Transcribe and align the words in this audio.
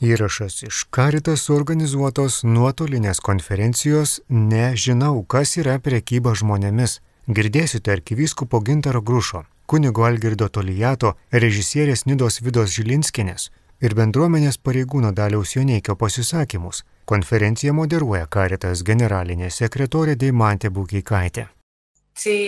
Įrašas 0.00 0.62
iš 0.64 0.76
Karitas 0.88 1.42
organizuotos 1.52 2.38
nuotolinės 2.40 3.18
konferencijos 3.20 4.14
Nežinau, 4.32 5.26
kas 5.28 5.58
yra 5.60 5.74
prekyba 5.76 6.32
žmonėmis. 6.32 7.02
Girdėsite 7.28 7.92
arkivyskupo 7.92 8.62
Gintaro 8.64 9.02
Grušo, 9.04 9.42
kunigo 9.68 10.06
Algirdo 10.08 10.48
Tolijato, 10.48 11.12
režisierės 11.30 12.06
Nidos 12.08 12.40
Vidos 12.40 12.72
Žilinskinės 12.78 13.50
ir 13.84 13.92
bendruomenės 14.00 14.56
pareigūno 14.64 15.12
Daliaus 15.12 15.52
Joneikio 15.58 15.98
pasisakymus. 16.00 16.80
Konferenciją 17.04 17.76
moderuoja 17.76 18.24
Karitas 18.24 18.80
generalinė 18.80 19.52
sekretorė 19.52 20.16
Deimantė 20.16 20.72
Būkeikaitė. 20.72 21.50
Tai 22.24 22.40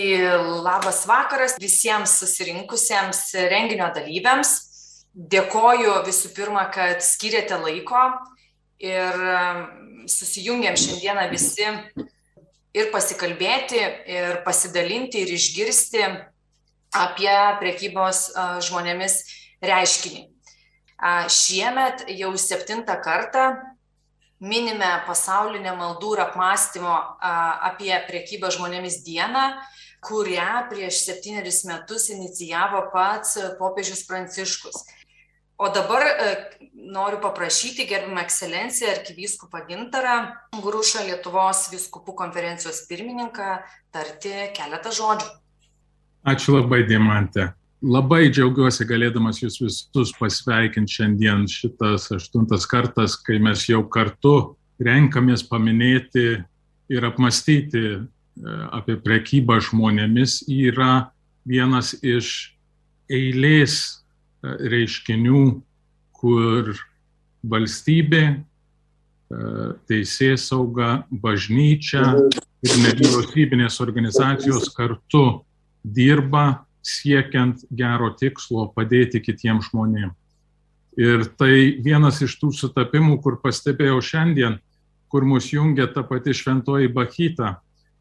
labas 0.65 1.05
vakaras 1.05 1.59
visiems 1.61 2.17
susirinkusiems 2.17 3.27
renginio 3.53 3.93
dalyviams 3.93 4.72
dėkoju 5.13 5.99
visų 6.07 6.33
pirma, 6.35 6.65
kad 6.73 7.03
skiriate 7.05 7.57
laiko 7.61 8.01
ir 8.81 9.13
um, 9.13 9.63
susijungiam 10.09 10.75
šiandieną 10.79 11.27
visi 11.31 11.67
ir 12.73 12.89
pasikalbėti, 12.93 13.81
ir 14.09 14.41
pasidalinti, 14.45 15.21
ir 15.23 15.33
išgirsti 15.37 16.03
apie 16.93 17.33
priekybos 17.61 18.31
žmonėmis 18.65 19.19
reiškinį. 19.63 20.25
Šiemet 21.33 22.05
jau 22.15 22.31
septintą 22.39 22.95
kartą 23.03 23.45
minime 24.43 24.89
pasaulinę 25.07 25.73
maldų 25.79 26.13
ir 26.15 26.23
apmąstymo 26.27 26.95
apie 27.69 27.93
priekybą 28.07 28.51
žmonėmis 28.55 29.01
dieną, 29.05 29.45
kurią 30.03 30.67
prieš 30.71 31.03
septynerius 31.05 31.63
metus 31.67 32.09
inicijavo 32.11 32.87
pats 32.93 33.37
popiežius 33.59 34.03
Pranciškus. 34.07 34.83
O 35.57 35.69
dabar 35.69 36.01
e, 36.01 36.29
noriu 36.73 37.19
paprašyti 37.21 37.85
gerbimą 37.87 38.23
ekscelenciją 38.25 38.89
arkivyskupą 38.91 39.61
Gintarą 39.69 40.15
Grušą 40.63 41.05
Lietuvos 41.07 41.67
viskupų 41.71 42.15
konferencijos 42.17 42.83
pirmininką 42.89 43.49
tarti 43.93 44.33
keletą 44.57 44.93
žodžių. 44.97 45.29
Ačiū 46.33 46.57
labai, 46.57 46.81
Dimantė. 46.89 47.51
Labai 47.83 48.29
džiaugiuosi 48.31 48.87
galėdamas 48.87 49.41
jūs 49.43 49.59
visus 49.59 50.13
pasveikinti 50.15 50.97
šiandien 50.97 51.45
šitas 51.51 52.07
aštuntas 52.15 52.65
kartas, 52.71 53.17
kai 53.19 53.41
mes 53.43 53.65
jau 53.67 53.83
kartu 53.91 54.55
renkamės 54.79 55.43
paminėti 55.49 56.27
ir 56.89 57.07
apmastyti 57.07 57.83
e, 57.83 58.03
apie 58.71 58.95
prekybą 59.03 59.59
žmonėmis 59.67 60.41
yra 60.47 61.11
vienas 61.45 61.91
iš 61.99 62.55
eilės 63.11 64.02
reiškinių, 64.43 65.43
kur 66.19 66.73
valstybė, 67.43 68.23
e, 68.33 68.37
teisės 69.89 70.47
sauga, 70.51 71.03
bažnyčia 71.09 72.03
ir 72.63 72.75
nevyriausybinės 72.85 73.79
organizacijos 73.83 74.69
kartu 74.75 75.43
dirba 75.83 76.65
siekiant 76.83 77.63
gero 77.71 78.11
tikslo 78.19 78.67
padėti 78.75 79.23
kitiems 79.23 79.71
žmonėms. 79.71 80.15
Ir 80.99 81.23
tai 81.39 81.79
vienas 81.81 82.19
iš 82.21 82.35
tų 82.37 82.51
sutapimų, 82.53 83.17
kur 83.23 83.39
pastebėjau 83.41 83.97
šiandien, 84.03 84.59
kur 85.09 85.25
mus 85.25 85.47
jungia 85.49 85.87
ta 85.89 86.03
pati 86.05 86.35
šventoji 86.37 86.91
Bachita, 86.93 87.55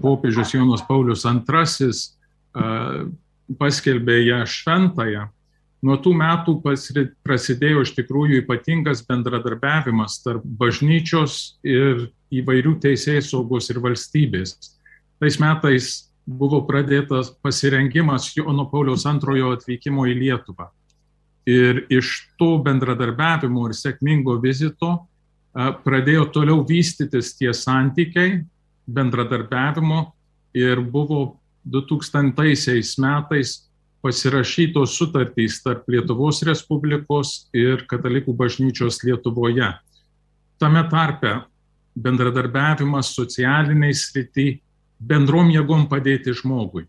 popiežius 0.01 0.55
Jonas 0.55 0.81
Paulius 0.89 1.25
II 1.29 1.93
paskelbė 3.61 4.17
ją 4.27 4.47
šventąją. 4.49 5.29
Nuo 5.87 5.97
tų 6.03 6.11
metų 6.19 6.53
prasidėjo 6.65 7.79
iš 7.85 7.91
tikrųjų 7.99 8.35
ypatingas 8.43 8.99
bendradarbiavimas 9.07 10.13
tarp 10.25 10.43
bažnyčios 10.43 11.33
ir 11.63 12.11
įvairių 12.35 12.73
teisėjų 12.83 13.23
saugos 13.23 13.71
ir 13.71 13.79
valstybės. 13.85 14.51
Tais 15.21 15.37
metais 15.39 16.11
buvo 16.27 16.59
pradėtas 16.67 17.31
pasirengimas 17.45 18.35
Jono 18.35 18.67
Pauliaus 18.73 19.07
antrojo 19.07 19.53
atvykimo 19.55 20.03
į 20.11 20.15
Lietuvą. 20.25 20.67
Ir 21.47 21.85
iš 21.95 22.27
to 22.41 22.57
bendradarbiavimo 22.65 23.69
ir 23.69 23.75
sėkmingo 23.79 24.35
vizito 24.43 25.07
pradėjo 25.55 26.27
toliau 26.35 26.65
vystytis 26.67 27.37
tie 27.39 27.53
santykiai 27.55 28.41
bendradarbiavimo 28.87 30.01
ir 30.59 30.81
buvo 30.81 31.39
2000 31.65 32.99
metais 33.03 33.55
pasirašytos 34.03 34.99
sutartys 34.99 35.63
tarp 35.65 35.89
Lietuvos 35.91 36.43
Respublikos 36.47 37.49
ir 37.57 37.87
Katalikų 37.91 38.35
bažnyčios 38.37 39.01
Lietuvoje. 39.03 39.73
Tame 40.61 40.83
tarpe 40.91 41.33
bendradarbiavimas 41.97 43.15
socialiniai 43.17 43.95
srity, 43.97 44.61
bendrom 45.01 45.51
jėgom 45.51 45.89
padėti 45.91 46.35
žmogui. 46.37 46.87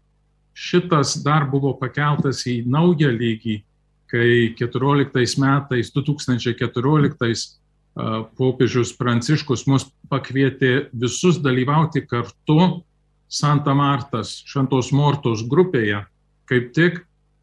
Šitas 0.54 1.16
dar 1.24 1.48
buvo 1.50 1.74
pakeltas 1.80 2.44
į 2.50 2.64
naują 2.68 3.10
lygį 3.14 3.62
kai 4.12 4.54
14 4.58 5.38
metais, 5.42 5.92
2014 5.92 7.58
popiežius 8.38 8.94
Pranciškus 8.98 9.66
mus 9.68 9.88
pakvietė 10.12 10.90
visus 10.94 11.40
dalyvauti 11.42 12.04
kartu 12.06 12.84
Santa 13.28 13.74
Martas 13.76 14.38
Šventos 14.48 14.92
Mortos 14.96 15.42
grupėje, 15.50 16.04
kaip 16.48 16.72
tik 16.78 17.02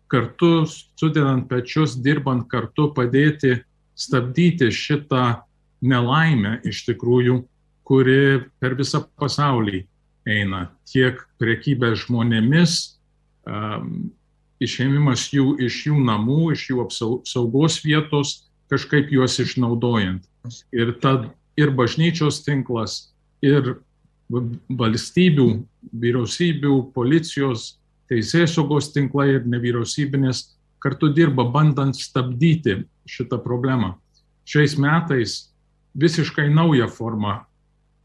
kartu 0.08 0.64
sudedant 0.68 1.48
pečius, 1.50 1.96
dirbant 1.98 2.46
kartu 2.48 2.88
padėti 2.94 3.58
stabdyti 3.98 4.70
šitą 4.72 5.42
nelaimę 5.84 6.60
iš 6.64 6.84
tikrųjų, 6.88 7.42
kuri 7.84 8.44
per 8.62 8.78
visą 8.78 9.02
pasaulį 9.20 9.82
eina. 10.30 10.68
Tiek 10.88 11.18
priekybė 11.42 11.92
žmonėmis, 12.00 12.96
išėmimas 14.62 15.28
jų 15.34 15.56
iš 15.66 15.80
jų 15.88 16.00
namų, 16.04 16.52
iš 16.54 16.68
jų 16.70 16.82
apsaugos 16.84 17.80
vietos, 17.84 18.34
kažkaip 18.70 19.10
juos 19.12 19.38
išnaudojant. 19.42 20.24
Ir 20.74 20.94
tad 21.02 21.30
ir 21.56 21.72
bažnyčios 21.74 22.42
tinklas, 22.44 23.14
ir 23.44 23.78
valstybių, 24.30 25.48
vyriausybių, 25.92 26.76
policijos, 26.94 27.74
teisės 28.08 28.56
saugos 28.56 28.90
tinklai 28.94 29.34
ir 29.36 29.48
nevyriausybinės 29.48 30.46
kartu 30.82 31.10
dirba 31.16 31.46
bandant 31.48 31.96
stabdyti 31.96 32.82
šitą 33.08 33.38
problemą. 33.44 33.94
Šiais 34.44 34.76
metais 34.80 35.36
visiškai 35.96 36.50
naują 36.52 36.88
formą 36.92 37.38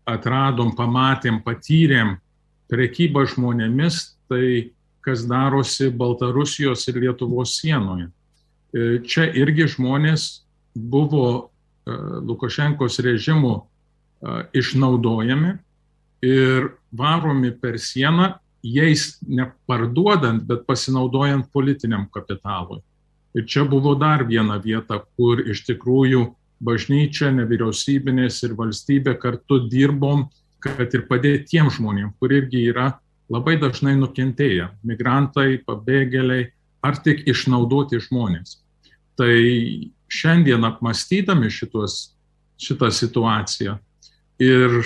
atradom, 0.08 0.72
pamatėm, 0.76 1.42
patyrėm 1.44 2.16
prekybą 2.72 3.26
žmonėmis, 3.34 4.16
tai 4.30 4.72
kas 5.10 5.26
darosi 5.28 5.90
Baltarusijos 5.90 6.88
ir 6.88 7.00
Lietuvos 7.02 7.58
sienoje. 7.58 8.10
E, 8.74 9.00
čia 9.02 9.26
irgi 9.34 9.66
žmonės 9.74 10.44
buvo 10.78 11.26
e, 11.40 11.96
Lukašenkos 12.30 13.00
režimų 13.02 13.56
e, 13.58 13.64
išnaudojami 14.62 15.56
ir 16.26 16.70
varomi 16.94 17.50
per 17.58 17.80
sieną, 17.82 18.36
jais 18.62 19.16
neparduodant, 19.26 20.44
bet 20.46 20.68
pasinaudojant 20.68 21.50
politiniam 21.54 22.06
kapitalui. 22.14 22.84
Ir 23.34 23.46
čia 23.50 23.64
buvo 23.66 23.96
dar 23.98 24.26
viena 24.28 24.60
vieta, 24.62 25.00
kur 25.18 25.42
iš 25.42 25.64
tikrųjų 25.66 26.28
bažnyčia, 26.62 27.32
nevyriausybinės 27.34 28.44
ir 28.46 28.58
valstybė 28.58 29.16
kartu 29.22 29.64
dirbom, 29.72 30.28
kad 30.62 30.92
ir 30.94 31.08
padėti 31.10 31.56
tiem 31.56 31.70
žmonėm, 31.72 32.12
kur 32.20 32.34
irgi 32.36 32.68
yra 32.70 32.92
labai 33.30 33.58
dažnai 33.62 33.96
nukentėję- 34.00 34.70
migrantai, 34.90 35.62
pabėgėliai 35.66 36.52
ar 36.84 36.98
tik 36.98 37.28
išnaudoti 37.28 38.00
žmonės. 38.00 38.58
Tai 39.18 39.36
šiandien 40.10 40.64
apmastydami 40.64 41.50
šitos, 41.52 42.16
šitą 42.60 42.90
situaciją 42.92 43.80
ir, 44.40 44.84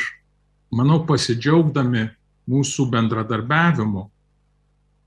manau, 0.71 1.05
pasidžiaugdami 1.05 2.09
mūsų 2.49 2.89
bendradarbiavimu, 2.91 4.09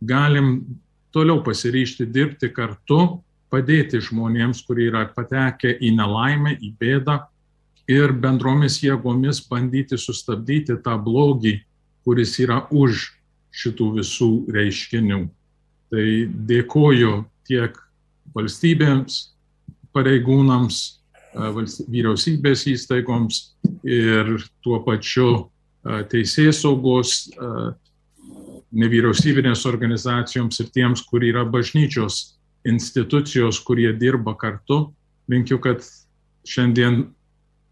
galim 0.03 0.81
toliau 1.13 1.43
pasiryšti 1.45 2.07
dirbti 2.07 2.53
kartu, 2.53 3.23
padėti 3.53 4.01
žmonėms, 4.03 4.65
kurie 4.67 4.89
yra 4.91 5.07
patekę 5.15 5.77
į 5.79 5.93
nelaimę, 5.97 6.57
į 6.61 6.73
bėdą 6.79 7.21
ir 7.89 8.13
bendromis 8.13 8.81
jėgomis 8.83 9.45
bandyti 9.49 9.99
sustabdyti 9.99 10.81
tą 10.83 10.97
blogį, 11.03 11.61
kuris 12.05 12.39
yra 12.43 12.67
už 12.71 13.16
šitų 13.57 13.89
visų 14.01 14.31
reiškinių. 14.53 15.23
Tai 15.93 16.07
dėkoju 16.51 17.13
tiek 17.49 17.79
valstybėms, 18.37 19.19
pareigūnams, 19.97 20.81
vyriausybės 21.37 22.65
įstaigoms 22.73 23.41
ir 23.85 24.37
tuo 24.65 24.81
pačiu 24.85 25.29
teisės 26.11 26.63
saugos 26.65 27.29
nevyriausybinės 28.77 29.65
organizacijoms 29.69 30.61
ir 30.61 30.71
tiems, 30.75 31.05
kur 31.07 31.25
yra 31.25 31.45
bažnyčios 31.49 32.37
institucijos, 32.67 33.61
kurie 33.63 33.93
dirba 33.97 34.35
kartu. 34.37 34.91
Linkiu, 35.31 35.59
kad 35.63 35.85
šiandien 36.47 37.07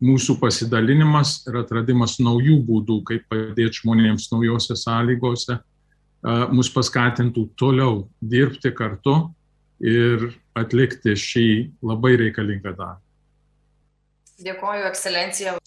mūsų 0.04 0.36
pasidalinimas 0.40 1.40
ir 1.48 1.58
atradimas 1.60 2.18
naujų 2.22 2.60
būdų, 2.66 3.00
kaip 3.08 3.26
padėti 3.30 3.80
žmonėms 3.82 4.30
naujose 4.32 4.76
sąlygose, 4.78 5.58
mus 6.24 6.70
paskatintų 6.72 7.48
toliau 7.60 8.04
dirbti 8.20 8.72
kartu 8.76 9.16
ir 9.84 10.30
atlikti 10.56 11.12
šį 11.18 11.48
labai 11.84 12.14
reikalingą 12.20 12.72
darbą. 12.72 13.02
Dėkoju, 14.44 14.86
ekscelencija. 14.88 15.58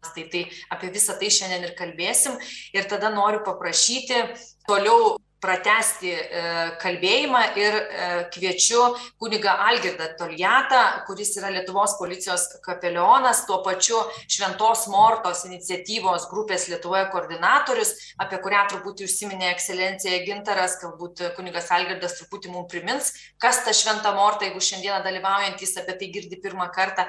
Tai, 0.00 0.22
tai 0.32 0.42
apie 0.72 0.88
visą 0.94 1.14
tai 1.20 1.28
šiandien 1.32 1.66
ir 1.68 1.74
kalbėsim. 1.78 2.38
Ir 2.74 2.88
tada 2.88 3.12
noriu 3.12 3.42
paprašyti 3.44 4.22
toliau 4.68 5.18
pratesti 5.40 6.12
e, 6.12 6.42
kalbėjimą 6.80 7.40
ir 7.58 7.76
e, 7.76 8.08
kviečiu 8.34 8.80
kunigą 9.20 9.52
Algirdą 9.66 10.10
Toljatą, 10.18 10.80
kuris 11.06 11.32
yra 11.40 11.50
Lietuvos 11.54 11.96
policijos 11.98 12.46
kapelionas, 12.64 13.44
tuo 13.48 13.60
pačiu 13.64 14.00
Šventos 14.30 14.86
Mortos 14.92 15.44
iniciatyvos 15.48 16.28
grupės 16.30 16.68
Lietuvoje 16.70 17.06
koordinatorius, 17.12 17.94
apie 18.20 18.40
kurią 18.44 18.66
truputį 18.72 19.08
užsiminė 19.08 19.50
ekscelencija 19.54 20.20
Gintaras, 20.26 20.76
galbūt 20.82 21.24
kunigas 21.38 21.70
Algirdas 21.74 22.18
truputį 22.20 22.52
mums 22.52 22.68
primins, 22.70 23.12
kas 23.40 23.62
ta 23.64 23.74
Šventa 23.76 24.12
Morta, 24.16 24.46
jeigu 24.46 24.60
šiandieną 24.64 25.00
dalyvaujantis 25.06 25.76
apie 25.80 25.96
tai 26.00 26.10
girdi 26.12 26.40
pirmą 26.40 26.68
kartą. 26.74 27.08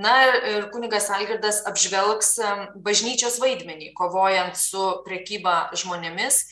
Na 0.00 0.16
ir 0.50 0.68
kunigas 0.74 1.08
Algirdas 1.14 1.62
apžvelgs 1.68 2.36
bažnyčios 2.84 3.40
vaidmenį, 3.40 3.94
kovojant 3.96 4.60
su 4.60 4.84
prekyba 5.06 5.70
žmonėmis 5.80 6.44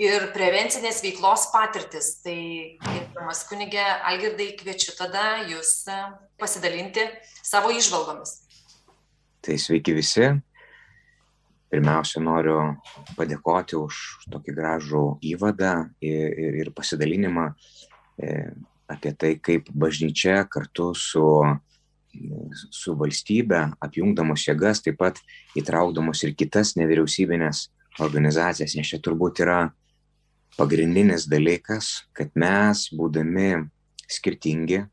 ir 0.00 0.30
prevencinės 0.34 1.02
veiklos 1.04 1.48
patirtis. 1.52 2.16
Tai, 2.24 2.38
gerbiamas 2.84 3.44
kunigė 3.48 3.84
Algirdai, 4.10 4.50
kviečiu 4.58 4.96
tada 4.98 5.44
jūs 5.50 5.84
e, 5.90 6.00
pasidalinti 6.40 7.06
savo 7.42 7.72
išvalgomis. 7.74 8.40
Tai 9.44 9.56
sveiki 9.60 9.94
visi. 9.96 10.30
Pirmiausia, 11.74 12.20
noriu 12.22 12.58
padėkoti 13.16 13.76
už 13.80 14.00
tokį 14.30 14.54
gražų 14.54 15.04
įvadą 15.32 15.74
ir, 16.04 16.34
ir, 16.38 16.58
ir 16.62 16.70
pasidalinimą 16.74 17.48
e, 17.50 18.34
apie 18.90 19.14
tai, 19.18 19.32
kaip 19.42 19.70
bažnyčia 19.74 20.44
kartu 20.46 20.92
su, 20.94 21.24
su 22.70 22.94
valstybe, 23.00 23.64
apjungdamos 23.82 24.44
jėgas, 24.46 24.84
taip 24.84 25.00
pat 25.00 25.18
įtraukdamos 25.58 26.22
ir 26.26 26.36
kitas 26.38 26.76
nevyriausybinės 26.78 27.68
organizacijas, 28.04 28.76
nes 28.78 28.90
čia 28.90 29.00
turbūt 29.02 29.42
yra 29.42 29.58
pagrindinis 30.58 31.26
dalykas, 31.30 32.04
kad 32.14 32.30
mes, 32.38 32.86
būdami 32.94 33.66
skirtingi, 34.10 34.84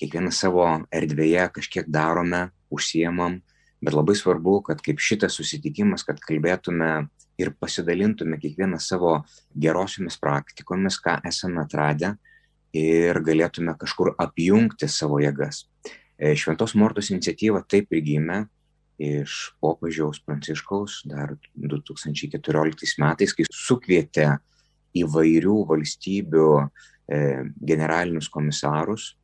kiekvienas 0.00 0.40
savo 0.42 0.66
erdvėje 0.94 1.46
kažkiek 1.58 1.88
darome, 1.92 2.48
užsiemam, 2.72 3.40
bet 3.84 3.96
labai 3.96 4.16
svarbu, 4.18 4.60
kad 4.66 4.82
kaip 4.84 5.00
šitas 5.02 5.36
susitikimas, 5.38 6.04
kad 6.06 6.20
kalbėtume 6.24 7.08
ir 7.40 7.52
pasidalintume 7.60 8.38
kiekvieną 8.40 8.80
savo 8.82 9.20
gerosiomis 9.56 10.18
praktikomis, 10.20 10.98
ką 11.00 11.20
esame 11.28 11.62
atradę 11.64 12.14
ir 12.76 13.18
galėtume 13.26 13.74
kažkur 13.78 14.14
apjungti 14.20 14.88
savo 14.88 15.20
jėgas. 15.22 15.64
E, 16.20 16.34
Šventos 16.36 16.76
Mortos 16.76 17.10
iniciatyva 17.10 17.64
taip 17.68 17.92
ir 17.94 18.04
gimė 18.04 18.42
iš 19.00 19.54
popiežiaus 19.64 20.20
Pranciškaus 20.20 21.00
dar 21.08 21.32
2014 21.56 23.00
metais, 23.00 23.32
kai 23.32 23.48
sukvietė 23.48 24.28
įvairių 24.96 25.56
valstybių 25.68 26.46
e, 26.60 27.18
generalinius 27.66 28.30
komisarus, 28.32 29.14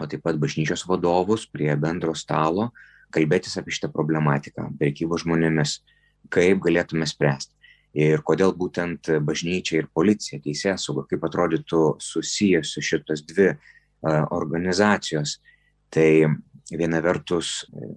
o 0.00 0.06
taip 0.08 0.22
pat 0.24 0.38
bažnyčios 0.40 0.86
vadovus 0.88 1.46
prie 1.50 1.72
bendro 1.76 2.14
stalo, 2.16 2.70
kalbėtis 3.12 3.58
apie 3.60 3.74
šitą 3.74 3.90
problematiką, 3.92 4.70
prekybos 4.80 5.26
žmonėmis, 5.26 5.80
kaip 6.32 6.62
galėtume 6.64 7.06
spręsti. 7.08 7.52
Ir 7.92 8.22
kodėl 8.24 8.54
būtent 8.56 9.10
bažnyčia 9.20 9.82
ir 9.82 9.90
policija, 9.92 10.40
teisėsauga, 10.40 11.04
kaip 11.10 11.26
atrodytų 11.28 11.82
susijęs 12.00 12.70
su 12.72 12.80
šitos 12.80 13.20
dvi 13.28 13.50
uh, 13.52 14.22
organizacijos. 14.32 15.42
Tai 15.92 16.08
viena 16.72 17.02
vertus 17.04 17.66
e, 17.68 17.90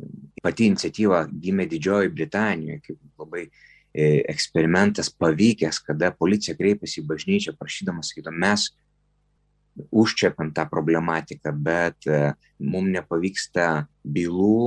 pati 0.44 0.66
iniciatyva 0.68 1.22
gimė 1.32 1.64
Didžiojoje 1.72 2.12
Britanijoje, 2.12 2.82
kaip 2.84 3.22
labai 3.24 3.46
E, 3.46 3.75
eksperimentas 3.96 5.10
pavykęs, 5.10 5.80
kada 5.86 6.12
policija 6.12 6.56
kreipiasi 6.58 7.02
į 7.02 7.08
bažnyčią 7.12 7.56
prašydamas, 7.60 8.12
sakytum, 8.12 8.36
mes 8.44 8.70
užčiapiam 9.92 10.54
tą 10.56 10.64
problematiką, 10.72 11.52
bet 11.52 12.08
e, 12.08 12.20
mums 12.64 12.94
nepavyksta 12.96 13.86
bylų 14.08 14.60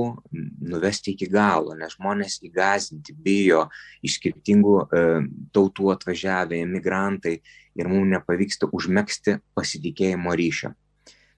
nuvesti 0.69 1.15
iki 1.15 1.29
galo, 1.33 1.73
nes 1.77 1.95
žmonės 1.97 2.37
įgazinti 2.45 3.15
bijo 3.17 3.65
iš 4.05 4.19
skirtingų 4.19 4.75
e, 4.83 5.05
tautų 5.55 5.89
atvažiavę 5.95 6.61
imigrantai 6.61 7.39
ir 7.79 7.89
mums 7.89 8.13
nepavyksta 8.13 8.69
užmėgsti 8.69 9.39
pasitikėjimo 9.57 10.35
ryšio 10.37 10.75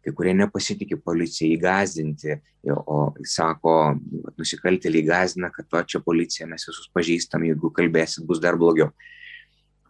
kai 0.02 0.14
kurie 0.18 0.34
nepasitikė 0.38 0.98
policija 1.06 1.50
įgazdinti, 1.56 2.38
o 2.74 3.00
sako, 3.28 3.76
nusikaltėliai 4.40 5.06
gazina, 5.08 5.52
kad 5.54 5.70
va 5.74 5.84
čia 5.86 6.02
policija, 6.04 6.50
mes 6.50 6.66
visus 6.70 6.90
pažįstam, 6.96 7.46
jeigu 7.50 7.72
kalbėsit, 7.76 8.26
bus 8.28 8.42
dar 8.42 8.58
blogiau. 8.62 8.92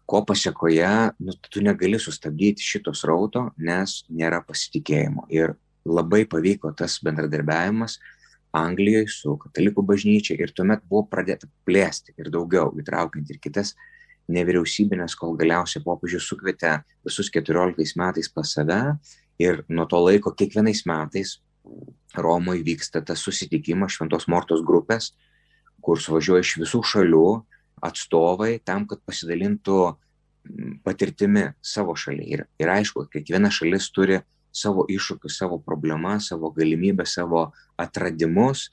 Ko 0.10 0.24
pasiekoje, 0.28 0.88
nu, 1.24 1.36
tu 1.48 1.63
negali 1.63 2.00
sustabdyti 2.02 2.66
šitos 2.66 3.06
rauto, 3.08 3.48
nes 3.58 4.02
nėra 4.12 4.42
pasitikėjimo. 4.44 5.30
Ir 5.31 5.56
labai 5.88 6.25
pavyko 6.30 6.74
tas 6.78 6.98
bendradarbiavimas 7.04 7.98
Anglijoje 8.52 9.08
su 9.08 9.38
katalikų 9.40 9.84
bažnyčia 9.88 10.36
ir 10.36 10.52
tuomet 10.52 10.84
buvo 10.90 11.06
pradėta 11.08 11.48
plėsti 11.68 12.12
ir 12.19 12.28
daugiau, 12.34 12.74
įtraukiant 12.75 13.30
ir 13.31 13.40
kitas 13.40 13.78
nevyriausybinės, 14.31 15.16
kol 15.19 15.38
galiausiai 15.40 15.84
popiežius 15.84 16.28
sukvietė 16.28 16.81
visus 17.08 17.31
14 17.31 17.96
metais 18.00 18.30
pas 18.31 18.52
save 18.58 18.81
Ir 19.41 19.63
nuo 19.69 19.88
to 19.89 20.01
laiko 20.05 20.33
kiekvienais 20.38 20.85
metais 20.89 21.39
Romoje 22.17 22.63
vyksta 22.67 23.01
tas 23.05 23.21
susitikimas 23.23 23.95
Šventos 23.95 24.27
Mortos 24.27 24.63
grupės, 24.67 25.13
kur 25.81 26.01
suvažiuoja 26.01 26.43
iš 26.43 26.57
visų 26.59 26.81
šalių 26.91 27.27
atstovai 27.81 28.57
tam, 28.65 28.85
kad 28.89 29.01
pasidalintų 29.07 29.79
patirtimi 30.85 31.51
savo 31.61 31.95
šalyje. 31.97 32.27
Ir, 32.35 32.43
ir 32.62 32.74
aišku, 32.74 33.05
kiekviena 33.13 33.51
šalis 33.53 33.89
turi 33.93 34.19
savo 34.51 34.86
iššūkius, 34.91 35.38
savo 35.39 35.60
problemas, 35.63 36.29
savo 36.31 36.51
galimybę, 36.55 37.05
savo 37.07 37.48
atradimus 37.79 38.67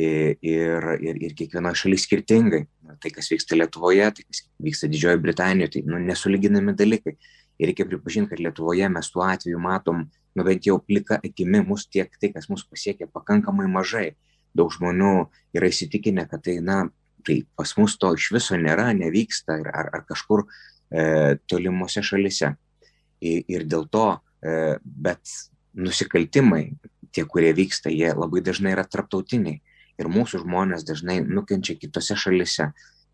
ir, 0.00 0.38
ir, 0.40 1.18
ir, 1.20 1.34
kiekviena 1.36 1.74
šalis 1.76 2.06
skirtingai. 2.08 2.64
Tai, 3.00 3.12
kas 3.14 3.30
vyksta 3.30 3.58
Lietuvoje, 3.58 4.06
tai, 4.16 4.24
kas 4.26 4.44
vyksta 4.62 4.88
Didžiojoje 4.90 5.22
Britanijoje, 5.22 5.74
tai 5.76 5.84
nu, 5.86 6.00
nesulyginami 6.02 6.74
dalykai. 6.78 7.18
Ir 7.60 7.68
reikia 7.68 7.84
pripažinti, 7.84 8.32
kad 8.32 8.40
Lietuvoje 8.40 8.88
mes 8.88 9.10
tuo 9.12 9.26
atveju 9.26 9.58
matom, 9.60 10.06
nu 10.34 10.44
bent 10.46 10.64
jau 10.64 10.78
plika 10.80 11.18
akimi, 11.20 11.60
mus 11.66 11.84
tiek 11.92 12.14
tai, 12.16 12.30
kas 12.32 12.48
mus 12.48 12.64
pasiekia, 12.64 13.10
pakankamai 13.12 13.66
mažai. 13.68 14.14
Daug 14.56 14.72
žmonių 14.72 15.28
yra 15.54 15.68
įsitikinę, 15.68 16.24
kad 16.30 16.42
tai, 16.46 16.56
na, 16.64 16.86
tai 17.26 17.42
pas 17.58 17.74
mus 17.76 17.98
to 18.00 18.14
iš 18.16 18.30
viso 18.34 18.56
nėra, 18.56 18.88
nevyksta 18.96 19.58
ar, 19.60 19.68
ar, 19.82 19.90
ar 19.98 20.06
kažkur 20.08 20.46
e, 20.46 21.36
tolimuose 21.50 22.02
šalise. 22.06 22.54
Ir, 23.20 23.44
ir 23.52 23.66
dėl 23.68 23.84
to, 23.92 24.06
e, 24.40 24.78
bet 24.80 25.20
nusikaltimai, 25.76 26.64
tie, 27.12 27.26
kurie 27.28 27.52
vyksta, 27.56 27.92
jie 27.92 28.14
labai 28.16 28.40
dažnai 28.46 28.72
yra 28.72 28.86
tarptautiniai. 28.88 29.60
Ir 30.00 30.08
mūsų 30.08 30.46
žmonės 30.46 30.86
dažnai 30.88 31.20
nukenčia 31.26 31.76
kitose 31.76 32.16
šalise. 32.16 32.70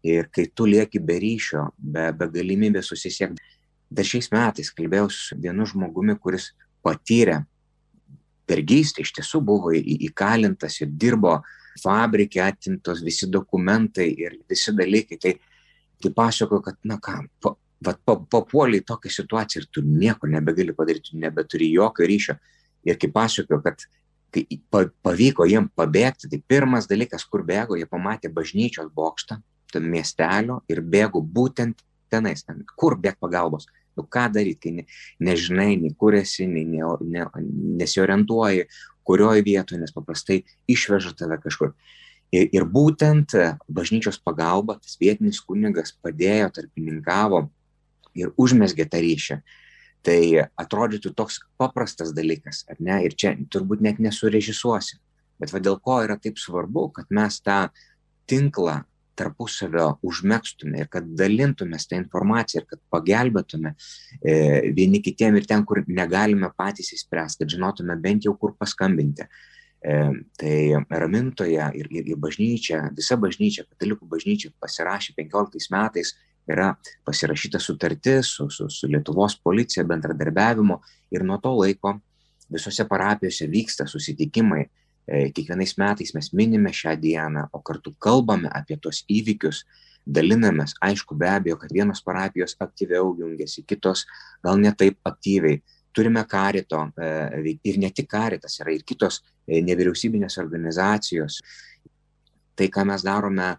Ir 0.06 0.28
kai 0.30 0.46
tu 0.54 0.68
lieki 0.70 1.00
be 1.02 1.16
ryšio, 1.18 1.72
be, 1.76 2.12
be 2.14 2.28
galimybės 2.30 2.92
susisiekti, 2.92 3.42
Dar 3.90 4.06
šiais 4.06 4.30
metais 4.34 4.72
kalbėjau 4.74 5.10
su 5.12 5.36
vienu 5.38 5.66
žmogumi, 5.68 6.16
kuris 6.18 6.50
patyrė 6.84 7.44
vergystę, 8.48 9.02
iš 9.02 9.12
tiesų 9.18 9.42
buvo 9.46 9.72
įkalintas 9.74 10.80
ir 10.82 10.90
dirbo 10.90 11.40
fabrikė, 11.82 12.42
atimtos 12.46 13.02
visi 13.04 13.28
dokumentai 13.30 14.08
ir 14.10 14.38
visi 14.48 14.74
dalykai. 14.74 15.18
Tai, 15.22 15.34
tai 16.02 16.12
pasako, 16.14 16.60
kad, 16.64 16.78
na 16.86 16.98
ką, 17.02 17.18
pa, 17.42 17.54
papuoliai 18.06 18.84
tokią 18.86 19.12
situaciją 19.12 19.62
ir 19.62 19.68
tu 19.70 19.84
nieko 19.86 20.30
nebegali 20.30 20.74
padaryti, 20.76 21.12
tu 21.12 21.22
nebeturi 21.22 21.70
jokio 21.74 22.08
ryšio. 22.08 22.38
Ir 22.86 22.98
kaip 23.02 23.14
pasako, 23.14 23.60
kad 23.64 23.86
kai 24.34 24.46
pavyko 25.02 25.46
jiem 25.48 25.68
pabėgti, 25.76 26.30
tai 26.30 26.40
pirmas 26.42 26.88
dalykas, 26.90 27.24
kur 27.30 27.44
bėgo, 27.46 27.78
jie 27.78 27.86
pamatė 27.88 28.30
bažnyčios 28.32 28.90
bokštą, 28.94 29.38
tam 29.72 29.88
miestelio 29.90 30.60
ir 30.70 30.82
bėgo 30.82 31.20
būtent 31.20 31.82
tenais, 32.12 32.44
ten, 32.46 32.64
kur 32.78 32.98
bėg 33.00 33.18
pagalbos. 33.22 33.68
Nu 33.96 34.04
ką 34.04 34.26
daryti, 34.32 34.60
kai 34.60 34.72
ne, 34.76 34.84
nežinai, 35.24 35.76
nei 35.80 35.94
kur 35.96 36.16
esi, 36.18 36.46
nei 36.50 36.66
ne, 36.68 36.84
ne, 37.00 37.26
nesiorientuoji, 37.80 38.66
kurioje 39.06 39.44
vietoje, 39.46 39.80
nes 39.80 39.94
paprastai 39.94 40.42
išveža 40.68 41.14
tave 41.16 41.38
kažkur. 41.40 41.72
Ir, 42.34 42.48
ir 42.52 42.66
būtent 42.66 43.32
bažnyčios 43.72 44.18
pagalba, 44.18 44.76
tas 44.82 44.98
vietinis 45.00 45.38
kunigas 45.46 45.94
padėjo, 46.02 46.50
tarpininkavo, 46.58 47.46
ir 48.18 48.32
užmesgė 48.40 48.88
tą 48.90 49.00
ryšį. 49.04 49.38
Tai 50.06 50.20
atrodytų 50.62 51.12
toks 51.18 51.40
paprastas 51.58 52.12
dalykas, 52.14 52.62
ar 52.70 52.78
ne? 52.78 53.00
Ir 53.06 53.16
čia 53.18 53.34
turbūt 53.50 53.82
net 53.82 53.98
nesurežisuosi. 54.02 55.00
Bet 55.42 55.52
va 55.52 55.60
dėl 55.60 55.80
ko 55.82 55.98
yra 56.04 56.16
taip 56.20 56.38
svarbu, 56.40 56.88
kad 56.96 57.10
mes 57.12 57.40
tą 57.44 57.66
tinklą 58.30 58.84
tarpusavio 59.16 59.88
užmėgstume 60.06 60.82
ir 60.82 60.90
kad 60.92 61.08
dalintumės 61.18 61.88
tą 61.88 61.98
informaciją 62.00 62.62
ir 62.62 62.68
kad 62.70 62.82
pagelbėtume 62.92 63.72
e, 63.72 64.36
vieni 64.76 65.02
kitiem 65.04 65.38
ir 65.40 65.48
ten, 65.48 65.64
kur 65.68 65.82
negalime 65.88 66.50
patys 66.56 66.92
įspręsti, 66.96 67.44
kad 67.44 67.56
žinotume 67.56 67.98
bent 68.02 68.28
jau 68.28 68.36
kur 68.38 68.54
paskambinti. 68.58 69.26
E, 69.86 69.96
tai 70.40 70.56
ramintoje 71.02 71.66
ir, 71.80 71.90
ir, 71.92 72.08
ir 72.12 72.20
bažnyčia, 72.20 72.86
visa 72.96 73.18
bažnyčia, 73.20 73.66
katalikų 73.70 74.08
bažnyčia 74.10 74.52
pasirašė 74.62 75.14
15 75.18 75.70
metais, 75.74 76.14
yra 76.46 76.72
pasirašyta 77.06 77.58
sutartis 77.58 78.30
su, 78.36 78.48
su, 78.50 78.68
su 78.70 78.88
Lietuvos 78.90 79.36
policija 79.42 79.84
bendradarbiavimo 79.86 80.80
ir 81.14 81.24
nuo 81.26 81.38
to 81.42 81.52
laiko 81.58 81.96
visose 82.52 82.86
parapijose 82.86 83.48
vyksta 83.50 83.86
susitikimai 83.90 84.68
kiekvienais 85.06 85.76
metais 85.78 86.12
mes 86.14 86.32
minime 86.34 86.72
šią 86.74 86.96
dieną, 87.00 87.46
o 87.52 87.60
kartu 87.62 87.94
kalbame 88.02 88.50
apie 88.50 88.78
tos 88.82 89.04
įvykius, 89.12 89.62
dalinamės, 90.06 90.76
aišku, 90.82 91.16
be 91.18 91.28
abejo, 91.30 91.58
kad 91.62 91.72
vienos 91.74 92.02
parapijos 92.02 92.54
aktyviau 92.62 93.12
jungiasi, 93.18 93.64
kitos 93.66 94.04
gal 94.44 94.58
netaip 94.62 94.98
aktyviai. 95.06 95.62
Turime 95.96 96.22
karito 96.28 96.82
e, 97.00 97.56
ir 97.64 97.78
ne 97.80 97.90
tik 97.90 98.10
karitas, 98.10 98.58
yra 98.60 98.74
ir 98.74 98.84
kitos 98.86 99.22
e, 99.48 99.62
nevyriausybinės 99.64 100.36
organizacijos. 100.42 101.40
Tai, 102.56 102.68
ką 102.72 102.86
mes 102.90 103.06
darome 103.06 103.56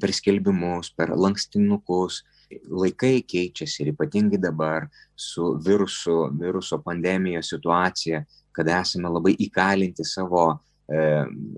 per 0.00 0.12
skelbimus, 0.12 0.90
per 0.92 1.14
lankstinukus, 1.16 2.20
laikai 2.68 3.22
keičiasi 3.24 3.84
ir 3.84 3.92
ypatingai 3.94 4.40
dabar 4.42 4.88
su 5.16 5.54
virusu, 5.64 6.28
viruso 6.38 6.80
pandemijos 6.84 7.52
situacija, 7.54 8.24
kada 8.56 8.80
esame 8.80 9.10
labai 9.12 9.34
įkalinti 9.46 10.04
savo 10.06 10.46
e, 10.50 11.02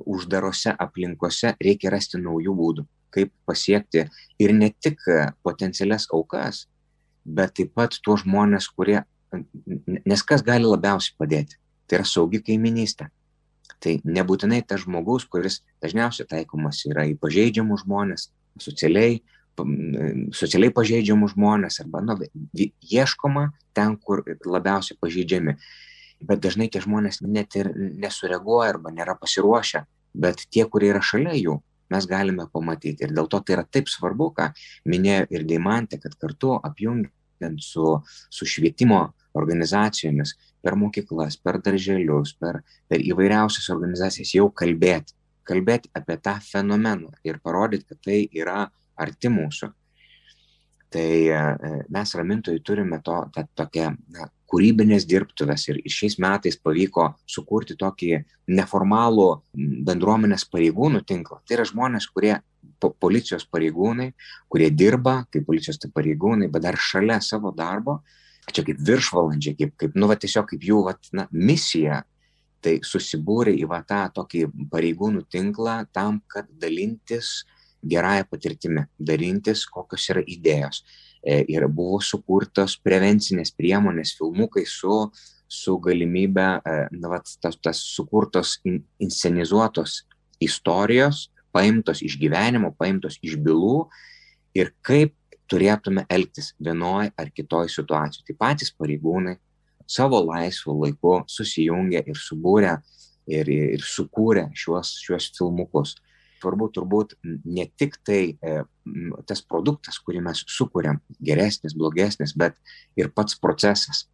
uždarose 0.07 0.75
aplinkose, 0.79 1.55
reikia 1.63 1.93
rasti 1.95 2.21
naujų 2.21 2.57
būdų, 2.59 2.87
kaip 3.13 3.33
pasiekti 3.49 4.07
ir 4.43 4.55
ne 4.57 4.73
tik 4.73 5.01
potencialias 5.45 6.09
aukas, 6.13 6.67
bet 7.25 7.55
taip 7.59 7.75
pat 7.75 7.99
tuos 8.05 8.25
žmonės, 8.27 8.69
kurie, 8.75 9.01
nes 10.05 10.23
kas 10.27 10.45
gali 10.45 10.69
labiausiai 10.69 11.17
padėti, 11.19 11.59
tai 11.87 12.01
yra 12.01 12.09
saugi 12.09 12.43
kaiminystė. 12.45 13.09
Tai 13.83 13.97
nebūtinai 14.07 14.61
tas 14.67 14.85
žmogus, 14.85 15.25
kuris 15.27 15.61
dažniausiai 15.83 16.29
taikomas 16.31 16.85
yra 16.87 17.07
į 17.11 17.17
pažeidžiamų 17.23 17.81
žmonės, 17.83 18.29
socialiai, 18.63 19.23
socialiai 20.37 20.73
pažeidžiamų 20.75 21.33
žmonės 21.35 21.81
arba 21.83 22.03
nu, 22.05 22.17
ieškoma 22.55 23.49
ten, 23.77 23.97
kur 23.99 24.23
labiausiai 24.47 24.99
pažeidžiami 25.01 25.57
bet 26.29 26.43
dažnai 26.45 26.69
tie 26.73 26.83
žmonės 26.85 27.21
net 27.27 27.57
ir 27.59 27.73
nesureaguoja 27.77 28.75
arba 28.77 28.93
nėra 28.95 29.17
pasiruošę, 29.21 29.85
bet 30.15 30.47
tie, 30.51 30.65
kurie 30.71 30.93
yra 30.93 31.03
šalia 31.05 31.35
jų, 31.39 31.59
mes 31.93 32.07
galime 32.09 32.47
pamatyti. 32.53 33.07
Ir 33.07 33.17
dėl 33.17 33.29
to 33.31 33.41
tai 33.41 33.57
yra 33.59 33.65
taip 33.69 33.91
svarbu, 33.93 34.31
ką 34.37 34.51
minėjo 34.89 35.27
ir 35.35 35.47
Deimantė, 35.49 35.99
kad 36.03 36.17
kartu 36.21 36.55
apjungiant 36.61 37.65
su, 37.65 37.99
su 38.31 38.49
švietimo 38.49 39.03
organizacijomis, 39.39 40.37
per 40.63 40.77
mokyklas, 40.79 41.39
per 41.43 41.59
darželius, 41.65 42.37
per, 42.39 42.61
per 42.89 43.03
įvairiausias 43.03 43.71
organizacijas 43.75 44.35
jau 44.37 44.49
kalbėti. 44.55 45.17
Kalbėti 45.49 45.91
apie 45.99 46.19
tą 46.23 46.37
fenomeną 46.45 47.11
ir 47.27 47.41
parodyti, 47.43 47.89
kad 47.89 48.03
tai 48.05 48.19
yra 48.31 48.67
arti 49.03 49.31
mūsų. 49.33 49.73
Tai 50.93 51.09
e, 51.09 51.41
mes 51.97 52.15
ramintojai 52.19 52.61
turime 52.63 53.01
to, 53.03 53.17
tą 53.35 53.47
tokią 53.59 53.89
na, 54.13 54.29
kūrybinės 54.53 55.07
dirbtuvės 55.09 55.65
ir 55.71 55.81
šiais 55.89 56.19
metais 56.21 56.59
pavyko 56.61 57.09
sukurti 57.29 57.77
tokį 57.81 58.19
neformalų 58.53 59.29
bendruomenės 59.89 60.45
pareigūnų 60.53 61.03
tinklą. 61.09 61.41
Tai 61.47 61.57
yra 61.57 61.69
žmonės, 61.69 62.09
kurie 62.13 62.37
policijos 63.01 63.47
pareigūnai, 63.49 64.11
kurie 64.51 64.69
dirba 64.75 65.23
kaip 65.33 65.47
policijos 65.47 65.79
tai 65.81 65.91
pareigūnai, 65.95 66.51
bet 66.53 66.67
dar 66.67 66.77
šalia 66.77 67.21
savo 67.23 67.53
darbo, 67.57 68.01
čia 68.51 68.65
kaip 68.67 68.81
viršvalandžiai, 68.83 69.57
kaip, 69.59 69.77
kaip 69.79 69.97
nu, 69.97 70.09
va, 70.11 70.19
tiesiog 70.19 70.49
kaip 70.51 70.67
jų 70.67 70.83
va, 70.89 70.97
na, 71.17 71.29
misija, 71.33 72.03
tai 72.63 72.77
susibūrė 72.87 73.55
į 73.59 73.69
va 73.71 73.81
tą 73.87 74.05
tokį 74.15 74.45
pareigūnų 74.71 75.25
tinklą 75.33 75.83
tam, 75.95 76.21
kad 76.31 76.51
dalintis 76.63 77.43
gerąją 77.83 78.27
patirtimį, 78.31 78.85
dalintis, 78.99 79.65
kokios 79.67 80.11
yra 80.13 80.23
idėjos. 80.23 80.83
E, 81.23 81.45
ir 81.55 81.69
buvo 81.71 82.01
sukurtos 82.03 82.75
prevencinės 82.83 83.53
priemonės, 83.55 84.17
filmukai 84.19 84.65
su, 84.67 85.05
su 85.47 85.77
galimybė, 85.79 86.47
e, 86.67 86.75
na, 86.99 87.13
vat, 87.13 87.31
tas, 87.39 87.59
tas 87.63 87.79
sukurtos 87.87 88.57
in, 88.67 88.81
inscenizuotos 88.99 90.01
istorijos, 90.43 91.29
paimtos 91.55 92.03
iš 92.03 92.17
gyvenimo, 92.19 92.73
paimtos 92.75 93.21
iš 93.23 93.37
bylų 93.39 93.85
ir 94.59 94.73
kaip 94.83 95.15
turėtume 95.53 96.07
elgtis 96.11 96.53
vienoje 96.59 97.13
ar 97.15 97.31
kitoje 97.31 97.71
situacijoje. 97.71 98.27
Tai 98.33 98.39
patys 98.41 98.73
pareigūnai 98.75 99.37
savo 99.87 100.19
laisvų 100.25 100.75
laiku 100.87 101.21
susijungė 101.31 102.03
ir 102.09 102.19
subūrė 102.19 102.79
ir, 103.31 103.51
ir 103.77 103.85
sukūrė 103.87 104.49
šiuos, 104.59 104.97
šiuos 105.05 105.31
filmukus 105.37 105.95
svarbu 106.43 106.69
turbūt 106.75 107.15
ne 107.23 107.69
tik 107.79 107.99
tai 108.07 108.23
e, 108.35 108.57
tas 109.29 109.43
produktas, 109.47 110.01
kurį 110.03 110.25
mes 110.27 110.43
sukūrėm, 110.51 110.99
geresnis, 111.23 111.77
blogesnis, 111.79 112.35
bet 112.37 112.59
ir 112.99 113.13
pats 113.15 113.39
procesas, 113.39 114.07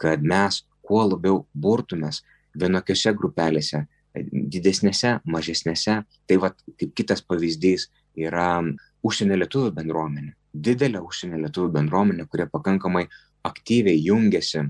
kad 0.00 0.22
mes 0.22 0.64
kuo 0.86 1.04
labiau 1.06 1.44
burtumės 1.54 2.24
vienokiose 2.58 3.14
grupelėse, 3.14 3.84
didesnėse, 4.14 5.20
mažesnėse. 5.30 6.00
Tai 6.26 6.38
va, 6.42 6.50
kaip 6.80 6.94
kitas 6.98 7.22
pavyzdys 7.22 7.88
yra 8.18 8.58
užsienio 9.06 9.38
lietuvių 9.38 9.72
bendruomenė. 9.76 10.34
Didelė 10.50 11.02
užsienio 11.06 11.38
lietuvių 11.44 11.70
bendruomenė, 11.76 12.26
kurie 12.26 12.48
pakankamai 12.50 13.06
aktyviai 13.46 14.00
jungiasi 14.02 14.64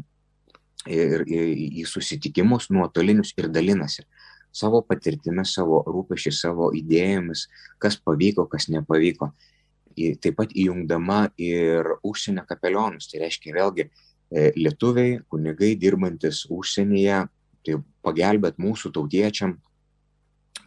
ir, 0.86 1.24
ir, 1.24 1.46
į 1.80 1.86
susitikimus 1.88 2.68
nuotolinius 2.74 3.32
ir 3.38 3.48
dalinasi 3.52 4.04
savo 4.52 4.82
patirtimi, 4.86 5.44
savo 5.46 5.82
rūpešiai, 5.86 6.34
savo 6.34 6.70
idėjomis, 6.76 7.46
kas 7.82 7.98
pavyko, 8.02 8.46
kas 8.50 8.68
nepavyko. 8.72 9.30
Taip 9.96 10.36
pat 10.38 10.52
įjungdama 10.56 11.32
ir 11.40 11.86
užsienio 12.06 12.46
kapelionus, 12.48 13.10
tai 13.10 13.24
reiškia 13.24 13.56
vėlgi 13.56 13.84
e, 13.86 13.90
lietuviai, 14.56 15.18
kunigai 15.28 15.74
dirbantis 15.78 16.44
užsienyje, 16.48 17.24
tai 17.66 17.80
pagelbėt 18.06 18.60
mūsų 18.62 18.92
tautiečiam, 18.94 19.58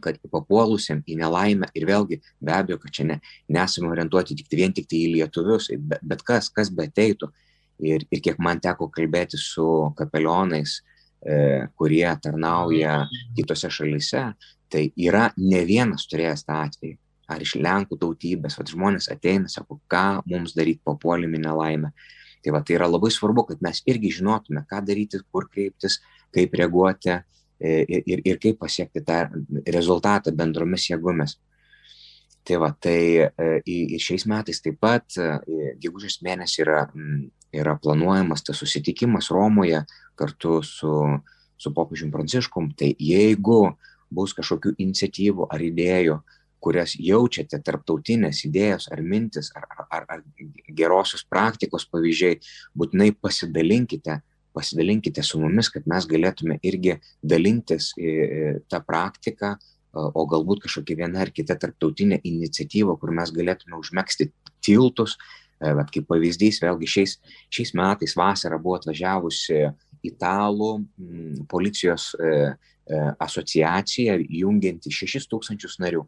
kad 0.03 0.19
papuolusiam 0.31 1.01
į 1.07 1.17
nelaimę 1.21 1.69
ir 1.77 1.87
vėlgi 1.87 2.19
be 2.43 2.53
abejo, 2.53 2.79
kad 2.81 2.93
čia 2.95 3.07
ne, 3.07 3.19
nesame 3.51 3.89
orientuoti 3.93 4.35
tik 4.39 4.51
vien 4.51 4.75
tik 4.75 4.89
tai 4.91 5.05
į 5.05 5.13
lietuvius, 5.17 5.71
bet, 5.79 6.03
bet 6.03 6.25
kas, 6.27 6.51
kas 6.53 6.71
beteitų. 6.73 7.31
Ir, 7.83 8.03
ir 8.13 8.19
kiek 8.23 8.37
man 8.39 8.61
teko 8.63 8.85
kalbėti 8.93 9.39
su 9.41 9.65
kapelionais, 9.97 10.77
kurie 11.79 12.07
tarnauja 12.21 12.97
kitose 13.37 13.69
šalyse, 13.71 14.25
tai 14.73 14.87
yra 14.99 15.29
ne 15.37 15.61
vienas 15.67 16.07
turėjęs 16.11 16.45
tą 16.47 16.57
atvejį. 16.65 16.97
Ar 17.31 17.43
iš 17.43 17.53
Lenkų 17.55 17.97
tautybės, 18.01 18.57
kad 18.59 18.67
žmonės 18.73 19.07
ateina, 19.13 19.47
sako, 19.51 19.79
ką 19.89 20.23
mums 20.27 20.55
daryti 20.57 20.83
papuolimi 20.83 21.39
nelaimę. 21.39 21.93
Tai 22.43 22.51
va, 22.51 22.59
tai 22.65 22.75
yra 22.75 22.89
labai 22.89 23.11
svarbu, 23.13 23.45
kad 23.47 23.61
mes 23.63 23.79
irgi 23.87 24.11
žinotume, 24.17 24.65
ką 24.67 24.81
daryti, 24.83 25.21
kur 25.31 25.47
kreiptis, 25.51 26.01
kaip 26.35 26.57
reaguoti 26.59 27.13
e, 27.13 27.21
ir, 27.63 28.03
ir, 28.03 28.23
ir 28.27 28.41
kaip 28.43 28.59
pasiekti 28.59 29.05
tą 29.07 29.21
rezultatą 29.71 30.33
bendromis 30.35 30.89
jėgomis. 30.89 31.37
Tai 32.43 32.59
va, 32.59 32.73
tai 32.75 32.99
ir 33.23 33.95
e, 33.95 34.01
šiais 34.03 34.27
metais 34.27 34.59
taip 34.59 34.81
pat, 34.83 35.15
gegužės 35.79 36.19
mėnesį 36.25 36.65
yra 36.65 36.81
yra 37.53 37.75
planuojamas 37.81 38.43
tas 38.43 38.60
susitikimas 38.62 39.29
Romoje 39.31 39.83
kartu 40.19 40.62
su, 40.65 40.93
su 41.57 41.74
popiežium 41.74 42.12
Pranciškum, 42.13 42.72
tai 42.77 42.93
jeigu 43.00 43.75
bus 44.13 44.36
kažkokių 44.38 44.75
iniciatyvų 44.83 45.50
ar 45.53 45.63
idėjų, 45.63 46.19
kurias 46.63 46.95
jaučiate, 46.95 47.60
tarptautinės 47.60 48.45
idėjos 48.48 48.88
ar 48.93 49.01
mintis 49.03 49.51
ar, 49.57 49.65
ar, 49.91 50.05
ar 50.07 50.22
gerosios 50.72 51.25
praktikos 51.27 51.86
pavyzdžiai, 51.91 52.39
būtinai 52.77 53.12
pasidalinkite, 53.19 54.22
pasidalinkite 54.55 55.25
su 55.25 55.41
mumis, 55.41 55.69
kad 55.74 55.89
mes 55.89 56.07
galėtume 56.07 56.60
irgi 56.63 57.00
dalintis 57.19 57.91
tą 58.72 58.79
praktiką, 58.86 59.57
o 59.93 60.25
galbūt 60.29 60.63
kažkokia 60.65 61.03
viena 61.03 61.22
ar 61.22 61.29
kita 61.36 61.57
tarptautinė 61.60 62.22
iniciatyva, 62.25 62.95
kur 63.01 63.12
mes 63.13 63.33
galėtume 63.33 63.77
užmėgsti 63.77 64.31
tiltus 64.63 65.17
Bet 65.62 65.91
kaip 65.93 66.07
pavyzdys, 66.10 66.60
vėlgi 66.63 66.89
šiais, 66.89 67.17
šiais 67.53 67.72
metais 67.77 68.15
vasarą 68.19 68.60
buvo 68.62 68.79
atvažiavusi 68.79 69.62
italų 70.03 70.72
m, 70.81 71.45
policijos 71.48 72.10
e, 72.19 72.33
e, 72.89 73.00
asociacija, 73.24 74.17
jungianti 74.27 74.91
6 74.91 75.29
tūkstančius 75.31 75.79
narių 75.83 76.03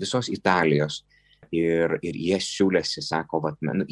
visos 0.00 0.30
Italijos. 0.32 1.02
Ir, 1.54 1.98
ir 2.02 2.16
jie 2.18 2.38
siūlėsi, 2.42 3.04
sako, 3.04 3.42
vat, 3.44 3.60
nu, 3.62 3.84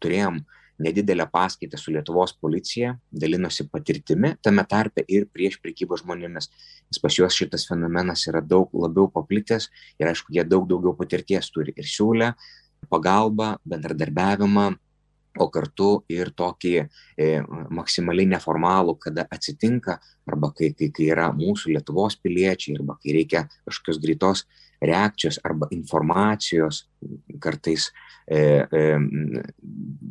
turėjom 0.00 0.38
nedidelę 0.82 1.26
paskaitą 1.30 1.78
su 1.78 1.92
Lietuvos 1.92 2.32
policija, 2.40 2.94
dalinosi 3.12 3.66
patirtimi, 3.70 4.32
tame 4.42 4.64
tarpe 4.68 5.04
ir 5.08 5.26
prieš 5.30 5.58
prekybą 5.62 5.98
žmonėmis. 6.00 6.48
Nes 6.88 7.02
pas 7.02 7.18
juos 7.18 7.36
šitas 7.36 7.66
fenomenas 7.68 8.24
yra 8.30 8.40
daug 8.40 8.72
labiau 8.74 9.10
paplitęs 9.12 9.68
ir 10.00 10.10
aišku, 10.10 10.32
jie 10.34 10.44
daug 10.48 10.66
daugiau 10.70 10.96
patirties 10.98 11.50
turi 11.52 11.74
ir 11.76 11.88
siūlę 11.88 12.32
pagalbą, 12.92 13.54
bendradarbiavimą, 13.68 14.70
o 15.40 15.48
kartu 15.52 16.02
ir 16.12 16.32
tokį 16.36 16.72
e, 16.76 17.28
maksimaliai 17.72 18.28
neformalų, 18.34 18.96
kada 19.00 19.24
atsitinka, 19.32 19.96
arba 20.28 20.52
kai, 20.56 20.72
kai, 20.76 20.90
kai 20.94 21.08
yra 21.14 21.30
mūsų 21.36 21.72
Lietuvos 21.72 22.18
piliečiai, 22.20 22.76
arba 22.80 22.98
kai 23.00 23.16
reikia 23.16 23.46
kažkokios 23.64 24.00
greitos 24.02 24.44
reakcijos 24.82 25.38
arba 25.46 25.68
informacijos, 25.70 26.82
kartais 27.40 27.88
e, 28.26 28.38
e, 28.66 28.82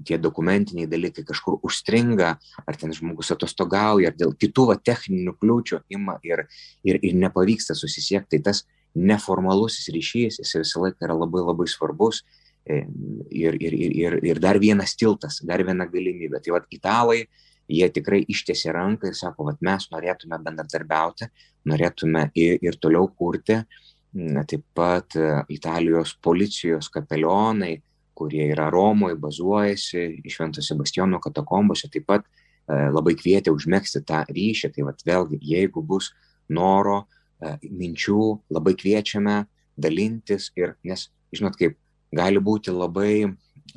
tie 0.07 0.17
dokumentiniai 0.17 0.89
dalykai 0.89 1.25
kažkur 1.27 1.59
užstringa, 1.67 2.33
ar 2.65 2.79
ten 2.79 2.95
žmogus 2.95 3.33
atostogauja, 3.35 4.11
ar 4.11 4.17
dėl 4.17 4.33
kitų 4.39 4.69
va, 4.71 4.77
techninių 4.79 5.35
kliūčių 5.41 5.83
ima 5.97 6.17
ir, 6.23 6.47
ir, 6.87 7.01
ir 7.03 7.17
nepavyksta 7.19 7.75
susisiekti. 7.77 8.39
Tai 8.39 8.51
tas 8.51 8.63
neformalusis 8.95 9.91
ryšys, 9.91 10.39
jis 10.39 10.55
visą 10.63 10.85
laiką 10.85 11.05
yra 11.07 11.19
labai 11.19 11.43
labai 11.43 11.67
svarbus 11.69 12.23
ir, 12.65 13.53
ir, 13.53 13.73
ir, 13.73 13.91
ir, 13.91 14.17
ir 14.23 14.41
dar 14.41 14.59
vienas 14.59 14.95
tiltas, 14.95 15.41
dar 15.47 15.63
viena 15.65 15.87
galimybė. 15.89 16.41
Tai 16.43 16.57
vad 16.57 16.67
italai, 16.73 17.21
jie 17.71 17.87
tikrai 17.93 18.21
ištiesė 18.29 18.73
ranką 18.75 19.09
ir 19.09 19.17
sako, 19.17 19.49
kad 19.49 19.61
mes 19.65 19.87
norėtume 19.93 20.39
bendradarbiauti, 20.43 21.29
norėtume 21.71 22.27
ir, 22.35 22.59
ir 22.61 22.77
toliau 22.81 23.09
kurti. 23.17 23.61
Taip 24.11 24.65
pat 24.75 25.15
Italijos 25.49 26.17
policijos 26.19 26.89
kapelionai, 26.91 27.77
kurie 28.17 28.49
yra 28.51 28.67
Romoje, 28.69 29.15
bazuojasi 29.17 30.19
Švento 30.29 30.61
Sebastiano 30.61 31.21
katakombose, 31.23 31.87
taip 31.89 32.09
pat 32.09 32.27
labai 32.67 33.15
kvietė 33.17 33.53
užmėgsti 33.55 34.03
tą 34.07 34.25
ryšį. 34.27 34.73
Tai 34.75 34.89
vad 34.89 35.01
vėlgi, 35.07 35.39
jeigu 35.53 35.83
bus 35.87 36.11
noro, 36.51 37.05
minčių, 37.63 38.25
labai 38.53 38.75
kviečiame 38.77 39.45
dalintis 39.81 40.51
ir, 40.59 40.75
nes, 40.85 41.07
žinot, 41.33 41.55
kaip 41.57 41.79
gali 42.11 42.41
būti 42.43 42.73
labai 42.75 43.31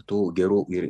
tų 0.08 0.20
gerų 0.36 0.60
ir, 0.74 0.88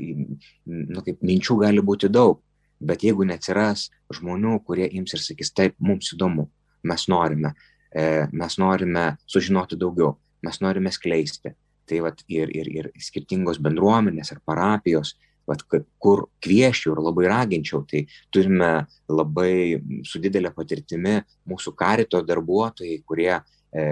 nu, 0.67 1.03
kaip 1.05 1.23
minčių 1.25 1.59
gali 1.61 1.85
būti 1.85 2.09
daug, 2.13 2.41
bet 2.81 3.05
jeigu 3.05 3.27
neatsiras 3.29 3.89
žmonių, 4.15 4.59
kurie 4.67 4.89
ims 4.99 5.15
ir 5.17 5.23
sakys, 5.23 5.53
taip, 5.53 5.77
mums 5.79 6.13
įdomu, 6.17 6.49
mes 6.89 7.07
norime, 7.09 7.55
e, 7.93 8.27
mes 8.33 8.59
norime 8.61 9.15
sužinoti 9.27 9.79
daugiau, 9.81 10.17
mes 10.45 10.61
norime 10.65 10.93
skleisti. 10.93 11.55
Tai 11.85 11.99
vat, 12.07 12.23
ir, 12.33 12.49
ir, 12.57 12.69
ir 12.73 12.87
skirtingos 12.97 13.59
bendruomenės 13.61 14.33
ar 14.33 14.39
parapijos, 14.49 15.19
vat, 15.45 15.61
kur 16.01 16.23
kvieščiau 16.41 16.95
ir 16.95 17.03
labai 17.05 17.27
raginčiau, 17.29 17.83
tai 17.85 18.07
turime 18.33 18.87
labai 19.13 19.83
su 20.09 20.21
didelė 20.25 20.55
patirtimi 20.57 21.19
mūsų 21.51 21.75
karito 21.77 22.23
darbuotojai, 22.25 23.03
kurie 23.05 23.35
e, 23.37 23.43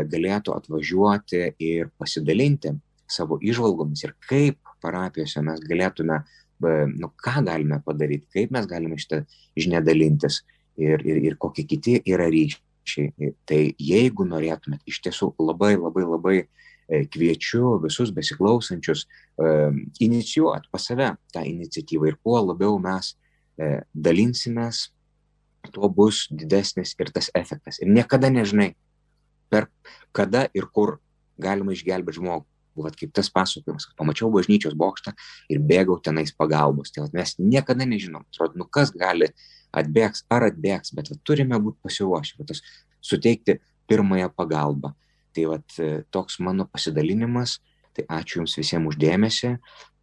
galėtų 0.09 0.56
atvažiuoti 0.56 1.42
ir 1.61 1.92
pasidalinti 2.00 2.73
savo 3.12 3.38
išvalgomis 3.42 4.04
ir 4.07 4.14
kaip 4.28 4.59
parapijose 4.83 5.42
mes 5.45 5.61
galėtume, 5.69 6.23
nu, 6.62 7.11
ką 7.19 7.42
galime 7.47 7.81
padaryti, 7.85 8.28
kaip 8.33 8.52
mes 8.54 8.66
galime 8.71 8.99
šitą 9.00 9.23
žinią 9.59 9.83
dalintis 9.87 10.42
ir, 10.81 11.02
ir, 11.07 11.23
ir 11.31 11.38
kokie 11.40 11.66
kiti 11.69 11.99
yra 12.09 12.28
ryšiai. 12.33 13.33
Tai 13.47 13.61
jeigu 13.78 14.26
norėtumėt, 14.26 14.83
iš 14.90 15.02
tiesų 15.07 15.33
labai 15.38 15.75
labai 15.76 16.07
labai 16.07 16.37
e, 16.42 17.04
kviečiu 17.07 17.76
visus 17.83 18.11
besiklausančius 18.14 19.04
uh, 19.07 19.71
inicijuoti 20.02 20.71
pas 20.73 20.88
save 20.90 21.12
tą 21.35 21.45
iniciatyvą 21.47 22.11
ir 22.11 22.19
kuo 22.23 22.40
labiau 22.42 22.81
mes 22.83 23.14
dalinsimės, 23.95 24.88
tuo 25.71 25.88
bus 25.92 26.26
didesnis 26.30 26.97
ir 26.99 27.13
tas 27.15 27.30
efektas. 27.39 27.78
Ir 27.78 27.93
niekada 27.93 28.30
nežinai, 28.32 28.73
per 29.52 29.69
kada 30.17 30.49
ir 30.56 30.67
kur 30.73 30.99
galima 31.39 31.75
išgelbėti 31.76 32.19
žmogų 32.19 32.47
vat 32.76 32.97
kaip 32.99 33.13
tas 33.15 33.28
pasakojimas, 33.32 33.87
kad 33.89 33.99
pamačiau 34.00 34.30
bažnyčios 34.32 34.76
bokštą 34.78 35.13
ir 35.52 35.61
bėgau 35.61 35.99
tenais 36.04 36.32
pagalbos. 36.37 36.93
Tai 36.95 37.04
vat, 37.06 37.17
mes 37.17 37.35
niekada 37.39 37.87
nežinom, 37.89 38.25
atrodo, 38.32 38.61
nu 38.63 38.69
kas 38.71 38.95
gali 38.97 39.28
atbėgs 39.76 40.25
ar 40.32 40.49
atbėgs, 40.49 40.95
bet 40.97 41.13
vat, 41.13 41.21
turime 41.26 41.61
būti 41.61 41.80
pasiruošę, 41.85 42.39
vat, 42.41 42.56
suteikti 43.02 43.58
pirmąją 43.91 44.30
pagalbą. 44.37 44.95
Tai 45.32 45.49
vat, 45.54 45.78
toks 46.13 46.39
mano 46.45 46.69
pasidalinimas, 46.69 47.58
tai 47.97 48.06
ačiū 48.08 48.41
Jums 48.41 48.56
visiems 48.56 48.93
uždėmesi 48.93 49.56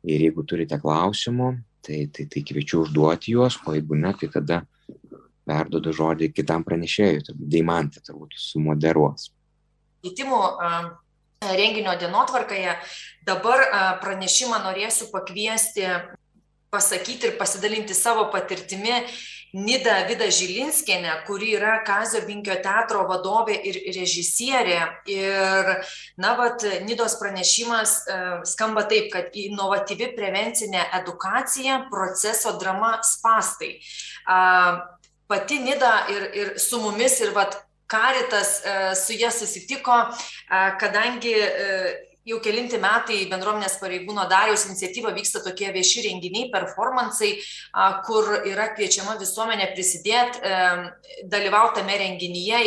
ir 0.09 0.23
jeigu 0.27 0.45
turite 0.47 0.77
klausimų, 0.81 1.53
tai, 1.85 2.05
tai, 2.13 2.25
tai 2.31 2.43
kviečiu 2.45 2.83
užduoti 2.85 3.33
juos, 3.33 3.57
o 3.65 3.75
jeigu 3.75 3.97
ne, 3.99 4.13
tai 4.19 4.29
tada 4.33 4.61
perdodu 5.49 5.93
žodį 5.95 6.31
kitam 6.35 6.63
pranešėjui, 6.67 7.35
Deimantė 7.39 8.03
turbūt 8.05 8.37
sumoderuos. 8.37 9.29
Įtimų 10.05 10.39
renginio 11.41 11.95
dienotvarkoje. 11.99 12.75
Dabar 13.25 13.65
pranešimą 14.01 14.59
norėsiu 14.63 15.09
pakviesti 15.13 15.87
pasakyti 16.69 17.29
ir 17.29 17.37
pasidalinti 17.39 17.95
savo 17.97 18.29
patirtimi 18.33 19.03
Nida 19.57 20.03
Vida 20.05 20.27
Žilinskienė, 20.29 21.23
kuri 21.25 21.55
yra 21.57 21.79
Kazio 21.81 22.19
Binkio 22.27 22.53
teatro 22.61 23.07
vadovė 23.09 23.55
ir 23.65 23.79
režisierė. 23.95 24.77
Ir, 25.09 25.71
na, 26.21 26.35
vat, 26.37 26.61
Nidos 26.85 27.15
pranešimas 27.17 27.95
skamba 28.45 28.83
taip, 28.91 29.09
kad 29.15 29.33
inovatyvi 29.33 30.11
prevencinė 30.13 30.83
edukacija, 30.99 31.79
proceso 31.89 32.53
drama 32.61 32.99
spastai. 33.01 33.79
Pati 35.29 35.59
Nida 35.65 35.95
ir, 36.13 36.29
ir 36.37 36.53
su 36.61 36.83
mumis 36.83 37.17
ir 37.25 37.33
vat, 37.33 37.57
Karitas 37.89 38.61
e, 38.61 38.95
su 38.95 39.13
jie 39.13 39.31
susitiko, 39.31 39.95
e, 39.97 40.59
kadangi 40.77 41.33
e, 41.33 42.05
jau 42.29 42.37
kelinti 42.45 42.77
metai 42.77 43.23
bendruomenės 43.31 43.79
pareigūno 43.81 44.27
Dariaus 44.29 44.67
iniciatyva 44.67 45.09
vyksta 45.15 45.41
tokie 45.41 45.71
vieši 45.73 46.03
renginiai, 46.05 46.51
performansai, 46.53 47.31
kur 48.05 48.27
yra 48.45 48.67
kviečiama 48.75 49.15
visuomenė 49.17 49.71
prisidėti, 49.73 50.43
dalyvauti 51.31 51.79
tame 51.79 51.95
renginyje, 52.03 52.59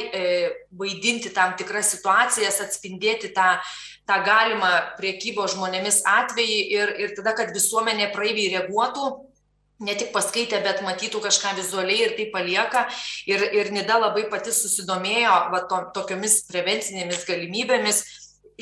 vaidinti 0.80 1.30
tam 1.36 1.54
tikras 1.60 1.92
situacijas, 1.94 2.58
atspindėti 2.64 3.30
tą, 3.36 3.52
tą 4.08 4.18
galimą 4.26 4.72
priekybo 4.98 5.46
žmonėmis 5.54 6.02
atvejį 6.10 6.58
ir, 6.80 6.96
ir 7.04 7.14
tada, 7.20 7.36
kad 7.38 7.54
visuomenė 7.54 8.10
praeiviai 8.16 8.56
reaguotų 8.56 9.12
ne 9.82 9.94
tik 9.98 10.12
paskaitę, 10.14 10.60
bet 10.64 10.82
matytų 10.86 11.20
kažką 11.26 11.56
vizualiai 11.58 12.06
ir 12.06 12.16
tai 12.18 12.28
palieka. 12.32 12.86
Ir, 13.28 13.44
ir 13.58 13.72
Nida 13.74 13.98
labai 14.00 14.26
pati 14.32 14.54
susidomėjo 14.54 15.38
va, 15.52 15.62
to, 15.70 15.80
tokiomis 15.96 16.42
prevencinėmis 16.50 17.24
galimybėmis. 17.28 18.02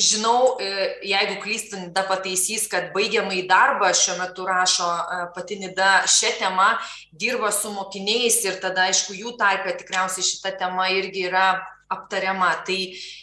Žinau, 0.00 0.56
e, 0.62 0.68
jeigu 1.04 1.40
klystų, 1.42 1.80
Nida 1.86 2.04
pataisys, 2.08 2.68
kad 2.70 2.92
baigiamai 2.94 3.42
darbą 3.48 3.90
šiuo 3.96 4.16
metu 4.20 4.46
rašo 4.48 4.86
e, 4.86 5.18
pati 5.34 5.58
Nida 5.60 5.90
šią 6.08 6.30
temą, 6.38 6.70
dirba 7.12 7.50
su 7.52 7.72
mokiniais 7.74 8.38
ir 8.46 8.60
tada, 8.62 8.88
aišku, 8.88 9.18
jų 9.18 9.34
tarpe 9.40 9.74
tikriausiai 9.82 10.24
šita 10.24 10.54
tema 10.62 10.88
irgi 10.94 11.26
yra 11.28 11.50
aptariama. 11.90 12.54
Tai 12.66 12.80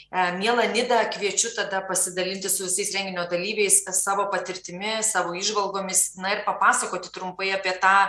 E, 0.07 0.19
Mėla 0.39 0.69
Nida, 0.71 1.01
kviečiu 1.11 1.51
tada 1.55 1.81
pasidalinti 1.83 2.47
su 2.47 2.63
visais 2.63 2.93
renginio 2.95 3.25
dalyviais 3.27 3.81
savo 3.97 4.29
patirtimi, 4.31 5.01
savo 5.03 5.33
išvalgomis, 5.35 6.13
na 6.21 6.37
ir 6.37 6.45
papasakoti 6.45 7.11
trumpai 7.11 7.51
apie 7.55 7.73
tą 7.81 8.07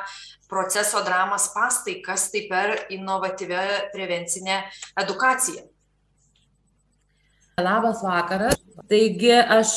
proceso 0.49 1.03
dramas 1.05 1.49
pastai, 1.53 1.99
kas 2.05 2.29
tai 2.31 2.47
per 2.51 2.87
inovatyvę 2.95 3.91
prevencinę 3.93 4.63
edukaciją. 5.03 5.67
Labas 7.59 8.05
vakaras. 8.07 8.55
Taigi 8.89 9.35
aš 9.35 9.75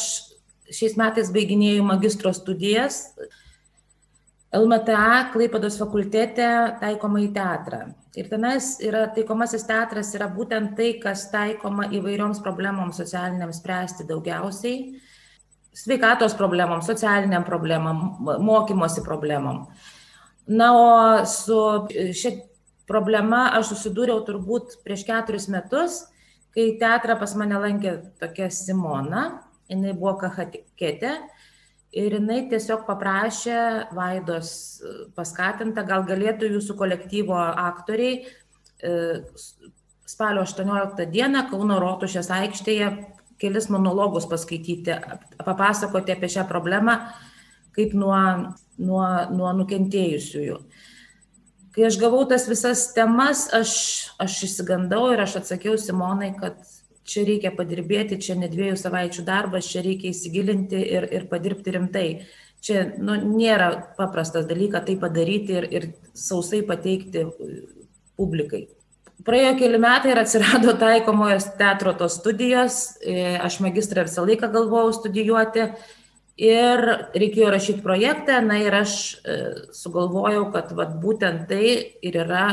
šiais 0.72 0.94
metais 1.00 1.34
baiginėjau 1.34 1.88
magistro 1.90 2.30
studijas 2.38 3.08
LMTA 4.52 5.32
Klaipados 5.32 5.78
fakultete 5.80 6.48
taikomą 6.82 7.22
į 7.24 7.30
teatrą. 7.36 7.86
Ir 8.20 8.28
tenais 8.28 8.74
yra 8.84 9.06
taikomasis 9.16 9.64
teatras 9.64 10.10
yra 10.18 10.28
būtent 10.28 10.74
tai, 10.76 10.90
kas 11.00 11.30
taikoma 11.32 11.88
įvairioms 11.96 12.42
problemoms 12.44 13.00
socialiniams 13.00 13.62
spręsti 13.62 14.04
daugiausiai. 14.10 14.98
Sveikatos 15.72 16.36
problemom, 16.36 16.82
socialiniam 16.84 17.46
problemam, 17.48 18.04
mokymosi 18.44 19.06
problemom. 19.06 19.64
Na, 20.52 20.74
o 20.76 20.90
su 21.24 21.56
šia 22.12 22.34
problema 22.92 23.46
aš 23.56 23.72
susidūriau 23.72 24.26
turbūt 24.28 24.82
prieš 24.84 25.06
keturis 25.08 25.48
metus, 25.54 26.02
kai 26.52 26.74
teatrą 26.82 27.16
pas 27.22 27.38
mane 27.40 27.56
lankė 27.56 28.02
tokia 28.20 28.50
Simona, 28.52 29.46
jinai 29.72 29.96
buvo 29.96 30.18
kahatikėtė 30.26 31.16
ir 31.92 32.16
jinai 32.16 32.44
tiesiog 32.52 32.86
paprašė 32.88 33.58
Vaidos 33.96 34.52
e, 34.80 34.94
paskatinta, 35.16 35.84
gal 35.88 36.06
galėtų 36.08 36.54
jūsų 36.56 36.76
kolektyvo 36.80 37.38
aktoriai 37.38 38.22
e, 38.22 38.94
spalio 40.08 40.46
18 40.48 41.08
dieną 41.12 41.48
Kauno 41.52 41.80
Rotušės 41.84 42.32
aikštėje 42.36 42.92
kelis 43.42 43.68
monologus 43.74 44.28
paskaityti, 44.30 44.96
papasakoti 45.42 46.14
apie 46.14 46.30
šią 46.30 46.46
problemą, 46.50 46.98
kaip 47.76 47.96
nuo, 47.98 48.20
nuo, 48.78 49.06
nuo 49.34 49.54
nukentėjusiųjų. 49.62 50.60
Kai 51.72 51.88
aš 51.88 51.98
gavau 52.02 52.26
tas 52.28 52.46
visas 52.52 52.90
temas, 52.94 53.48
aš, 53.56 53.74
aš 54.22 54.42
įsigandau 54.50 55.08
ir 55.14 55.24
aš 55.24 55.40
atsakiau 55.42 55.78
Simonai, 55.80 56.34
kad 56.38 56.60
čia 57.08 57.26
reikia 57.28 57.52
padirbėti, 57.56 58.20
čia 58.22 58.36
ne 58.40 58.50
dviejų 58.52 58.78
savaičių 58.80 59.26
darbas, 59.28 59.70
čia 59.72 59.84
reikia 59.86 60.12
įsigilinti 60.12 60.82
ir, 60.82 61.08
ir 61.12 61.28
padirbti 61.32 61.76
rimtai. 61.76 62.08
Čia 62.62 62.84
nu, 63.02 63.16
nėra 63.18 63.72
paprastas 63.98 64.46
dalykas 64.50 64.86
tai 64.86 64.98
padaryti 65.02 65.58
ir, 65.58 65.68
ir 65.74 65.88
sausai 66.14 66.62
pateikti 66.68 67.26
publikai. 68.20 68.68
Praėjo 69.26 69.56
keli 69.60 69.80
metai 69.82 70.14
ir 70.14 70.22
atsirado 70.22 70.76
taikomojo 70.84 71.40
teatro 71.58 71.94
tos 71.98 72.20
studijos, 72.22 72.84
e, 73.02 73.36
aš 73.38 73.60
magistrą 73.66 74.06
visą 74.08 74.26
laiką 74.26 74.50
galvojau 74.54 74.94
studijuoti 74.98 75.68
ir 76.42 76.86
reikėjo 77.18 77.50
rašyti 77.54 77.84
projektą, 77.86 78.40
na 78.46 78.62
ir 78.62 78.78
aš 78.82 78.94
e, 79.26 79.38
sugalvojau, 79.78 80.48
kad 80.54 80.72
vat, 80.78 80.96
būtent 81.02 81.48
tai 81.50 81.66
ir 82.02 82.18
yra 82.26 82.46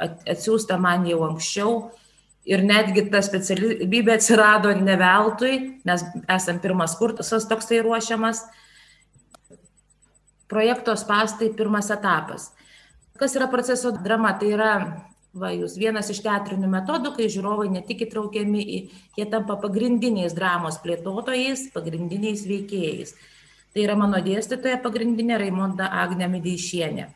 atsiųsta 0.00 0.78
man 0.80 1.04
jau 1.08 1.22
anksčiau 1.26 1.74
ir 2.44 2.64
netgi 2.64 3.06
ta 3.12 3.22
specialybė 3.24 4.18
atsirado 4.18 4.72
ne 4.76 4.98
veltui, 5.00 5.54
nes 5.88 6.04
esam 6.36 6.60
pirmas 6.60 6.96
kursas 6.98 7.48
toksai 7.48 7.80
ruošiamas. 7.84 8.44
Projekto 10.48 10.92
spastai 10.96 11.50
pirmas 11.56 11.88
etapas. 11.90 12.50
Kas 13.18 13.34
yra 13.38 13.48
proceso 13.48 13.94
drama? 13.96 14.34
Tai 14.38 14.50
yra 14.52 14.72
va 15.34 15.50
jūs 15.50 15.74
vienas 15.78 16.10
iš 16.12 16.20
teatrinių 16.22 16.68
metodų 16.70 17.14
kai 17.16 17.26
žiūrovai 17.32 17.66
ne 17.72 17.82
tik 17.86 18.04
įtraukiami 18.06 18.62
į 18.62 18.78
jie 19.18 19.26
tampa 19.30 19.56
pagrindiniais 19.58 20.34
dramos 20.36 20.78
plėtotojais 20.84 21.66
pagrindiniais 21.74 22.44
veikėjais 22.46 23.16
tai 23.74 23.82
yra 23.82 23.96
mano 23.98 24.20
dėstytoja 24.22 24.78
pagrindinė 24.84 25.40
raimonda 25.42 25.90
agnė 26.04 26.30
medeišienė 26.36 27.08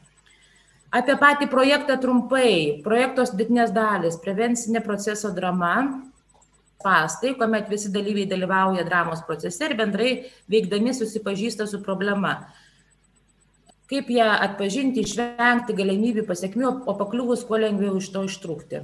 apie 0.90 1.16
patį 1.20 1.48
projektą 1.52 1.98
trumpai 2.00 2.82
projekto 2.84 3.26
sudėtinės 3.28 3.74
dalys 3.76 4.20
prevencinė 4.22 4.84
proceso 4.84 5.32
drama 5.34 5.74
spąstai 6.78 7.34
kuomet 7.36 7.68
visi 7.68 7.90
dalyviai 7.92 8.30
dalyvauja 8.30 8.86
dramos 8.86 9.24
procese 9.26 9.66
ir 9.66 9.76
bendrai 9.76 10.12
veikdami 10.48 10.94
susipažįsta 10.94 11.66
su 11.66 11.82
problema 11.82 12.38
kaip 13.88 14.10
ją 14.12 14.28
atpažinti, 14.44 15.00
išvengti 15.00 15.76
galimybių 15.76 16.26
pasiekmių, 16.28 16.72
o 16.84 16.94
pakliuvus 16.98 17.44
kuo 17.48 17.60
lengviau 17.60 17.96
iš 17.96 18.10
to 18.12 18.24
ištrūkti. 18.28 18.82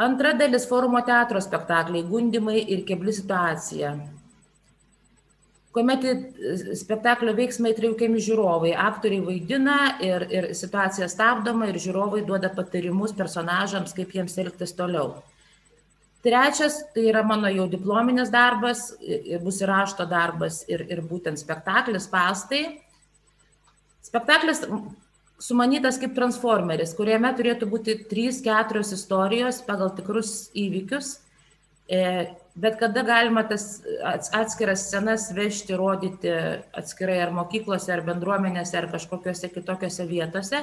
Antra 0.00 0.32
dalis 0.32 0.64
forumo 0.68 1.02
teatro 1.04 1.40
spektakliai- 1.44 2.06
gundimai 2.12 2.62
ir 2.64 2.84
kebli 2.88 3.12
situacija. 3.12 3.92
Kuomet 5.72 6.04
spektaklio 6.76 7.32
veiksmai 7.32 7.72
traukiami 7.72 8.20
žiūrovai, 8.20 8.74
aktoriai 8.76 9.24
vaidina 9.24 9.76
ir, 10.04 10.26
ir 10.28 10.50
situacija 10.56 11.08
stabdoma 11.08 11.70
ir 11.70 11.80
žiūrovai 11.80 12.20
duoda 12.28 12.50
patarimus 12.52 13.14
personažams, 13.16 13.94
kaip 13.96 14.12
jiems 14.12 14.36
elgtis 14.42 14.76
toliau. 14.76 15.22
Trečias, 16.22 16.76
tai 16.94 17.08
yra 17.08 17.24
mano 17.26 17.48
jau 17.50 17.64
diplominis 17.72 18.28
darbas, 18.30 18.90
bus 19.42 19.62
ir 19.64 19.72
rašto 19.72 20.04
darbas 20.06 20.60
ir, 20.68 20.84
ir 20.92 21.00
būtent 21.08 21.40
spektaklis 21.40 22.04
pastai 22.12 22.66
Spektaklis 24.02 24.64
sumanytas 25.42 25.98
kaip 26.02 26.14
transformeris, 26.16 26.94
kuriame 26.98 27.30
turėtų 27.38 27.68
būti 27.70 27.94
trys, 28.10 28.40
keturios 28.42 28.90
istorijos 28.94 29.60
pagal 29.66 29.92
tikrus 29.96 30.50
įvykius, 30.58 31.14
e, 31.86 32.02
bet 32.54 32.76
kada 32.80 33.02
galima 33.02 33.42
tas 33.48 33.82
atskiras 34.36 34.86
scenas 34.88 35.30
vežti, 35.36 35.76
rodyti 35.78 36.32
atskirai 36.76 37.20
ar 37.24 37.32
mokyklose, 37.32 37.92
ar 37.94 38.02
bendruomenėse, 38.06 38.76
ar 38.78 38.90
kažkokiose 38.92 39.48
kitokiose 39.54 40.06
vietose 40.10 40.60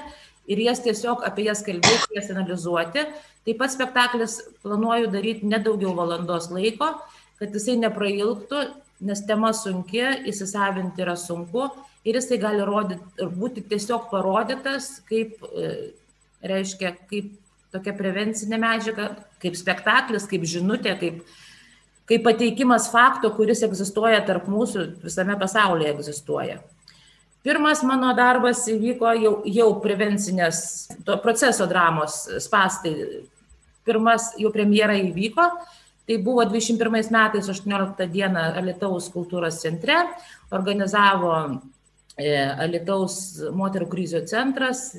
ir 0.49 0.62
jas 0.65 0.82
tiesiog 0.86 1.23
apie 1.28 1.47
jas 1.47 1.63
kalbėti, 1.65 2.15
jas 2.17 2.30
analizuoti. 2.34 3.06
Taip 3.45 3.60
pat 3.62 3.73
spektaklis 3.73 4.39
planuoju 4.63 5.10
daryti 5.13 5.49
nedaugiau 5.49 5.95
valandos 5.97 6.49
laiko, 6.54 6.91
kad 7.39 7.54
jisai 7.56 7.78
neprailgtų, 7.80 8.63
nes 9.08 9.21
tema 9.25 9.54
sunki, 9.56 10.04
įsisavinti 10.30 11.06
yra 11.06 11.15
sunku 11.17 11.69
ir 12.08 12.19
jisai 12.19 12.39
gali 12.41 12.65
rodyt 12.67 13.21
ir 13.21 13.30
būti 13.32 13.63
tiesiog 13.69 14.10
parodytas 14.12 14.97
kaip, 15.08 15.38
e, 15.56 15.93
reiškia, 16.45 16.93
kaip 17.10 17.32
tokia 17.73 17.93
prevencinė 17.95 18.60
medžiaga, 18.60 19.12
kaip 19.41 19.56
spektaklis, 19.58 20.28
kaip 20.30 20.43
žinutė, 20.49 20.95
kaip, 20.99 21.21
kaip 22.10 22.26
pateikimas 22.26 22.89
fakto, 22.91 23.32
kuris 23.38 23.63
egzistuoja 23.65 24.19
tarp 24.28 24.50
mūsų, 24.50 24.86
visame 25.06 25.38
pasaulyje 25.39 25.93
egzistuoja. 25.93 26.60
Pirmas 27.45 27.84
mano 27.88 28.12
darbas 28.17 28.65
įvyko 28.67 29.12
jau, 29.15 29.34
jau 29.48 29.69
prevencinės 29.84 30.62
to 31.08 31.15
proceso 31.24 31.69
dramos 31.69 32.26
spastai. 32.43 33.24
Pirmas 33.88 34.34
jau 34.41 34.52
premjera 34.52 34.98
įvyko, 35.00 35.45
tai 36.10 36.17
buvo 36.26 36.43
21 36.50 37.13
metais 37.13 37.48
18 37.48 38.10
dieną 38.12 38.50
Alitaus 38.60 39.08
kultūros 39.13 39.62
centre, 39.63 40.02
organizavo 40.52 41.36
E, 42.19 42.36
Alitaus 42.60 43.39
moterų 43.56 43.88
krizių 43.93 44.26
centras, 44.28 44.91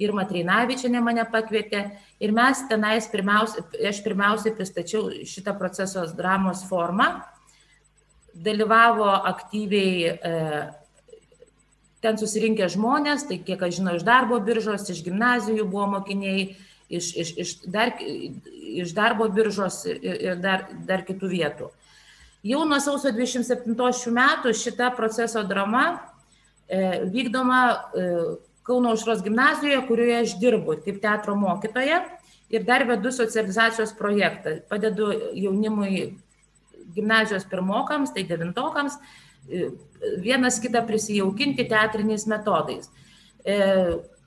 Irma 0.00 0.24
Treinavičianė 0.28 1.02
mane 1.04 1.24
pakvietė 1.28 1.82
ir 2.22 2.32
mes 2.36 2.62
tenais 2.70 3.08
pirmiausia, 3.12 3.64
aš 3.90 4.00
pirmiausiai 4.04 4.54
pristačiau 4.56 5.10
šitą 5.28 5.54
procesos 5.58 6.14
dramos 6.16 6.64
formą. 6.68 7.10
Dalyvavo 8.30 9.08
aktyviai 9.28 10.12
e, 10.12 10.34
ten 12.00 12.20
susirinkę 12.20 12.70
žmonės, 12.72 13.26
tai 13.28 13.40
kiek 13.44 13.60
aš 13.66 13.80
žinau, 13.80 13.96
iš 13.98 14.06
darbo 14.06 14.38
biržos, 14.44 14.88
iš 14.88 15.02
gimnazijų 15.04 15.66
buvo 15.68 15.88
mokiniai, 15.98 16.46
iš, 16.88 17.10
iš, 17.20 17.34
iš, 17.44 17.56
dar, 17.68 17.92
iš 18.00 18.94
darbo 18.96 19.28
biržos 19.28 19.82
ir, 19.90 20.00
ir 20.30 20.40
dar, 20.40 20.68
dar 20.88 21.04
kitų 21.04 21.34
vietų. 21.34 21.72
Jau 22.46 22.62
nuo 22.64 22.78
sausio 22.80 23.12
27 23.12 23.76
šių 24.00 24.14
metų 24.16 24.54
šita 24.56 24.94
proceso 24.96 25.42
drama 25.44 25.98
E, 26.70 27.02
vykdoma 27.10 27.62
e, 27.98 28.02
Kauno 28.70 28.94
aušros 28.94 29.24
gimnazijoje, 29.26 29.80
kurioje 29.88 30.18
aš 30.22 30.36
dirbu 30.38 30.76
kaip 30.84 31.00
teatro 31.02 31.34
mokytoja 31.34 32.04
ir 32.50 32.66
dar 32.66 32.86
vedu 32.86 33.10
socializacijos 33.12 33.92
projektą. 33.98 34.60
Padedu 34.70 35.10
jaunimui 35.34 36.04
gimnazijos 36.94 37.46
pirmokams, 37.50 38.14
tai 38.14 38.24
devintokams, 38.26 38.98
e, 39.50 39.70
vienas 40.22 40.58
kitą 40.62 40.84
prisijaukinti 40.86 41.66
teatriniais 41.70 42.26
metodais. 42.30 42.90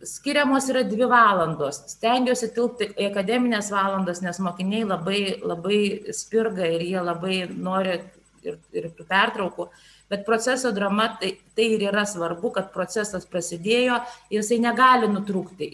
Skiriamos 0.04 0.68
yra 0.72 0.84
dvi 0.84 1.08
valandos. 1.08 1.80
Stengiuosi 1.94 2.50
tilpti 2.56 2.90
į 3.00 3.08
akademinės 3.12 3.70
valandas, 3.72 4.20
nes 4.26 4.40
mokiniai 4.44 4.84
labai, 4.88 5.22
labai 5.40 5.80
spirga 6.16 6.68
ir 6.68 6.84
jie 6.84 7.04
labai 7.04 7.38
nori 7.48 8.02
ir, 8.46 8.60
ir 8.76 8.90
pertraukų. 8.98 9.68
Bet 10.12 10.26
proceso 10.28 10.72
drama 10.76 11.08
tai, 11.22 11.34
tai 11.58 11.70
ir 11.76 11.88
yra 11.90 12.04
svarbu, 12.06 12.52
kad 12.58 12.70
procesas 12.74 13.26
prasidėjo 13.30 14.02
ir 14.30 14.42
jisai 14.42 14.60
negali 14.62 15.10
nutrūkti, 15.10 15.70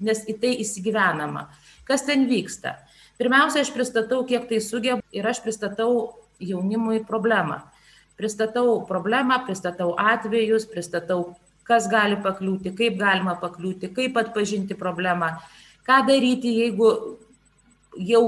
nes 0.00 0.24
į 0.30 0.38
tai 0.40 0.54
įsigyvenama. 0.64 1.48
Kas 1.88 2.06
ten 2.06 2.24
vyksta? 2.30 2.78
Pirmiausia, 3.20 3.62
aš 3.66 3.72
pristatau, 3.74 4.22
kiek 4.26 4.48
tai 4.48 4.62
sugeba 4.64 5.02
ir 5.14 5.26
aš 5.28 5.42
pristatau 5.44 6.14
jaunimui 6.42 7.02
problemą. 7.06 7.60
Pristatau 8.18 8.80
problemą, 8.88 9.42
pristatau 9.46 9.92
atvejus, 9.98 10.66
pristatau, 10.70 11.34
kas 11.68 11.88
gali 11.90 12.18
pakliūti, 12.22 12.72
kaip 12.78 12.98
galima 13.00 13.36
pakliūti, 13.40 13.92
kaip 13.94 14.16
atpažinti 14.20 14.76
problemą, 14.78 15.34
ką 15.86 16.00
daryti, 16.08 16.54
jeigu 16.62 16.90
jau 17.98 18.24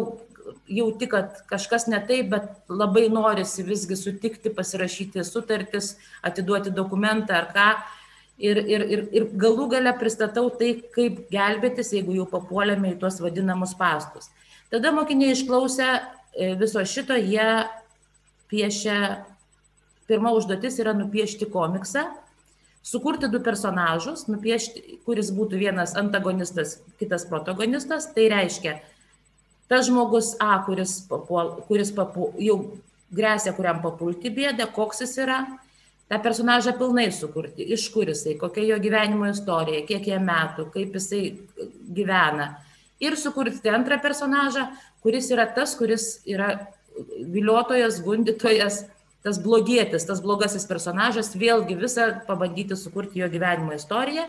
jauti, 0.68 1.08
kad 1.10 1.42
kažkas 1.50 1.86
ne 1.90 2.00
taip, 2.06 2.30
bet 2.32 2.72
labai 2.72 3.08
norisi 3.12 3.64
visgi 3.66 3.96
sutikti, 3.98 4.52
pasirašyti 4.54 5.24
sutartis, 5.24 5.94
atiduoti 6.22 6.74
dokumentą 6.74 7.38
ar 7.40 7.50
ką. 7.54 7.68
Ir, 8.34 8.58
ir, 8.58 8.82
ir, 8.90 9.02
ir 9.14 9.26
galų 9.38 9.68
gale 9.76 9.92
pristatau 9.94 10.48
tai, 10.58 10.72
kaip 10.94 11.28
gelbėtis, 11.30 11.92
jeigu 11.94 12.16
jau 12.16 12.24
papuolėme 12.26 12.90
į 12.90 12.98
tuos 12.98 13.20
vadinamus 13.22 13.76
pastus. 13.78 14.32
Tada 14.74 14.90
mokiniai 14.90 15.36
išklausę 15.36 15.86
e, 15.94 16.48
viso 16.58 16.82
šito, 16.82 17.14
jie 17.14 17.46
piešia, 18.50 18.98
pirma 20.10 20.34
užduotis 20.34 20.80
yra 20.82 20.96
nupiešti 20.98 21.46
komiksą, 21.52 22.08
sukurti 22.84 23.30
du 23.30 23.38
personažus, 23.44 24.26
nupiešti, 24.26 24.98
kuris 25.06 25.30
būtų 25.34 25.60
vienas 25.62 25.94
antagonistas, 25.98 26.80
kitas 26.98 27.24
protagonistas. 27.30 28.10
Tai 28.16 28.26
reiškia, 28.34 28.76
tas 29.70 29.88
žmogus 29.88 30.34
A, 30.42 30.58
kuris, 30.66 30.98
papuol, 31.08 31.54
kuris 31.68 31.92
papu, 31.94 32.32
jau 32.42 32.58
grėsia, 33.14 33.54
kuriam 33.56 33.80
papulti 33.84 34.32
bėda, 34.34 34.68
koks 34.74 35.04
jis 35.04 35.16
yra, 35.24 35.40
tą 36.10 36.20
personažą 36.22 36.74
pilnai 36.78 37.08
sukurti, 37.14 37.66
iš 37.74 37.88
kur 37.94 38.10
jisai, 38.10 38.36
kokia 38.40 38.66
jo 38.68 38.78
gyvenimo 38.82 39.28
istorija, 39.30 39.84
kiek 39.88 40.08
jam 40.12 40.26
metų, 40.28 40.68
kaip 40.74 40.96
jisai 40.98 41.22
gyvena. 41.96 42.54
Ir 43.02 43.16
sukurti 43.18 43.72
antrą 43.72 43.98
personažą, 44.02 44.68
kuris 45.04 45.30
yra 45.34 45.46
tas, 45.56 45.74
kuris 45.78 46.18
yra 46.28 46.52
viliotojas, 47.34 47.98
gundytojas, 48.04 48.84
tas 49.24 49.40
blogietis, 49.40 50.04
tas 50.04 50.20
blogasis 50.20 50.66
personažas, 50.68 51.32
vėlgi 51.40 51.78
visą 51.80 52.10
pabandyti 52.28 52.76
sukurti 52.76 53.22
jo 53.22 53.28
gyvenimo 53.32 53.72
istoriją 53.74 54.26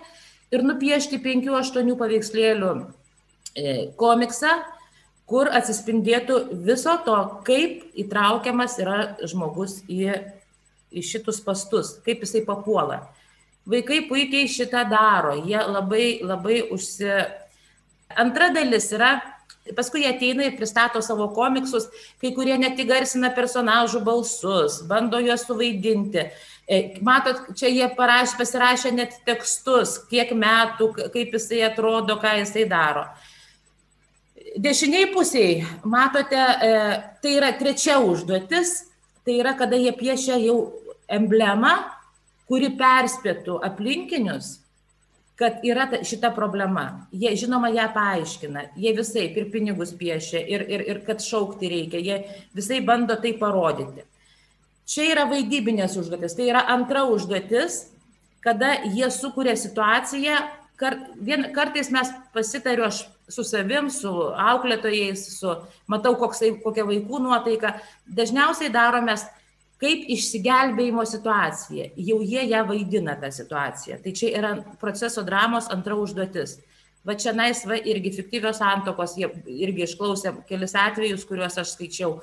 ir 0.56 0.64
nupiešti 0.64 1.20
5-8 1.20 1.92
paveikslėlių 2.00 2.72
e, 2.80 3.76
komiksą, 4.00 4.54
kur 5.30 5.50
atsispindėtų 5.50 6.40
viso 6.66 6.96
to, 7.06 7.18
kaip 7.48 7.98
įtraukiamas 7.98 8.78
yra 8.82 8.98
žmogus 9.26 9.80
į, 9.90 10.14
į 10.94 11.06
šitus 11.06 11.42
pastus, 11.46 11.96
kaip 12.06 12.26
jisai 12.26 12.44
papuola. 12.46 13.02
Vaikai 13.66 14.04
puikiai 14.06 14.50
šitą 14.50 14.84
daro, 14.90 15.34
jie 15.42 15.58
labai, 15.58 16.20
labai 16.22 16.62
užsi... 16.74 17.10
Antra 18.22 18.52
dalis 18.54 18.92
yra 18.94 19.16
Paskui 19.74 20.04
jie 20.04 20.10
ateina 20.12 20.46
ir 20.46 20.58
pristato 20.60 21.00
savo 21.02 21.26
komiksus, 21.34 21.88
kai 22.22 22.30
kurie 22.36 22.54
net 22.62 22.78
įgarsina 22.78 23.32
personažų 23.34 24.04
balsus, 24.06 24.84
bando 24.86 25.18
juos 25.26 25.48
suvaidinti. 25.48 26.28
E, 26.70 26.78
matot, 27.06 27.48
čia 27.58 27.72
jie 27.74 27.88
paraš, 27.98 28.36
pasirašė 28.38 28.92
net 28.94 29.18
tekstus, 29.26 29.98
kiek 30.12 30.36
metų, 30.38 30.92
kaip 31.14 31.34
jisai 31.34 31.64
atrodo, 31.66 32.20
ką 32.22 32.36
jisai 32.44 32.68
daro. 32.70 33.08
Dešiniai 34.56 35.10
pusiai, 35.12 35.66
matote, 35.84 36.40
e, 36.40 36.76
tai 37.22 37.32
yra 37.36 37.52
trečia 37.60 37.98
užduotis, 38.00 38.86
tai 39.28 39.40
yra, 39.42 39.56
kada 39.60 39.76
jie 39.76 39.92
piešia 39.92 40.38
jau 40.40 40.60
emblemą, 41.12 41.74
kuri 42.48 42.70
perspėtų 42.80 43.60
aplinkinius 43.68 44.54
kad 45.36 45.64
yra 45.68 45.88
šita 46.04 46.32
problema. 46.36 47.08
Jie, 47.12 47.34
žinoma, 47.36 47.70
ją 47.76 47.90
paaiškina. 47.94 48.70
Jie 48.80 48.94
visai 48.96 49.28
ir 49.36 49.50
pinigus 49.52 49.92
piešia, 49.98 50.40
ir, 50.40 50.64
ir, 50.72 50.84
ir 50.88 51.02
kad 51.08 51.24
šaukti 51.24 51.72
reikia. 51.72 52.00
Jie 52.00 52.44
visai 52.56 52.80
bando 52.86 53.18
tai 53.20 53.34
parodyti. 53.40 54.06
Čia 54.88 55.10
yra 55.12 55.26
vaidybinės 55.28 55.98
užduotis. 56.00 56.38
Tai 56.38 56.48
yra 56.48 56.64
antra 56.72 57.04
užduotis, 57.12 57.82
kada 58.46 58.78
jie 58.94 59.10
sukuria 59.12 59.58
situaciją. 59.60 60.40
Kar, 60.76 60.98
vien, 61.24 61.48
kartais 61.56 61.88
mes 61.94 62.10
pasitariu 62.36 62.84
aš 62.90 63.06
su 63.32 63.46
savim, 63.48 63.88
su 63.90 64.12
auklėtojais, 64.12 65.24
su, 65.38 65.54
matau, 65.92 66.18
koksai, 66.20 66.52
kokia 66.64 66.84
vaikų 66.88 67.22
nuotaika. 67.24 67.78
Dažniausiai 68.18 68.74
daromės 68.74 69.24
kaip 69.82 70.06
išsigelbėjimo 70.12 71.04
situacija. 71.08 71.90
Jau 71.96 72.20
jie 72.24 72.46
ją 72.50 72.64
vaidina 72.68 73.16
tą 73.20 73.32
situaciją. 73.34 74.00
Tai 74.04 74.14
čia 74.16 74.32
yra 74.40 74.54
proceso 74.82 75.24
dramos 75.28 75.70
antra 75.74 75.98
užduotis. 76.00 76.60
Va 77.06 77.14
čia 77.22 77.36
nais, 77.38 77.62
va 77.70 77.78
irgi 77.78 78.16
fiktyvios 78.16 78.58
santokos, 78.58 79.14
jie 79.20 79.30
irgi 79.46 79.86
išklausė 79.86 80.32
kelis 80.50 80.74
atvejus, 80.80 81.26
kuriuos 81.30 81.60
aš 81.62 81.76
skaičiau. 81.76 82.16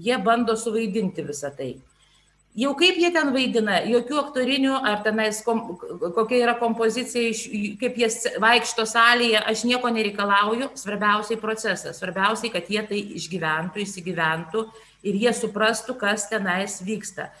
Jie 0.00 0.16
bando 0.24 0.56
suvaidinti 0.56 1.22
visą 1.26 1.50
tai. 1.54 1.74
Jau 2.54 2.70
kaip 2.78 3.00
jie 3.02 3.08
ten 3.10 3.32
vaidina, 3.34 3.80
jokių 3.90 4.18
aktorinių, 4.20 4.74
ar 4.86 5.00
tenais 5.02 5.40
kom, 5.42 5.64
kokia 6.14 6.36
yra 6.38 6.52
kompozicija, 6.54 7.32
kaip 7.80 7.96
jie 7.98 8.08
vaikšto 8.42 8.84
salėje, 8.86 9.40
aš 9.42 9.64
nieko 9.66 9.90
nereikalauju, 9.90 10.68
svarbiausiai 10.78 11.40
procesas, 11.42 11.98
svarbiausiai, 11.98 12.52
kad 12.54 12.70
jie 12.70 12.84
tai 12.86 13.00
išgyventų, 13.18 13.82
įsigyventų 13.82 14.62
ir 15.02 15.18
jie 15.24 15.32
suprastų, 15.34 15.96
kas 15.98 16.28
tenais 16.30 16.78
vyksta. 16.86 17.32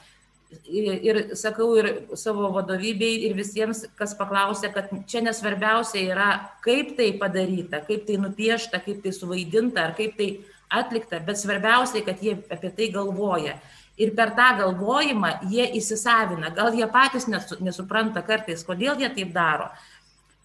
Ir, 0.66 1.20
sakau 1.38 1.68
ir 1.78 1.88
savo 2.18 2.50
vadovybei, 2.56 3.22
ir 3.28 3.36
visiems, 3.38 3.84
kas 3.98 4.16
paklausė, 4.18 4.72
kad 4.74 4.90
čia 5.10 5.22
nesvarbiausia 5.22 6.02
yra, 6.08 6.28
kaip 6.66 6.96
tai 6.98 7.12
padaryta, 7.22 7.84
kaip 7.86 8.02
tai 8.10 8.18
nupiešta, 8.22 8.82
kaip 8.82 8.98
tai 9.06 9.14
suvaidinta, 9.14 9.88
ar 9.88 9.96
kaip 9.98 10.18
tai 10.18 10.28
atlikta, 10.74 11.22
bet 11.22 11.38
svarbiausia, 11.38 12.02
kad 12.06 12.22
jie 12.22 12.34
apie 12.50 12.74
tai 12.74 12.90
galvoja. 12.94 13.56
Ir 14.00 14.14
per 14.18 14.32
tą 14.34 14.48
galvojimą 14.58 15.28
jie 15.50 15.68
įsisavina. 15.78 16.50
Gal 16.54 16.74
jie 16.74 16.86
patys 16.90 17.28
nesupranta 17.28 18.24
kartais, 18.26 18.64
kodėl 18.66 18.98
jie 18.98 19.10
taip 19.14 19.30
daro, 19.36 19.68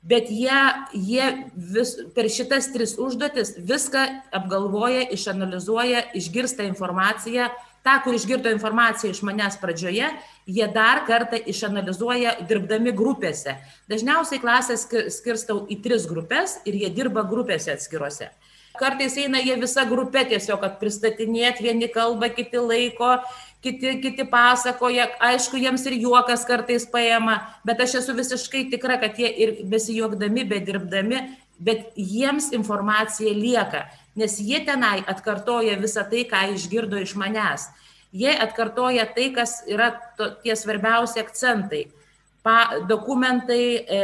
bet 0.06 0.30
jie, 0.32 0.60
jie 0.94 1.26
vis, 1.56 1.96
per 2.16 2.30
šitas 2.32 2.70
tris 2.74 2.94
užduotis 3.02 3.56
viską 3.58 4.06
apgalvoja, 4.38 5.08
išanalizuoja, 5.16 6.06
išgirsta 6.16 6.68
informaciją, 6.70 7.50
tą, 7.84 7.96
kur 8.04 8.16
išgirdo 8.16 8.52
informaciją 8.54 9.14
iš 9.14 9.22
manęs 9.28 9.58
pradžioje, 9.60 10.12
jie 10.48 10.68
dar 10.76 11.04
kartą 11.08 11.40
išanalizuoja 11.52 12.38
dirbdami 12.48 12.94
grupėse. 12.96 13.58
Dažniausiai 13.92 14.42
klasės 14.44 14.86
skirstau 15.16 15.66
į 15.72 15.80
tris 15.84 16.08
grupės 16.10 16.60
ir 16.70 16.80
jie 16.80 16.94
dirba 16.94 17.26
grupėse 17.28 17.74
atskiruose. 17.76 18.30
Kartais 18.80 19.18
eina 19.20 19.42
jie 19.44 19.58
visa 19.60 19.84
grupė 19.88 20.24
tiesiog, 20.30 20.62
kad 20.64 20.80
pristatinėt, 20.82 21.60
vieni 21.64 21.90
kalba, 21.92 22.30
kiti 22.32 22.62
laiko, 22.62 23.18
kiti, 23.64 23.98
kiti 24.04 24.26
pasakoja, 24.30 25.10
aišku, 25.30 25.60
jiems 25.60 25.84
ir 25.90 25.98
juokas 26.00 26.46
kartais 26.48 26.88
paėma, 26.90 27.40
bet 27.68 27.84
aš 27.84 28.00
esu 28.02 28.16
visiškai 28.16 28.70
tikra, 28.72 29.00
kad 29.02 29.20
jie 29.20 29.30
ir 29.44 29.54
besijuokdami, 29.70 30.48
bedirbdami, 30.48 31.22
bet 31.60 31.92
jiems 32.00 32.54
informacija 32.56 33.36
lieka, 33.36 33.84
nes 34.16 34.40
jie 34.40 34.64
tenai 34.66 35.04
atkartoja 35.12 35.76
visą 35.80 36.06
tai, 36.08 36.24
ką 36.30 36.48
išgirdo 36.56 37.00
iš 37.04 37.18
manęs. 37.20 37.68
Jie 38.16 38.32
atkartoja 38.42 39.06
tai, 39.14 39.30
kas 39.36 39.60
yra 39.70 39.92
to, 40.18 40.32
tie 40.44 40.56
svarbiausi 40.58 41.22
akcentai. 41.22 41.84
Pa, 42.44 42.80
dokumentai, 42.88 43.64
e, 43.84 44.02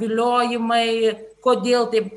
viliojimai, 0.00 0.88
kodėl 1.44 1.90
taip, 1.92 2.14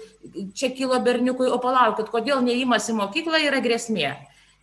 čia 0.55 0.71
kilo 0.71 0.95
berniukui, 1.03 1.49
o 1.51 1.59
palaukit, 1.59 2.07
kodėl 2.13 2.39
neįmas 2.45 2.87
į 2.89 2.95
mokyklą 3.01 3.41
yra 3.49 3.59
grėsmė 3.63 4.13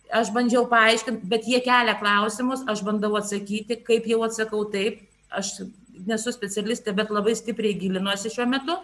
aš 0.09 0.31
bandžiau 0.33 0.65
paaiškinti, 0.69 1.27
bet 1.29 1.47
jie 1.47 1.59
kelia 1.61 1.95
klausimus, 1.99 2.63
aš 2.69 2.81
bandau 2.85 3.13
atsakyti, 3.19 3.77
kaip 3.85 4.07
jau 4.09 4.23
atsakau 4.25 4.63
taip, 4.73 5.03
aš 5.29 5.69
nesu 6.09 6.33
specialistė, 6.33 6.93
bet 6.97 7.13
labai 7.13 7.35
stipriai 7.37 7.77
gilinuosi 7.77 8.31
šiuo 8.33 8.47
metu. 8.49 8.77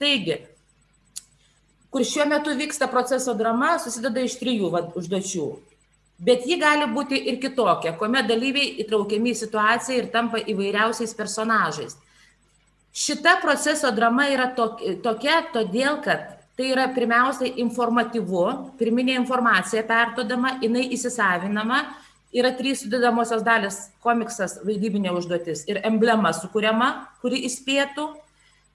Taigi, 0.00 0.38
kur 1.92 2.06
šiuo 2.06 2.28
metu 2.30 2.54
vyksta 2.56 2.88
proceso 2.92 3.34
drama, 3.36 3.74
susideda 3.82 4.24
iš 4.24 4.38
trijų 4.40 4.72
va, 4.72 4.86
užduočių. 4.96 5.48
Bet 6.20 6.44
ji 6.44 6.58
gali 6.60 6.84
būti 6.92 7.16
ir 7.30 7.38
kitokia, 7.40 7.94
kuomet 7.96 8.28
dalyviai 8.28 8.74
įtraukiami 8.82 9.32
į 9.32 9.38
situaciją 9.38 10.02
ir 10.02 10.10
tampa 10.12 10.42
įvairiausiais 10.42 11.16
personažais. 11.16 11.96
Šita 12.92 13.38
proceso 13.40 13.88
drama 13.94 14.26
yra 14.28 14.50
tokia, 14.56 15.40
todėl 15.54 16.02
kad 16.04 16.40
Tai 16.60 16.66
yra 16.68 16.90
pirmiausiai 16.92 17.54
informatyvu, 17.62 18.40
pirminė 18.76 19.14
informacija 19.16 19.80
pertodama, 19.88 20.58
jinai 20.60 20.82
įsisavinama, 20.92 21.78
yra 22.36 22.50
trys 22.58 22.82
sudėdamosios 22.82 23.40
dalis- 23.46 23.78
komiksas, 24.04 24.58
vaidybinė 24.68 25.14
užduotis 25.16 25.64
ir 25.72 25.80
emblema 25.88 26.34
sukūriama, 26.36 26.90
kuri 27.22 27.46
įspėtų 27.48 28.04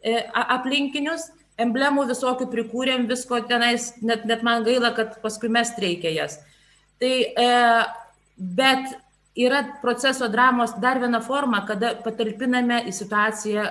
e, 0.01 0.15
aplinkinius. 0.33 1.29
Emblemų 1.61 2.07
visokių 2.09 2.49
prikūrėm, 2.55 3.05
visko 3.07 3.37
tenais, 3.47 3.93
net, 4.01 4.25
net 4.25 4.41
man 4.41 4.65
gaila, 4.65 4.95
kad 4.95 5.21
paskui 5.21 5.47
mes 5.47 5.69
reikia 5.77 6.09
jas. 6.11 6.39
Tai, 7.01 7.15
e, 7.25 7.49
bet 8.35 8.93
yra 9.35 9.63
proceso 9.81 10.29
dramos 10.31 10.75
dar 10.79 10.99
viena 10.99 11.19
forma, 11.21 11.65
kada 11.67 11.95
patalpiname 12.03 12.85
į 12.87 12.93
situaciją 12.95 13.65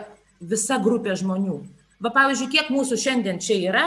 visa 0.45 0.77
grupė 0.83 1.17
žmonių. 1.17 1.63
Va, 2.05 2.13
pavyzdžiui, 2.13 2.51
kiek 2.53 2.69
mūsų 2.75 2.99
šiandien 3.01 3.41
čia 3.41 3.57
yra, 3.71 3.87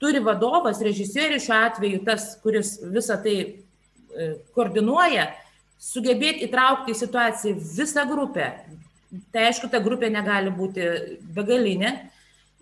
turi 0.00 0.22
vadovas, 0.24 0.80
režisierius 0.84 1.44
šiuo 1.44 1.56
atveju, 1.58 2.00
tas, 2.06 2.30
kuris 2.40 2.76
visą 2.80 3.18
tai 3.20 3.36
e, 3.36 4.30
koordinuoja, 4.56 5.28
sugebėti 5.80 6.46
įtraukti 6.48 6.94
į 6.94 7.00
situaciją 7.02 7.60
visą 7.60 8.06
grupę. 8.08 8.50
Tai 9.32 9.46
aišku, 9.50 9.68
ta 9.72 9.80
grupė 9.84 10.08
negali 10.12 10.52
būti 10.52 10.86
begalinė. 11.36 11.92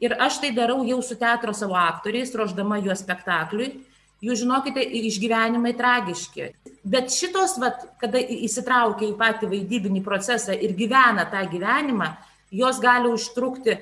Ir 0.03 0.17
aš 0.21 0.41
tai 0.43 0.51
darau 0.55 0.83
jau 0.87 0.99
su 1.03 1.17
teatro 1.19 1.55
savo 1.55 1.79
aktoriais, 1.79 2.35
ruoždama 2.35 2.81
juos 2.83 3.03
spektakliui. 3.03 3.77
Jūs 4.23 4.41
žinokite, 4.41 4.81
išgyvenimai 4.81 5.75
tragiški. 5.77 6.53
Bet 6.85 7.13
šitos, 7.13 7.59
vat, 7.61 7.83
kada 8.01 8.21
įsitraukia 8.21 9.09
į 9.11 9.17
patį 9.19 9.51
vaidybinį 9.51 10.05
procesą 10.05 10.55
ir 10.57 10.77
gyvena 10.79 11.27
tą 11.33 11.43
gyvenimą, 11.51 12.13
jos 12.55 12.79
gali 12.81 13.11
užtrukti 13.13 13.79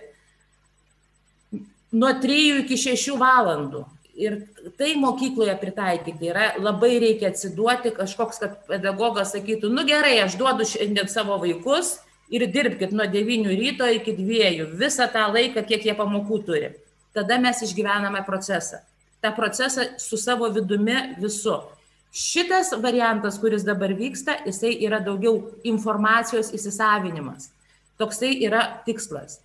nuo 1.92 2.12
3 2.23 2.62
iki 2.62 2.79
6 2.81 3.18
valandų. 3.21 3.85
Ir 4.23 4.42
tai 4.77 4.92
mokykloje 5.01 5.55
pritaikyti 5.61 6.29
yra 6.29 6.51
labai 6.61 6.99
reikia 7.01 7.31
atsiduoti, 7.33 7.95
kažkoks, 7.97 8.42
kad 8.42 8.59
pedagogas 8.68 9.33
sakytų, 9.33 9.71
nu 9.73 9.87
gerai, 9.88 10.18
aš 10.21 10.37
duodu 10.40 10.66
šiandien 10.68 11.09
savo 11.09 11.38
vaikus 11.40 11.97
ir 12.33 12.45
dirbkite 12.53 12.92
nuo 12.97 13.09
9 13.09 13.49
ryto 13.57 13.88
iki 13.88 14.12
2, 14.18 14.68
visą 14.81 15.09
tą 15.12 15.27
laiką, 15.33 15.64
kiek 15.68 15.88
jie 15.88 15.97
pamokų 15.97 16.42
turi. 16.45 16.75
Tada 17.16 17.40
mes 17.40 17.64
išgyvename 17.64 18.21
procesą. 18.29 18.83
Ta 19.22 19.30
procesą 19.32 19.87
su 20.02 20.18
savo 20.18 20.48
vidumi 20.50 21.14
visu. 21.22 21.61
Šitas 22.12 22.74
variantas, 22.82 23.38
kuris 23.40 23.62
dabar 23.64 23.94
vyksta, 23.96 24.35
jisai 24.44 24.74
yra 24.85 24.98
daugiau 25.00 25.38
informacijos 25.64 26.50
įsisavinimas. 26.52 27.48
Toksai 27.96 28.35
yra 28.44 28.66
tikslas. 28.85 29.38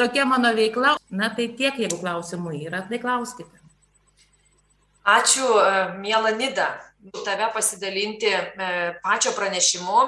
Tokia 0.00 0.24
mano 0.26 0.50
veikla. 0.56 0.96
Na 1.10 1.28
tai 1.30 1.46
tiek, 1.54 1.76
jeigu 1.78 2.00
klausimų 2.00 2.56
yra, 2.66 2.82
tai 2.88 2.98
klauskite. 2.98 3.62
Ačiū, 5.06 5.46
e, 5.46 5.86
mėla 6.02 6.34
Nida. 6.34 6.82
tave 7.24 7.46
pasidalinti 7.54 8.30
pačio 9.02 9.30
pranešimu. 9.36 9.98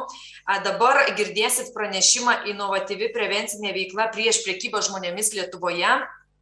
Dabar 0.64 1.04
girdėsit 1.14 1.70
pranešimą 1.74 2.48
inovatyvi 2.50 3.12
prevencinė 3.14 3.70
veikla 3.72 4.08
prieš 4.10 4.42
priekybą 4.42 4.82
žmonėmis 4.82 5.30
Lietuvoje 5.36 5.92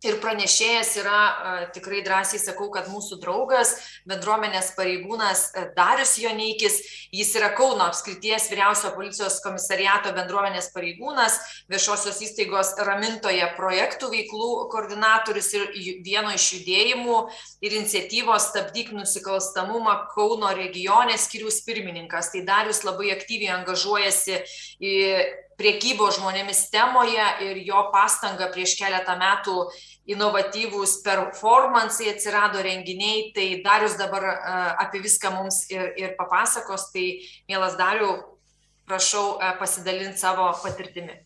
ir 0.04 0.18
pranešėjas 0.20 0.90
yra 1.00 1.20
tikrai 1.74 2.02
drąsiai 2.04 2.40
sakau 2.40 2.68
kad 2.74 2.90
mūsų 2.92 3.18
draugas 3.22 3.72
bendruomenės 4.08 4.72
pareigūnas 4.76 5.46
darius 5.76 6.16
joneikis. 6.20 6.78
Jis 7.14 7.32
yra 7.38 7.52
kauno 7.56 7.86
apskrities 7.86 8.50
vyriausiojo 8.52 8.92
policijos 8.96 9.38
komisariato 9.44 10.12
bendruomenės 10.16 10.68
pareigūnas 10.74 11.38
viešosios 11.72 12.20
įstaigos 12.26 12.74
ramintoje 12.86 13.46
projektų 13.56 14.10
veiklų 14.12 14.50
koordinatorius 14.72 15.52
ir 15.56 15.66
vieno 16.04 16.34
iš 16.36 16.50
judėjimų 16.58 17.18
ir 17.64 17.78
iniciatyvos 17.80 18.50
stabdyk 18.50 18.92
nusikalstamumą 18.96 19.96
kauno 20.12 20.52
regione 20.56 21.16
skyriaus 21.20 21.62
pirmininkas. 21.66 22.32
Tai 22.34 22.44
darius 22.46 22.84
labai 22.84 23.14
aktyviai 23.16 23.54
angažuojasi 23.56 24.42
į 24.76 24.94
priekybos 25.56 26.18
žmonėmis 26.18 26.66
temoje 26.72 27.26
ir 27.46 27.60
jo 27.66 27.86
pastanga 27.92 28.48
prieš 28.52 28.76
keletą 28.78 29.16
metų 29.20 29.56
inovatyvūs 30.12 31.00
performansai 31.04 32.10
atsirado 32.12 32.62
renginiai. 32.62 33.30
Tai 33.36 33.46
darius 33.64 33.96
dabar 34.00 34.28
apie 34.84 35.02
viską 35.04 35.32
mums 35.34 35.64
ir 35.72 35.92
ir 35.96 36.16
papasakos. 36.18 36.90
Tai 36.94 37.06
mielas 37.48 37.78
dariau 37.80 38.18
prašau 38.86 39.38
pasidalint 39.60 40.18
savo 40.20 40.50
patirtimi. 40.62 41.22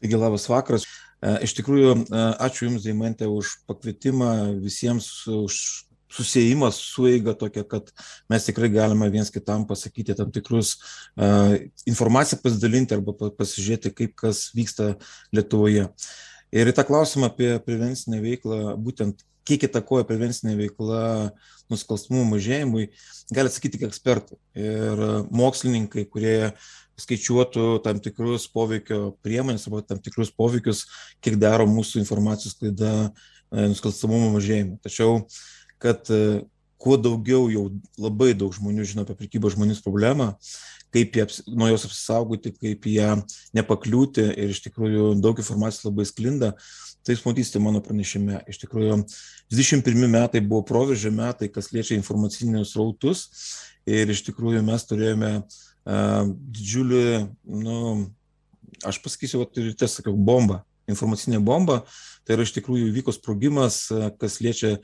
Taigi 0.00 0.18
labas 0.18 0.48
vakaras. 0.50 0.88
Iš 1.20 1.52
tikrųjų 1.58 1.94
ačiū 2.40 2.70
jums 2.70 2.84
deimante 2.86 3.28
už 3.28 3.58
pakvietimą 3.68 4.56
visiems 4.62 5.10
už 5.28 5.84
susiejimas 6.10 6.80
sueiga 6.82 7.34
tokia, 7.38 7.64
kad 7.64 7.90
mes 8.30 8.46
tikrai 8.46 8.70
galime 8.72 9.08
viens 9.12 9.30
kitam 9.30 9.66
pasakyti 9.68 10.16
tam 10.18 10.32
tikrus 10.34 10.74
uh, 10.76 11.54
informaciją 11.88 12.40
pasidalinti 12.42 12.96
arba 12.96 13.14
pasižiūrėti, 13.38 13.94
kaip 13.94 14.16
kas 14.18 14.48
vyksta 14.56 14.94
Lietuvoje. 15.34 15.88
Ir 16.50 16.66
į 16.66 16.74
tą 16.74 16.84
klausimą 16.86 17.30
apie 17.30 17.52
prevencinę 17.62 18.18
veiklą, 18.24 18.74
būtent 18.82 19.22
kiek 19.46 19.68
įtakoja 19.68 20.06
prevencinė 20.06 20.56
veikla 20.58 21.02
nusikalstamų 21.70 22.26
mažėjimui, 22.32 22.88
gali 23.30 23.50
atsakyti 23.50 23.78
tik 23.78 23.86
ekspertai 23.88 24.38
ir 24.58 25.02
mokslininkai, 25.30 26.04
kurie 26.10 26.50
skaičiuotų 27.00 27.78
tam 27.86 28.02
tikrus 28.02 28.48
poveikio 28.52 29.14
priemonės 29.24 29.68
arba 29.70 29.84
tam 29.86 30.02
tikrus 30.02 30.32
poveikius, 30.34 30.84
kiek 31.24 31.38
daro 31.40 31.64
mūsų 31.70 32.02
informacijos 32.02 32.58
klaida 32.58 32.92
nusikalstamumo 33.50 34.28
mažėjimui. 34.34 34.76
Tačiau 34.84 35.22
uh, 35.22 35.38
kad 35.80 36.10
e, 36.12 36.42
kuo 36.80 36.96
daugiau 37.00 37.48
jau 37.52 37.66
labai 38.00 38.32
daug 38.36 38.52
žmonių 38.56 38.86
žino 38.88 39.04
apie 39.04 39.16
prekybą 39.18 39.52
žmonėmis 39.52 39.82
problemą, 39.84 40.32
kaip 40.94 41.16
jie, 41.16 41.26
nuo 41.52 41.68
jos 41.70 41.86
apsisaugoti, 41.86 42.52
kaip 42.56 42.86
ją 42.90 43.16
nepakliūti 43.56 44.24
ir 44.30 44.54
iš 44.54 44.62
tikrųjų 44.66 45.12
daug 45.22 45.38
informacijos 45.38 45.86
labai 45.90 46.06
sklinda, 46.08 46.54
tai 47.04 47.14
jūs 47.14 47.26
matysite 47.26 47.62
mano 47.62 47.82
pranešime. 47.84 48.42
Iš 48.50 48.62
tikrųjų, 48.64 49.02
21 49.54 50.10
metai 50.10 50.42
buvo 50.44 50.64
proveržio 50.66 51.12
metai, 51.14 51.50
kas 51.52 51.70
liečia 51.74 51.98
informacinius 51.98 52.74
rautus 52.78 53.28
ir 53.88 54.10
iš 54.10 54.24
tikrųjų 54.26 54.64
mes 54.66 54.88
turėjome 54.88 55.30
uh, 55.40 56.24
didžiulį, 56.26 57.04
nu, 57.60 57.78
aš 58.86 59.00
pasakysiu, 59.04 59.44
va, 59.44 59.52
tiesiog 59.54 59.94
sakiau, 59.94 60.16
bombą 60.16 60.60
informacinė 60.90 61.40
bomba, 61.44 61.84
tai 62.30 62.36
yra 62.38 62.46
iš 62.46 62.52
tikrųjų 62.54 62.92
įvyko 62.92 63.10
sprogimas, 63.10 63.88
kas 64.22 64.36
liečia 64.38 64.76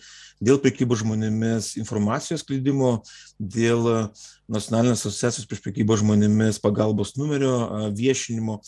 dėl 0.42 0.58
prekybos 0.58 1.04
žmonėmis 1.04 1.76
informacijos 1.78 2.42
klydimo, 2.42 3.04
dėl 3.38 4.10
nacionalinės 4.50 5.04
asociacijos 5.04 5.46
prieš 5.46 5.62
prekybą 5.62 5.94
žmonėmis 6.00 6.58
pagalbos 6.64 7.14
numerio 7.14 7.54
viešinimo. 7.94 8.58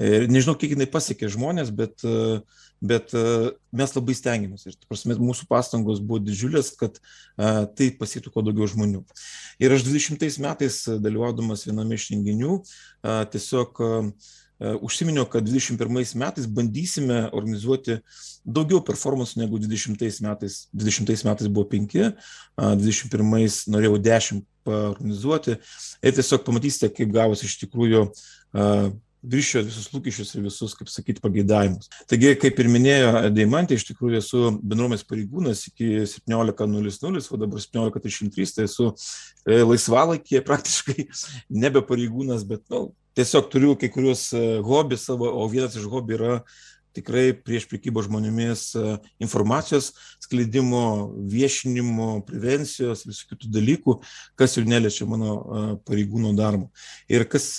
Ir 0.00 0.26
nežinau, 0.28 0.52
kiek 0.60 0.74
jinai 0.76 0.88
pasiekė 0.88 1.30
žmonės, 1.32 1.72
bet, 1.76 2.04
bet 2.84 3.14
mes 3.72 3.96
labai 3.96 4.16
stengiamės. 4.16 4.66
Ir 4.68 4.76
prasme, 4.84 5.16
mūsų 5.16 5.48
pastangos 5.48 6.02
buvo 6.04 6.20
didžiulės, 6.20 6.74
kad 6.76 7.00
tai 7.36 7.88
pasiektų 7.96 8.34
kuo 8.36 8.44
daugiau 8.44 8.68
žmonių. 8.68 9.00
Ir 9.64 9.76
aš 9.76 9.88
20 9.88 10.44
metais 10.44 10.82
dalyvaudamas 10.92 11.64
viename 11.68 11.96
iš 11.96 12.10
renginių 12.12 12.60
tiesiog 13.32 13.80
užsiminiau, 14.60 15.24
kad 15.30 15.46
21 15.46 16.14
metais 16.20 16.46
bandysime 16.46 17.22
organizuoti 17.32 17.98
daugiau 18.44 18.82
performansų 18.84 19.42
negu 19.42 19.60
20 19.60 20.20
metais. 20.26 20.62
20 20.76 21.24
metais 21.28 21.48
buvo 21.48 21.66
5, 21.70 22.10
21 22.56 23.60
norėjau 23.72 24.00
10 24.10 24.42
organizuoti 24.70 25.56
ir 25.56 26.16
tiesiog 26.16 26.44
pamatysite, 26.44 26.92
kaip 26.92 27.14
gavosi 27.14 27.48
iš 27.48 27.56
tikrųjų 27.64 28.08
viršijo 29.20 29.64
visus 29.66 29.88
lūkesčius 29.92 30.32
ir 30.36 30.44
visus, 30.46 30.74
kaip 30.76 30.88
sakyti, 30.88 31.20
pageidavimus. 31.20 31.90
Taigi, 32.08 32.32
kaip 32.40 32.60
ir 32.60 32.70
minėjo 32.72 33.10
Deimantė, 33.34 33.76
iš 33.76 33.84
tikrųjų 33.90 34.20
esu 34.20 34.42
bendruomės 34.60 35.04
pareigūnas 35.08 35.66
iki 35.68 36.06
17.00, 36.08 37.26
o 37.28 37.40
dabar 37.40 37.60
17.33, 37.64 38.54
tai 38.56 38.66
esu 38.68 38.88
e, 39.44 39.60
laisvalaikėje 39.60 40.44
praktiškai 40.46 41.06
nebe 41.64 41.84
pareigūnas, 41.84 42.46
bet 42.48 42.64
nu, 42.72 42.86
tiesiog 43.18 43.50
turiu 43.52 43.76
kai 43.78 43.90
kurios 43.92 44.30
e, 44.32 44.60
hobi 44.64 44.98
savo, 45.00 45.28
o 45.28 45.46
vienas 45.50 45.76
iš 45.76 45.88
hobi 45.90 46.16
yra 46.18 46.40
tikrai 46.96 47.30
prieš 47.36 47.68
prekybą 47.70 48.02
žmonėmis 48.06 48.64
e, 48.74 48.86
informacijos 49.22 49.92
skleidimo, 50.22 51.10
viešinimo, 51.30 52.10
prevencijos, 52.26 53.06
visų 53.06 53.30
kitų 53.34 53.52
dalykų, 53.58 54.00
kas 54.38 54.58
jau 54.58 54.66
neliečia 54.66 55.06
mano 55.10 55.36
pareigūno 55.86 56.34
darbo. 56.38 56.70
Ir 57.10 57.26
kas 57.30 57.56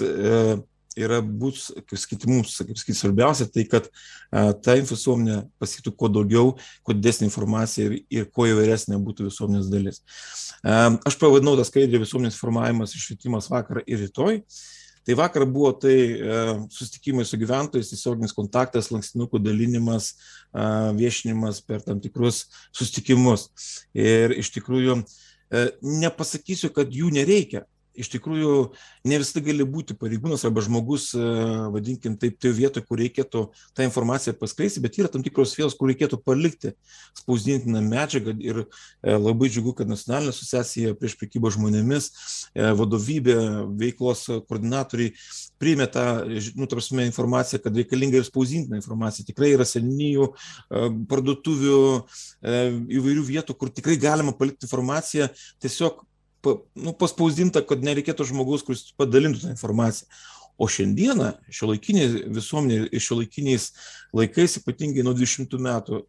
yra 0.97 1.21
bus, 1.21 1.69
kaip 1.87 1.99
sakyti, 1.99 2.27
mums, 2.29 2.57
kaip 2.59 2.75
sakyti, 2.79 2.97
svarbiausia, 2.99 3.47
tai 3.47 3.63
kad 3.69 3.87
ta 4.31 4.75
visuomenė 4.75 5.37
pasiektų 5.61 5.93
kuo 5.95 6.09
daugiau, 6.11 6.51
kuo 6.83 6.95
didesnė 6.97 7.29
informacija 7.29 7.87
ir, 7.87 7.95
ir 8.11 8.27
kuo 8.27 8.49
įvairesnė 8.49 8.99
būtų 8.99 9.29
visuomenės 9.29 9.71
dalis. 9.71 10.01
Aš 10.61 11.17
pavadinau 11.21 11.55
tą 11.59 11.65
skaidrį 11.67 12.03
visuomenės 12.03 12.39
formavimas 12.39 12.95
ir 12.95 13.05
švietimas 13.05 13.49
vakar 13.51 13.83
ir 13.85 14.03
rytoj. 14.05 14.41
Tai 15.05 15.15
vakar 15.17 15.45
buvo 15.49 15.71
tai 15.73 15.95
e, 16.13 16.37
susitikimai 16.69 17.25
su 17.25 17.39
gyventojais, 17.41 17.89
tiesioginis 17.89 18.35
kontaktas, 18.37 18.91
lankstinukų 18.93 19.41
dalinimas, 19.41 20.11
e, 20.53 20.65
viešinimas 20.99 21.63
per 21.65 21.81
tam 21.85 22.01
tikrus 22.03 22.43
susitikimus. 22.69 23.47
Ir 23.97 24.35
iš 24.37 24.51
tikrųjų 24.53 24.99
e, 25.01 25.65
nepasakysiu, 25.81 26.69
kad 26.75 26.93
jų 26.93 27.09
nereikia 27.17 27.65
iš 27.97 28.09
tikrųjų 28.13 28.55
ne 29.07 29.19
visada 29.19 29.43
gali 29.45 29.65
būti 29.67 29.95
pareigūnas 29.99 30.45
arba 30.47 30.63
žmogus, 30.63 31.09
e, 31.15 31.21
vadinkim 31.73 32.15
taip, 32.19 32.37
tai 32.41 32.53
vietoje, 32.55 32.85
kur 32.87 32.99
reikėtų 33.01 33.43
tą 33.75 33.85
informaciją 33.87 34.35
paskleisti, 34.39 34.83
bet 34.83 34.99
yra 34.99 35.11
tam 35.11 35.25
tikros 35.25 35.55
vietos, 35.57 35.75
kur 35.77 35.91
reikėtų 35.91 36.21
palikti 36.23 36.73
spausdintiną 37.19 37.81
medžiagą 37.85 38.35
ir 38.39 38.63
e, 38.63 39.15
labai 39.15 39.49
džiugu, 39.51 39.75
kad 39.79 39.91
nacionalinė 39.91 40.33
asociacija 40.35 40.95
prieš 40.99 41.17
prekybą 41.19 41.51
žmonėmis, 41.57 42.11
e, 42.55 42.69
vadovybė, 42.79 43.37
veiklos 43.81 44.27
koordinatoriai 44.47 45.15
priėmė 45.61 45.89
tą, 45.91 46.05
nu, 46.57 46.69
tarpsime, 46.71 47.05
informaciją, 47.09 47.61
kad 47.65 47.75
reikalinga 47.77 48.21
ir 48.21 48.27
spausdintina 48.27 48.79
informacija. 48.79 49.25
Tikrai 49.27 49.51
yra 49.53 49.65
senyjų, 49.67 50.31
parduotuvių, 51.11 51.81
įvairių 52.97 53.25
vietų, 53.27 53.55
kur 53.59 53.69
tikrai 53.73 53.97
galima 54.01 54.33
palikti 54.37 54.65
informaciją 54.65 55.29
tiesiog 55.61 56.01
pa, 56.41 56.57
nu, 56.75 56.93
paspausdinta, 56.97 57.63
kad 57.67 57.83
nereikėtų 57.85 58.27
žmogus, 58.31 58.65
kuris 58.67 58.89
padalintų 58.99 59.45
tą 59.45 59.55
informaciją. 59.55 60.09
O 60.61 60.67
šiandieną, 60.69 61.31
šio 61.49 61.71
laikinė 61.71 62.07
visuomenė 62.35 62.99
šio 63.01 63.17
laikiniais 63.21 63.71
laikais, 64.13 64.59
ypatingai 64.59 65.01
nuo 65.07 65.15
20 65.17 65.55
metų 65.57 66.01
e, 66.01 66.03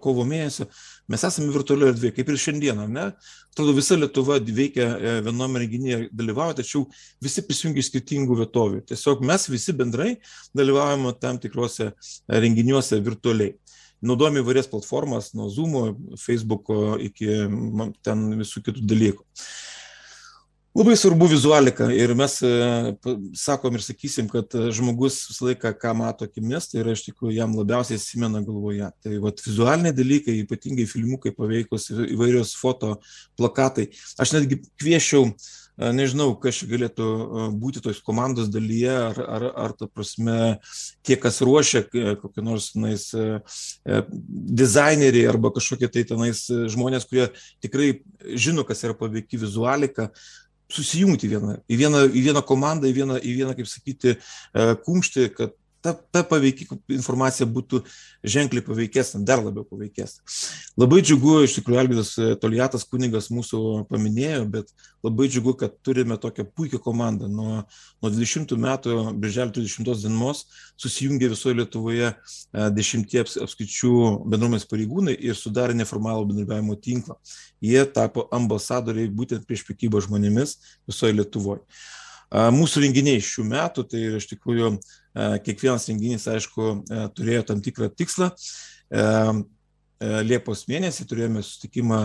kovo 0.00 0.24
mėnesio, 0.24 0.64
mes 1.10 1.24
esame 1.26 1.52
virtualioje 1.52 1.92
erdvėje, 1.92 2.14
kaip 2.16 2.30
ir 2.32 2.38
šiandieną, 2.46 2.86
ne? 2.94 3.10
Atrodo, 3.52 3.74
visa 3.76 3.98
Lietuva 3.98 4.38
veikia 4.40 4.86
e, 4.94 5.12
viename 5.26 5.60
renginyje, 5.66 5.98
dalyvauja, 6.16 6.56
tačiau 6.62 6.86
visi 7.22 7.44
prisijungia 7.44 7.84
skirtingų 7.84 8.38
vietovių. 8.40 8.80
Tiesiog 8.88 9.26
mes 9.26 9.50
visi 9.52 9.76
bendrai 9.76 10.14
dalyvaujame 10.56 11.12
tam 11.20 11.42
tikrose 11.42 11.92
renginiuose 12.30 13.02
virtualiai 13.04 13.52
naudojame 14.04 14.42
įvairias 14.44 14.68
platformas, 14.70 15.32
nuo 15.36 15.48
Zoom, 15.52 15.76
Facebooko 16.20 16.96
iki 17.02 17.28
ten 18.04 18.26
visų 18.40 18.64
kitų 18.68 18.84
dalykų. 18.90 19.24
Labai 20.74 20.96
svarbu 20.98 21.28
vizualika 21.30 21.86
ir 21.94 22.10
mes 22.18 22.32
sakom 23.38 23.76
ir 23.78 23.82
sakysim, 23.84 24.26
kad 24.26 24.56
žmogus 24.74 25.20
visą 25.28 25.46
laiką, 25.46 25.70
ką 25.78 25.92
mato 26.00 26.26
akimis, 26.26 26.66
tai 26.72 26.80
yra 26.82 26.96
iš 26.96 27.04
tikrųjų 27.06 27.36
jam 27.36 27.54
labiausiai 27.54 28.00
įsimena 28.00 28.42
galvoje. 28.42 28.88
Tai 29.06 29.20
vat, 29.22 29.42
vizualiniai 29.46 29.94
dalykai, 29.94 30.40
ypatingai 30.42 30.88
filmukai 30.90 31.30
paveikus, 31.36 31.92
įvairios 31.94 32.56
foto 32.58 32.96
plakatai. 33.38 33.92
Aš 34.18 34.34
netgi 34.34 34.64
kviečiau 34.82 35.28
uh, 35.28 35.52
nežinau, 35.76 36.34
kas 36.38 36.60
čia 36.60 36.68
galėtų 36.70 37.06
būti 37.58 37.82
tos 37.82 37.98
komandos 38.04 38.50
dalyje, 38.52 38.92
ar, 38.94 39.18
ar, 39.18 39.46
ar 39.64 39.74
ta 39.74 39.88
prasme, 39.90 40.58
tie, 41.02 41.16
kas 41.18 41.40
ruošia 41.42 41.84
kokie 42.20 42.44
nors 42.44 42.70
tenais 42.74 43.08
dizaineriai 43.82 45.26
arba 45.30 45.50
kažkokie 45.54 45.90
tai 45.90 46.04
tenais 46.06 46.46
žmonės, 46.48 47.08
kurie 47.10 47.28
tikrai 47.64 47.90
žino, 48.38 48.64
kas 48.66 48.84
yra 48.86 48.94
paveiki 48.98 49.40
vizualika, 49.40 50.10
susijungti 50.72 51.28
vieną, 51.28 51.58
į, 51.68 51.76
vieną, 51.80 52.04
į 52.08 52.24
vieną 52.28 52.42
komandą, 52.46 52.88
į 52.88 52.96
vieną, 53.00 53.18
į 53.20 53.34
vieną, 53.40 53.54
kaip 53.58 53.68
sakyti, 53.70 54.16
kumštį, 54.86 55.28
kad 55.36 55.54
ta, 55.84 55.92
ta 55.92 56.22
paveiki 56.24 56.64
informacija 56.96 57.46
būtų 57.50 57.82
ženkliai 58.24 58.64
paveikesnė, 58.64 59.20
dar 59.28 59.42
labiau 59.44 59.66
paveikesnė. 59.68 60.22
Labai 60.80 61.02
džiugu, 61.04 61.34
iš 61.44 61.58
tikrųjų, 61.58 61.80
Algidas 61.82 62.12
e, 62.16 62.30
Toliatas 62.40 62.86
kunigas 62.88 63.28
mūsų 63.34 63.60
paminėjo, 63.90 64.46
bet 64.54 64.72
labai 65.04 65.28
džiugu, 65.28 65.52
kad 65.60 65.76
turime 65.84 66.16
tokią 66.20 66.46
puikią 66.56 66.80
komandą. 66.86 67.28
Nuo, 67.28 67.60
nuo 68.00 68.12
20 68.14 68.56
metų, 68.64 68.96
birželio 69.20 69.52
30 69.58 70.06
dienos, 70.06 70.44
susijungė 70.80 71.28
visoje 71.34 71.58
Lietuvoje 71.60 72.08
e, 72.08 72.14
dešimtie 72.78 73.20
apskaičių 73.26 73.92
bendruomenės 74.24 74.64
pareigūnai 74.70 75.18
ir 75.20 75.36
sudarė 75.36 75.76
neformalų 75.76 76.30
bendradarbiavimo 76.30 76.78
tinklą. 76.80 77.18
Jie 77.64 77.84
tapo 77.92 78.24
ambasadoriai 78.32 79.12
būtent 79.12 79.44
prieš 79.44 79.66
prekybą 79.68 80.00
žmonėmis 80.08 80.56
visoje 80.88 81.20
Lietuvoje. 81.20 81.60
Mūsų 82.34 82.80
renginiai 82.82 83.20
šių 83.22 83.44
metų, 83.46 83.84
tai 83.86 84.00
iš 84.18 84.24
tikrųjų 84.32 84.72
kiekvienas 85.14 85.88
renginys, 85.90 86.28
aišku, 86.30 86.70
turėjo 87.16 87.44
tam 87.50 87.62
tikrą 87.64 87.90
tikslą. 87.94 88.30
Liepos 90.04 90.64
mėnesį 90.68 91.06
turėjome 91.08 91.40
susitikimą 91.46 91.98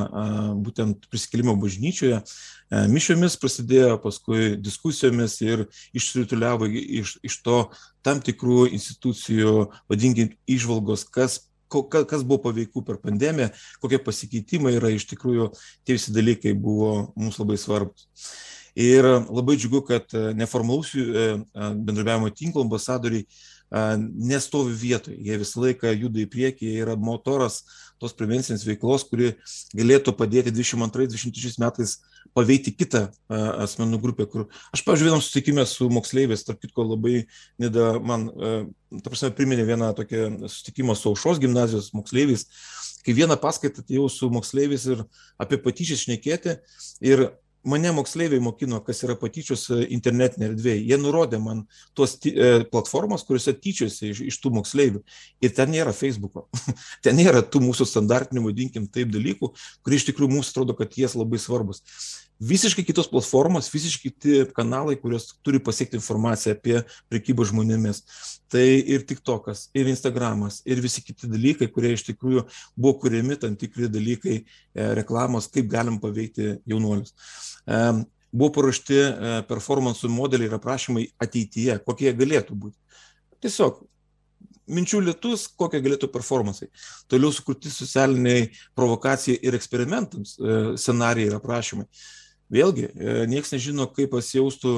būtent 0.63 1.07
prisikėlimo 1.11 1.55
bažnyčioje. 1.59 2.21
Mišiomis 2.93 3.35
prasidėjo, 3.41 3.97
paskui 4.03 4.53
diskusijomis 4.61 5.39
ir 5.41 5.65
išsirituliavo 5.97 6.69
iš, 6.69 7.17
iš 7.25 7.39
to 7.43 7.57
tam 8.05 8.21
tikrų 8.23 8.69
institucijų, 8.77 9.55
vadinkime, 9.91 10.37
išvalgos, 10.47 11.07
kas 11.09 11.41
kas 11.69 12.23
buvo 12.25 12.39
paveiku 12.47 12.81
per 12.85 12.97
pandemiją, 12.97 13.51
kokie 13.81 13.99
pasikeitimai 14.01 14.75
yra 14.77 14.89
iš 14.89 15.05
tikrųjų, 15.11 15.51
tie 15.85 15.97
visi 15.99 16.13
dalykai 16.15 16.55
buvo 16.57 17.11
mums 17.13 17.37
labai 17.37 17.59
svarbus. 17.61 18.07
Ir 18.79 19.03
labai 19.27 19.57
džiugu, 19.59 19.81
kad 19.83 20.13
e, 20.13 20.33
neformalus 20.39 20.93
e, 20.95 21.01
e, 21.03 21.39
bendradarbiavimo 21.53 22.29
tinklo 22.31 22.63
ambasadoriai 22.63 23.25
nestovi 23.69 24.73
vietoje, 24.73 25.13
jie 25.21 25.35
visą 25.37 25.61
laiką 25.61 25.91
juda 25.93 26.23
į 26.23 26.29
priekį, 26.33 26.69
jie 26.71 26.79
yra 26.81 26.95
motoras 26.97 27.59
tos 28.01 28.15
prevencinės 28.17 28.63
veiklos, 28.65 29.03
kuri 29.05 29.35
galėtų 29.77 30.15
padėti 30.17 30.49
22-23 30.55 31.59
metais 31.61 31.99
paveikti 32.33 32.73
kitą 32.73 33.03
asmenų 33.29 33.99
grupę, 34.01 34.25
kur 34.31 34.47
aš, 34.73 34.81
pavyzdžiui, 34.87 35.09
vienam 35.11 35.21
susitikime 35.21 35.67
su 35.69 35.85
moksleiviais, 35.93 36.47
tarp 36.47 36.63
kitko 36.63 36.87
labai 36.95 37.27
nida 37.61 37.91
man, 38.01 38.25
ta 39.03 39.11
prasme, 39.11 39.29
priminė 39.37 39.67
vieną 39.69 39.91
tokią 39.99 40.23
susitikimą 40.47 40.97
su 40.97 41.11
aušos 41.11 41.43
gimnazijos 41.43 41.91
moksleiviais, 41.93 42.47
kai 43.05 43.13
vieną 43.21 43.37
paskaitą 43.37 43.85
atėjau 43.85 44.09
su 44.09 44.31
moksleiviais 44.33 44.89
ir 44.95 45.05
apie 45.37 45.61
patyčias 45.61 46.07
šnekėti 46.07 46.57
ir 47.05 47.27
mane 47.63 47.91
moksleiviai 47.95 48.41
mokino, 48.43 48.79
kas 48.85 49.03
yra 49.05 49.15
patyčios 49.19 49.65
e, 49.73 49.81
internetinė 49.95 50.49
erdvėje. 50.51 50.85
Jie 50.91 50.99
nurodė 51.01 51.39
man 51.43 51.65
tuos 51.97 52.15
e, 52.27 52.63
platformas, 52.71 53.25
kuriuose 53.27 53.55
tyčiasi 53.57 54.13
iš, 54.13 54.23
iš 54.31 54.39
tų 54.43 54.53
moksleivių. 54.59 55.03
Ir 55.43 55.53
ten 55.57 55.73
nėra 55.73 55.93
Facebook'o. 55.95 56.47
ten 57.05 57.19
nėra 57.19 57.43
tų 57.43 57.63
mūsų 57.67 57.87
standartinių, 57.89 58.45
vadinkim, 58.47 58.87
taip 58.87 59.11
dalykų, 59.15 59.53
kurie 59.83 59.99
iš 59.99 60.09
tikrųjų 60.11 60.33
mums 60.37 60.53
atrodo, 60.53 60.77
kad 60.77 60.95
jie 60.97 61.09
labai 61.15 61.41
svarbus 61.41 61.83
visiškai 62.39 62.85
kitos 62.87 63.09
platformos, 63.11 63.67
visiškai 63.71 64.09
kiti 64.09 64.43
kanalai, 64.55 64.95
kurios 64.99 65.27
turi 65.43 65.59
pasiekti 65.63 65.97
informaciją 65.99 66.55
apie 66.55 66.77
prekybą 67.11 67.45
žmonėmis. 67.49 68.01
Tai 68.49 68.63
ir 68.63 69.03
TikTokas, 69.07 69.67
ir 69.77 69.89
Instagramas, 69.91 70.61
ir 70.65 70.79
visi 70.81 71.03
kiti 71.05 71.27
dalykai, 71.29 71.67
kurie 71.73 71.91
iš 71.93 72.05
tikrųjų 72.07 72.45
buvo 72.79 72.95
kuriami 73.03 73.37
tam 73.41 73.57
tikri 73.59 73.89
dalykai, 73.91 74.39
e, 74.39 74.87
reklamos, 74.97 75.49
kaip 75.51 75.67
galim 75.69 75.99
paveikti 76.01 76.55
jaunuolius. 76.69 77.13
E, 77.67 77.81
buvo 78.31 78.53
paruošti 78.55 78.97
e, 78.97 79.35
performansų 79.49 80.09
modeliai 80.13 80.49
ir 80.49 80.55
aprašymai 80.57 81.09
ateityje, 81.21 81.77
kokie 81.85 82.07
jie 82.07 82.15
galėtų 82.23 82.57
būti. 82.63 82.77
Tiesiog 83.43 83.83
minčių 84.69 85.01
lietus, 85.01 85.47
kokie 85.59 85.81
galėtų 85.83 86.07
performansai. 86.13 86.69
Toliau 87.09 87.33
sukurti 87.35 87.71
socialiniai 87.73 88.47
provokacijai 88.77 89.39
ir 89.41 89.57
eksperimentams 89.57 90.35
scenarijai 90.77 91.31
ir 91.31 91.37
aprašymai. 91.39 91.87
Vėlgi, 92.53 92.87
e, 92.89 93.17
niekas 93.29 93.53
nežino, 93.53 93.85
kaip 93.93 94.13
pasijaustų 94.15 94.73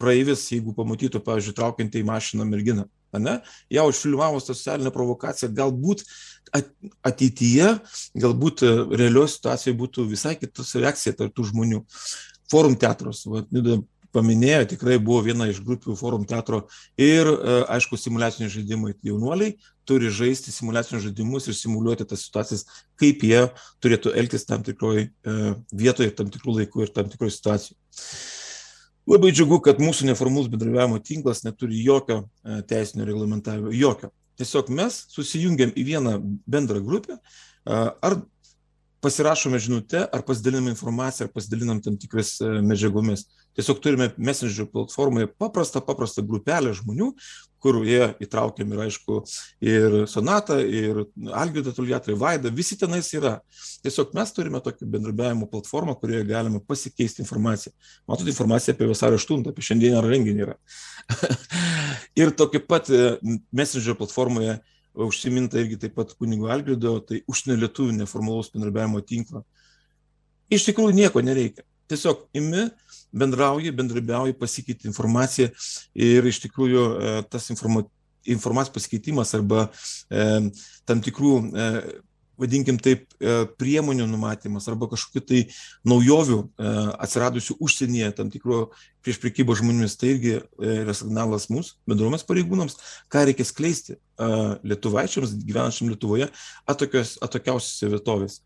praeivis, 0.00 0.46
jeigu 0.50 0.74
pamatytų, 0.74 1.20
pavyzdžiui, 1.24 1.54
traukiantį 1.58 2.02
į 2.02 2.08
mašiną 2.08 2.46
merginą. 2.48 2.86
Ne? 3.18 3.40
Jau 3.74 3.88
užfilmavus 3.90 4.46
tą 4.46 4.54
socialinę 4.54 4.92
provokaciją, 4.94 5.50
galbūt 5.54 6.04
ateityje, 7.06 7.72
galbūt 8.22 8.64
e, 8.66 8.74
realioje 9.00 9.34
situacijoje 9.36 9.78
būtų 9.80 10.06
visai 10.10 10.36
kitas 10.38 10.74
reakcija 10.78 11.16
tarp 11.18 11.34
tų 11.34 11.48
žmonių. 11.50 11.82
Forum 12.50 12.76
teatras, 12.78 13.24
va, 13.30 13.44
paminėjo, 14.14 14.64
tikrai 14.72 14.98
buvo 15.02 15.20
viena 15.26 15.46
iš 15.50 15.60
grupių 15.66 15.96
forum 15.98 16.24
teatro 16.28 16.64
ir, 16.98 17.28
e, 17.28 17.60
aišku, 17.76 17.98
simulaciniai 18.00 18.52
žaidimai. 18.52 18.94
Jaunuoliai 19.06 19.54
turi 19.88 20.10
žaisti 20.14 20.54
simulacinius 20.54 21.06
žaidimus 21.08 21.48
ir 21.48 21.56
simuliuoti 21.58 22.06
tas 22.08 22.26
situacijas, 22.26 22.66
kaip 23.00 23.24
jie 23.26 23.46
turėtų 23.82 24.14
elgtis 24.18 24.46
tam 24.46 24.62
tikroje 24.66 25.08
vietoje, 25.72 26.12
tam 26.14 26.30
tikrų 26.30 26.60
laikų 26.60 26.84
ir 26.84 26.92
tam 26.94 27.10
tikroje 27.10 27.34
situacijoje. 27.34 27.78
Labai 29.10 29.32
džiugu, 29.34 29.58
kad 29.64 29.80
mūsų 29.82 30.06
neformalus 30.06 30.50
bendravimo 30.52 31.00
tinklas 31.02 31.42
neturi 31.42 31.80
jokio 31.82 32.20
e, 32.22 32.60
teisinio 32.70 33.08
reglamentavimo, 33.08 33.72
jokio. 33.74 34.12
Tiesiog 34.38 34.70
mes 34.72 35.00
susijungiam 35.10 35.72
į 35.74 35.86
vieną 35.88 36.12
bendrą 36.48 36.80
grupę, 36.84 37.18
ar 37.66 38.16
pasirašome 39.00 39.58
žinutę, 39.58 40.04
ar 40.12 40.22
pasidaliname 40.26 40.70
informaciją, 40.74 41.26
ar 41.26 41.32
pasidalinam 41.32 41.80
tam 41.82 41.96
tikras 42.00 42.36
e, 42.40 42.48
medžiagomis. 42.64 43.24
Tiesiog 43.56 43.80
turime 43.82 44.10
Messenger 44.16 44.68
platformoje 44.70 45.28
paprastą, 45.40 45.80
paprastą 45.84 46.22
grupelę 46.26 46.74
žmonių, 46.76 47.10
kur 47.60 47.80
jie 47.84 48.12
įtraukiami 48.24 48.76
ir 48.76 48.82
aišku 48.86 49.18
ir 49.64 49.96
Sonata, 50.08 50.58
ir 50.60 51.02
Algirdą 51.36 51.74
Tuliatrą, 51.76 52.16
Vaidą, 52.20 52.52
visi 52.56 52.78
tenais 52.80 53.10
yra. 53.16 53.38
Tiesiog 53.84 54.14
mes 54.16 54.32
turime 54.36 54.62
tokį 54.64 54.88
bendrabiavimo 54.94 55.48
platformą, 55.50 55.96
kurioje 56.00 56.24
galime 56.28 56.60
pasikeisti 56.64 57.24
informaciją. 57.24 57.74
Matot 58.08 58.28
informaciją 58.32 58.76
apie 58.76 58.88
vasario 58.88 59.20
8, 59.20 59.44
apie 59.52 59.64
šiandieną 59.68 60.04
renginį 60.06 60.46
yra. 60.46 60.56
ir 62.20 62.32
tokį 62.36 62.64
pat 62.68 62.92
e, 62.92 63.16
Messenger 63.52 63.96
platformoje 63.98 64.60
užsiminta 64.94 65.60
irgi 65.60 65.78
taip 65.80 65.94
pat 65.98 66.12
kunigo 66.18 66.50
Algirdo, 66.50 66.98
tai 67.04 67.22
užsienio 67.30 67.58
lietuvių 67.64 67.96
neformalaus 68.00 68.50
bendrabiavimo 68.54 69.02
tinklą. 69.06 69.44
Iš 70.50 70.66
tikrųjų 70.70 70.96
nieko 70.96 71.22
nereikia. 71.22 71.64
Tiesiog 71.90 72.26
imi, 72.38 72.68
bendrauji, 73.14 73.72
bendrabiauji, 73.74 74.36
pasikeiti 74.38 74.86
informaciją 74.90 75.50
ir 75.98 76.26
iš 76.26 76.42
tikrųjų 76.44 76.84
e, 76.86 77.14
tas 77.30 77.48
informa, 77.50 77.82
informacijos 78.30 78.76
pasikeitimas 78.76 79.34
arba 79.38 79.66
e, 79.66 80.26
tam 80.86 81.02
tikrų, 81.02 81.32
e, 81.50 81.70
vadinkim 82.40 82.78
taip, 82.82 83.06
e, 83.20 83.44
priemonių 83.60 84.06
numatymas 84.10 84.68
arba 84.70 84.88
kažkokiu 84.90 85.22
tai 85.26 85.42
naujovių 85.88 86.40
e, 86.40 86.74
atsiradusių 87.06 87.58
užsienyje, 87.60 88.10
tam 88.18 88.32
tikro 88.32 88.60
prieš 89.04 89.20
prekybą 89.22 89.56
žmonėmis, 89.60 89.96
tai 90.00 90.14
irgi 90.14 90.36
e, 90.36 90.42
yra 90.82 90.96
signalas 90.96 91.48
mūsų, 91.52 91.78
bendruomės 91.90 92.26
pareigūnams, 92.28 92.78
ką 93.12 93.26
reikia 93.28 93.48
skleisti 93.48 94.00
lietuvaičiams 94.20 95.32
gyvenančiam 95.48 95.88
Lietuvoje 95.88 96.26
atokios, 96.68 97.14
atokiausiose 97.24 97.88
vietovėse. 97.94 98.42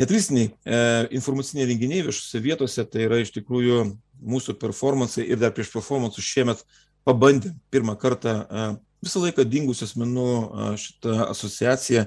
Netradiciniai 0.00 0.48
e, 0.64 0.76
informaciniai 1.18 1.66
renginiai 1.68 2.04
viešose 2.06 2.40
vietose 2.40 2.84
tai 2.88 3.04
yra 3.04 3.18
iš 3.20 3.34
tikrųjų 3.34 3.82
mūsų 4.32 4.54
performansai 4.60 5.26
ir 5.26 5.40
dar 5.40 5.52
prieš 5.52 5.72
performansus 5.74 6.24
šiemet 6.24 6.62
pabandėm 7.04 7.58
pirmą 7.72 7.98
kartą 8.00 8.32
e, 8.40 8.64
visą 9.04 9.20
laiką 9.24 9.44
dingusių 9.48 9.88
asmenų 9.88 10.28
šitą 10.80 11.16
asociaciją 11.26 12.06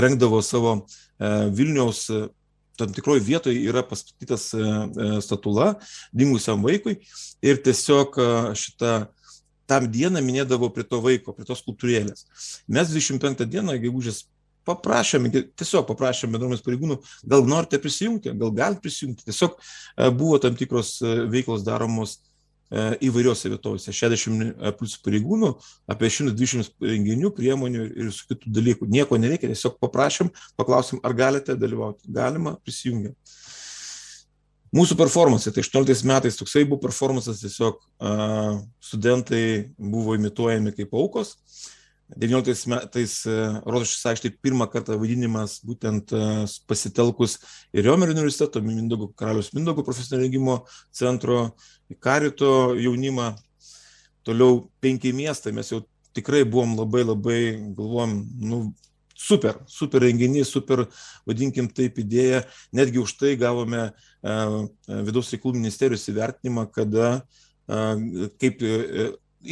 rengdavo 0.00 0.42
savo 0.42 0.86
e, 1.18 1.50
Vilniaus 1.50 2.08
e, 2.10 2.28
tam 2.76 2.92
tikroje 2.94 3.20
vietoje 3.20 3.62
yra 3.66 3.82
pastatytas 3.82 4.52
e, 4.54 5.20
statula 5.22 5.74
dingusiam 6.12 6.62
vaikui 6.64 6.98
ir 7.42 7.62
tiesiog 7.62 8.18
šitą 8.58 8.98
tam 9.68 9.86
dieną 9.92 10.22
minėdavo 10.24 10.70
prie 10.72 10.86
to 10.88 11.00
vaiko, 11.04 11.34
prie 11.36 11.44
tos 11.44 11.60
skulptūrėlės. 11.60 12.24
Mes 12.72 12.88
25 12.88 13.44
dieną, 13.44 13.74
gegužės 13.82 14.22
paprašėme, 14.68 15.28
tiesiog 15.58 15.84
paprašėme 15.90 16.32
bendruomenės 16.32 16.64
pareigūnų, 16.64 16.96
gal 17.28 17.44
norite 17.48 17.80
prisijungti, 17.82 18.32
gal 18.40 18.54
galite 18.56 18.80
prisijungti. 18.84 19.26
Tiesiog 19.28 19.58
buvo 20.16 20.38
tam 20.40 20.56
tikros 20.56 20.94
veiklos 21.28 21.66
daromos 21.68 22.16
įvairiose 22.70 23.50
vietovėse. 23.52 23.94
60 23.96 24.76
plus 24.78 24.96
pareigūnų, 25.04 25.52
apie 25.88 26.10
120 26.12 26.74
renginių, 26.84 27.32
priemonių 27.36 27.86
ir 27.88 28.10
su 28.12 28.28
kitų 28.28 28.52
dalykų. 28.58 28.88
Nieko 28.92 29.20
nereikia, 29.20 29.50
tiesiog 29.52 29.78
paprašėm, 29.80 30.32
paklausim, 30.60 31.00
ar 31.04 31.16
galite 31.16 31.56
dalyvauti. 31.56 32.08
Galima, 32.12 32.58
prisijungia. 32.64 33.14
Mūsų 34.76 34.98
performance, 35.00 35.48
tai 35.48 35.62
18 35.64 36.04
metais 36.04 36.36
toksai 36.36 36.66
buvo 36.68 36.82
performances, 36.82 37.40
tiesiog 37.40 37.78
uh, 37.80 38.58
studentai 38.84 39.70
buvo 39.80 40.12
imituojami 40.18 40.74
kaip 40.76 40.92
aukos. 40.92 41.38
19 42.16 42.70
metais 42.72 43.14
Rotušės 43.68 44.06
aikštėje 44.12 44.38
pirmą 44.40 44.68
kartą 44.72 44.96
vaidinimas 45.00 45.58
būtent 45.66 46.14
pasitelkus 46.68 47.36
ir 47.72 47.84
Riomerio 47.84 48.16
universiteto, 48.16 48.62
Mindaugo, 48.64 49.10
Karalius 49.18 49.52
Mindaugo 49.52 49.84
profesinio 49.84 50.22
rengimo 50.22 50.62
centro, 50.94 51.54
Karito 52.00 52.74
jaunimą. 52.80 53.34
Toliau 54.24 54.66
penki 54.80 55.12
miestai, 55.16 55.52
mes 55.56 55.68
jau 55.72 55.82
tikrai 56.16 56.42
buvom 56.48 56.74
labai 56.76 57.04
labai, 57.04 57.40
galvom, 57.76 58.18
nu, 58.40 58.58
super, 59.18 59.60
super 59.68 60.02
renginys, 60.04 60.50
super, 60.52 60.86
vadinkim 61.28 61.68
taip, 61.72 62.00
idėja. 62.00 62.42
Netgi 62.76 63.00
už 63.00 63.14
tai 63.20 63.34
gavome 63.40 63.88
uh, 63.88 64.58
vidaus 64.86 65.32
reikalų 65.32 65.60
ministerijos 65.60 66.08
įvertinimą, 66.12 66.68
kada 66.72 67.20
kaip 68.40 68.62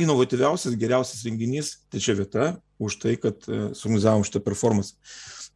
inovatyviausias, 0.05 0.77
geriausias 0.79 1.25
renginys, 1.27 1.75
trečia 1.93 2.17
vieta, 2.19 2.55
už 2.83 2.99
tai, 3.03 3.17
kad 3.21 3.41
suorganizavom 3.47 4.25
šitą 4.27 4.43
performance. 4.45 4.97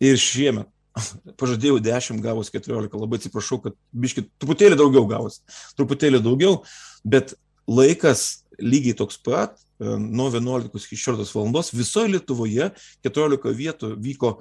Ir 0.00 0.16
šiemet 0.20 0.70
pažadėjau 1.40 1.78
10, 1.84 2.22
gavos 2.24 2.50
14, 2.52 2.94
labai 2.98 3.20
atsiprašau, 3.20 3.60
kad 3.64 3.76
biškit 3.92 4.30
truputėlį 4.40 4.78
daugiau 4.80 5.06
gavos, 5.10 5.40
truputėlį 5.78 6.22
daugiau, 6.24 6.60
bet 7.04 7.34
laikas 7.70 8.44
lygiai 8.60 8.96
toks 8.98 9.20
pat, 9.22 9.58
e, 9.80 9.96
nuo 9.98 10.30
11 10.32 10.72
iki 10.74 10.98
16 10.98 11.36
valandos, 11.36 11.72
visoje 11.74 12.14
Lietuvoje 12.14 12.70
14 13.06 13.54
vietų 13.56 13.94
vyko 14.00 14.38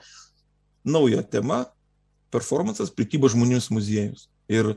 nauja 0.84 1.24
tema- 1.24 1.66
performances 2.34 2.91
prikybos 2.93 3.34
žmonėms 3.34 3.70
muziejus. 3.74 4.28
Ir 4.50 4.72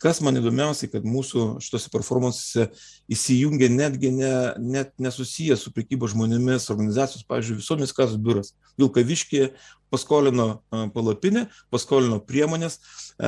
kas 0.00 0.22
man 0.24 0.40
įdomiausia, 0.40 0.88
kad 0.88 1.04
mūsų 1.04 1.58
šitose 1.60 1.90
performansuose 1.92 2.70
įsijungia 3.12 3.68
netgi 3.68 4.08
ne, 4.16 4.30
net 4.56 4.94
nesusiję 4.96 5.58
su 5.60 5.72
prekyba 5.74 6.08
žmonėmis 6.08 6.70
organizacijos, 6.72 7.26
pavyzdžiui, 7.28 7.58
visuomenės 7.60 7.92
kasos 7.92 8.16
biuras. 8.24 8.54
Vilkaviškė 8.80 9.50
paskolino 9.92 10.62
palapinę, 10.94 11.46
paskolino 11.68 12.22
priemonės, 12.24 12.80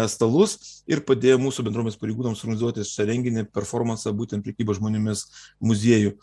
stalus 0.09 0.83
ir 0.89 1.05
padėjo 1.05 1.37
mūsų 1.45 1.67
bendruomenės 1.69 2.01
pareigūnams 2.01 2.45
organizuoti 2.47 2.87
šią 2.89 3.09
renginį 3.13 3.45
performansą 3.53 4.15
būtent 4.17 4.47
prekyba 4.47 4.77
žmonėmis 4.81 5.27
muziejų. 5.61 6.17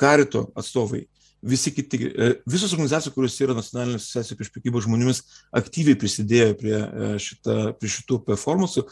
Karito 0.00 0.48
atstovai 0.58 1.04
visi 1.44 1.72
kiti, 1.74 2.00
e, 2.08 2.30
visos 2.48 2.72
organizacijos, 2.72 3.14
kurios 3.14 3.36
yra 3.44 3.56
nacionalinė 3.56 4.00
asociacija 4.00 4.38
prieš 4.38 4.50
prekybą 4.54 4.82
žmonėmis, 4.84 5.20
aktyviai 5.60 5.98
prisidėjo 6.00 6.56
prie, 6.60 6.76
e, 6.80 7.10
šita, 7.20 7.58
prie 7.80 7.92
šitų 7.92 8.20
performansų. 8.28 8.86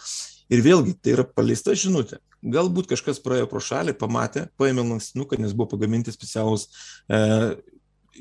Ir 0.53 0.61
vėlgi, 0.65 0.95
tai 1.01 1.15
yra 1.15 1.25
paleista 1.25 1.73
žinutė. 1.79 2.21
Galbūt 2.43 2.91
kažkas 2.91 3.23
praėjo 3.25 3.49
pro 3.49 3.63
šalį, 3.63 3.95
pamatė, 3.97 4.49
paėmė 4.61 4.85
lankstinuką, 4.85 5.39
nes 5.41 5.55
buvo 5.57 5.71
pagaminti 5.73 6.13
specialūs 6.13 6.67
e, 7.09 7.21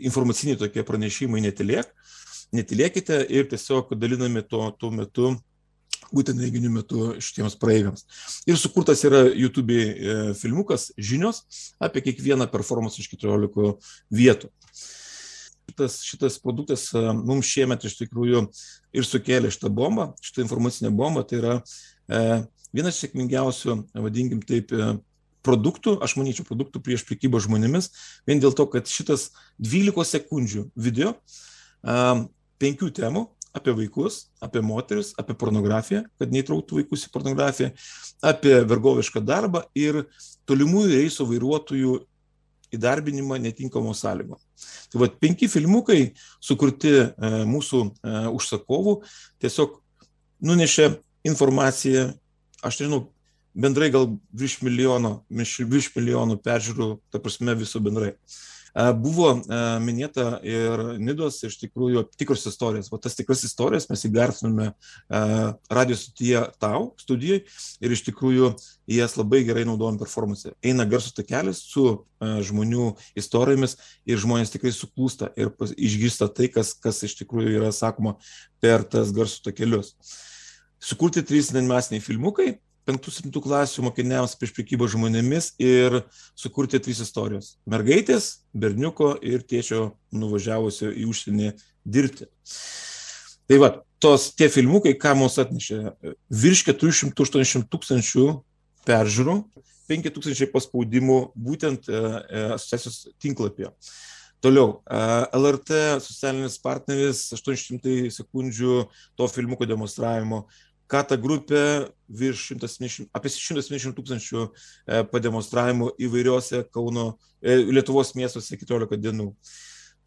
informaciniai 0.08 0.60
tokie 0.62 0.86
pranešimai 0.88 1.44
netilėk, 1.44 1.92
netilėkite 2.56 3.26
ir 3.28 3.50
tiesiog 3.52 3.92
dalinami 4.00 4.46
tuo, 4.48 4.70
tuo 4.80 4.94
metu 4.96 5.34
būtent 6.16 6.42
renginių 6.42 6.72
metu 6.74 7.12
šitiems 7.24 7.58
praeiviams. 7.62 8.06
Ir 8.50 8.60
sukurtas 8.60 9.04
yra 9.08 9.24
YouTube 9.28 9.78
e, 9.78 10.16
filmukas 10.38 10.90
žinios 10.98 11.44
apie 11.82 12.04
kiekvieną 12.08 12.50
performance 12.52 13.02
iš 13.02 13.12
14 13.16 13.76
vietų. 14.12 14.52
Šitas, 15.72 16.02
šitas 16.04 16.40
produktas 16.44 16.90
e, 16.94 17.04
mums 17.16 17.48
šiemet 17.48 17.88
iš 17.88 18.00
tikrųjų 18.02 18.48
ir 18.98 19.08
sukėlė 19.08 19.54
šitą 19.54 19.72
bombą, 19.72 20.12
šitą 20.24 20.44
informacinę 20.46 20.92
bombą. 20.96 21.24
Tai 21.28 21.40
yra 21.40 21.56
e, 21.62 22.26
vienas 22.76 23.00
sėkmingiausių, 23.00 23.78
vadinkim 24.04 24.44
taip, 24.48 24.76
e, 24.76 24.94
produktų, 25.46 25.98
aš 26.04 26.16
manyčiau, 26.20 26.46
produktų 26.48 26.82
prieš 26.86 27.06
prekybą 27.08 27.42
žmonėmis, 27.44 27.90
vien 28.30 28.42
dėl 28.42 28.54
to, 28.58 28.68
kad 28.70 28.90
šitas 28.90 29.32
12 29.62 30.06
sekundžių 30.14 30.68
video 30.76 31.16
e, 31.16 31.96
penkių 32.62 32.92
temų 32.98 33.28
apie 33.56 33.74
vaikus, 33.76 34.28
apie 34.44 34.62
moteris, 34.64 35.12
apie 35.20 35.36
pornografiją, 35.38 36.06
kad 36.20 36.32
neįtrauktų 36.32 36.82
vaikus 36.82 37.08
į 37.08 37.12
pornografiją, 37.14 37.72
apie 38.24 38.56
vergovišką 38.68 39.24
darbą 39.26 39.66
ir 39.76 40.06
tolimųjų 40.50 40.96
reisų 40.96 41.28
vairuotojų 41.34 41.98
įdarbinimą 42.72 43.40
netinkamo 43.44 43.94
sąlygo. 43.94 44.40
Tai 44.92 45.02
vad 45.04 45.18
penki 45.20 45.50
filmukai 45.52 46.14
sukurti 46.40 46.94
e, 47.02 47.32
mūsų 47.48 47.82
e, 47.84 48.14
užsakovų 48.32 48.98
tiesiog 49.44 49.76
nunešė 50.48 50.88
informaciją, 51.28 52.12
aš 52.64 52.80
nežinau, 52.82 53.02
bendrai 53.54 53.92
gal 53.92 54.08
virš 54.32 54.62
milijono, 54.64 55.18
virš 55.30 55.92
milijonų 55.98 56.40
peržiūrų, 56.46 56.94
ta 57.12 57.20
prasme 57.20 57.56
viso 57.60 57.82
bendrai. 57.84 58.16
Buvo 58.72 59.34
minėta 59.84 60.38
ir 60.48 60.96
Nidos 61.02 61.42
iš 61.44 61.58
tikrųjų 61.60 62.06
tikros 62.16 62.46
istorijos. 62.48 62.88
O 62.94 63.00
tas 63.02 63.18
tikras 63.18 63.44
istorijas 63.44 63.90
mes 63.92 64.06
įgarsinome 64.08 64.70
radio 65.12 65.98
studiją 66.00 66.46
tau, 66.62 66.94
studijai 67.02 67.42
ir 67.84 67.96
iš 67.98 68.06
tikrųjų 68.08 68.54
jas 68.92 69.18
labai 69.20 69.44
gerai 69.48 69.66
naudojam 69.68 70.00
performance. 70.00 70.54
Eina 70.64 70.88
garsus 70.88 71.18
takelis 71.18 71.60
su 71.68 71.86
žmonių 72.22 72.94
istorijomis 73.20 73.76
ir 74.08 74.24
žmonės 74.24 74.56
tikrai 74.56 74.72
suklūsta 74.76 75.34
ir 75.36 75.52
išgirsta 75.76 76.32
tai, 76.32 76.48
kas, 76.54 76.72
kas 76.80 77.04
iš 77.04 77.20
tikrųjų 77.24 77.60
yra 77.60 77.76
sakoma 77.76 78.16
per 78.64 78.88
tas 78.88 79.12
garsus 79.12 79.44
takelius. 79.44 79.96
Sukurti 80.82 81.22
trys 81.28 81.52
animaciniai 81.54 82.02
filmukai, 82.02 82.56
penktų 82.88 83.14
septintų 83.14 83.44
klasių 83.46 83.86
mokiniams 83.86 84.36
prieš 84.40 84.54
prekybą 84.58 84.88
žmonėmis 84.92 85.54
ir 85.62 86.02
sukurti 86.36 86.82
trys 86.82 87.02
istorijos- 87.06 87.58
mergaitės, 87.74 88.42
berniuko 88.54 89.18
ir 89.22 89.42
tėčio 89.42 89.94
nuvažiavusio 90.12 90.92
į 90.92 91.06
užsienį 91.12 91.54
dirbti. 91.86 92.28
Tai 93.48 93.58
va, 93.58 93.70
tos 94.00 94.32
tie 94.34 94.50
filmukai, 94.50 94.94
ką 94.98 95.16
mums 95.18 95.38
atnešė, 95.38 95.94
virš 96.30 96.64
480 96.66 97.68
tūkstančių 97.70 98.26
peržiūrų, 98.88 99.36
5000 99.92 100.48
paspaudimų 100.54 101.20
būtent 101.36 101.90
e, 101.90 102.00
e, 102.00 102.44
asociacijos 102.56 103.12
tinklapyje. 103.22 103.72
Toliau, 104.42 104.80
e, 104.88 105.02
LRT 105.38 105.82
socialinis 106.02 106.58
partneris 106.64 107.28
800 107.36 108.10
sekundžių 108.16 108.78
to 109.20 109.28
filmuko 109.30 109.68
demonstravimo, 109.70 110.46
Kata 110.92 111.16
grupė 111.16 111.62
virš 112.12 112.50
170, 112.52 113.08
apie 113.16 113.32
170 113.32 113.96
tūkstančių 113.96 114.42
e, 114.44 115.04
pademonstravimų 115.12 115.94
įvairiuose 116.08 116.66
Kauno, 116.76 117.14
e, 117.40 117.56
Lietuvos 117.72 118.12
miestuose 118.20 118.60
14 118.60 119.00
dienų. 119.00 119.30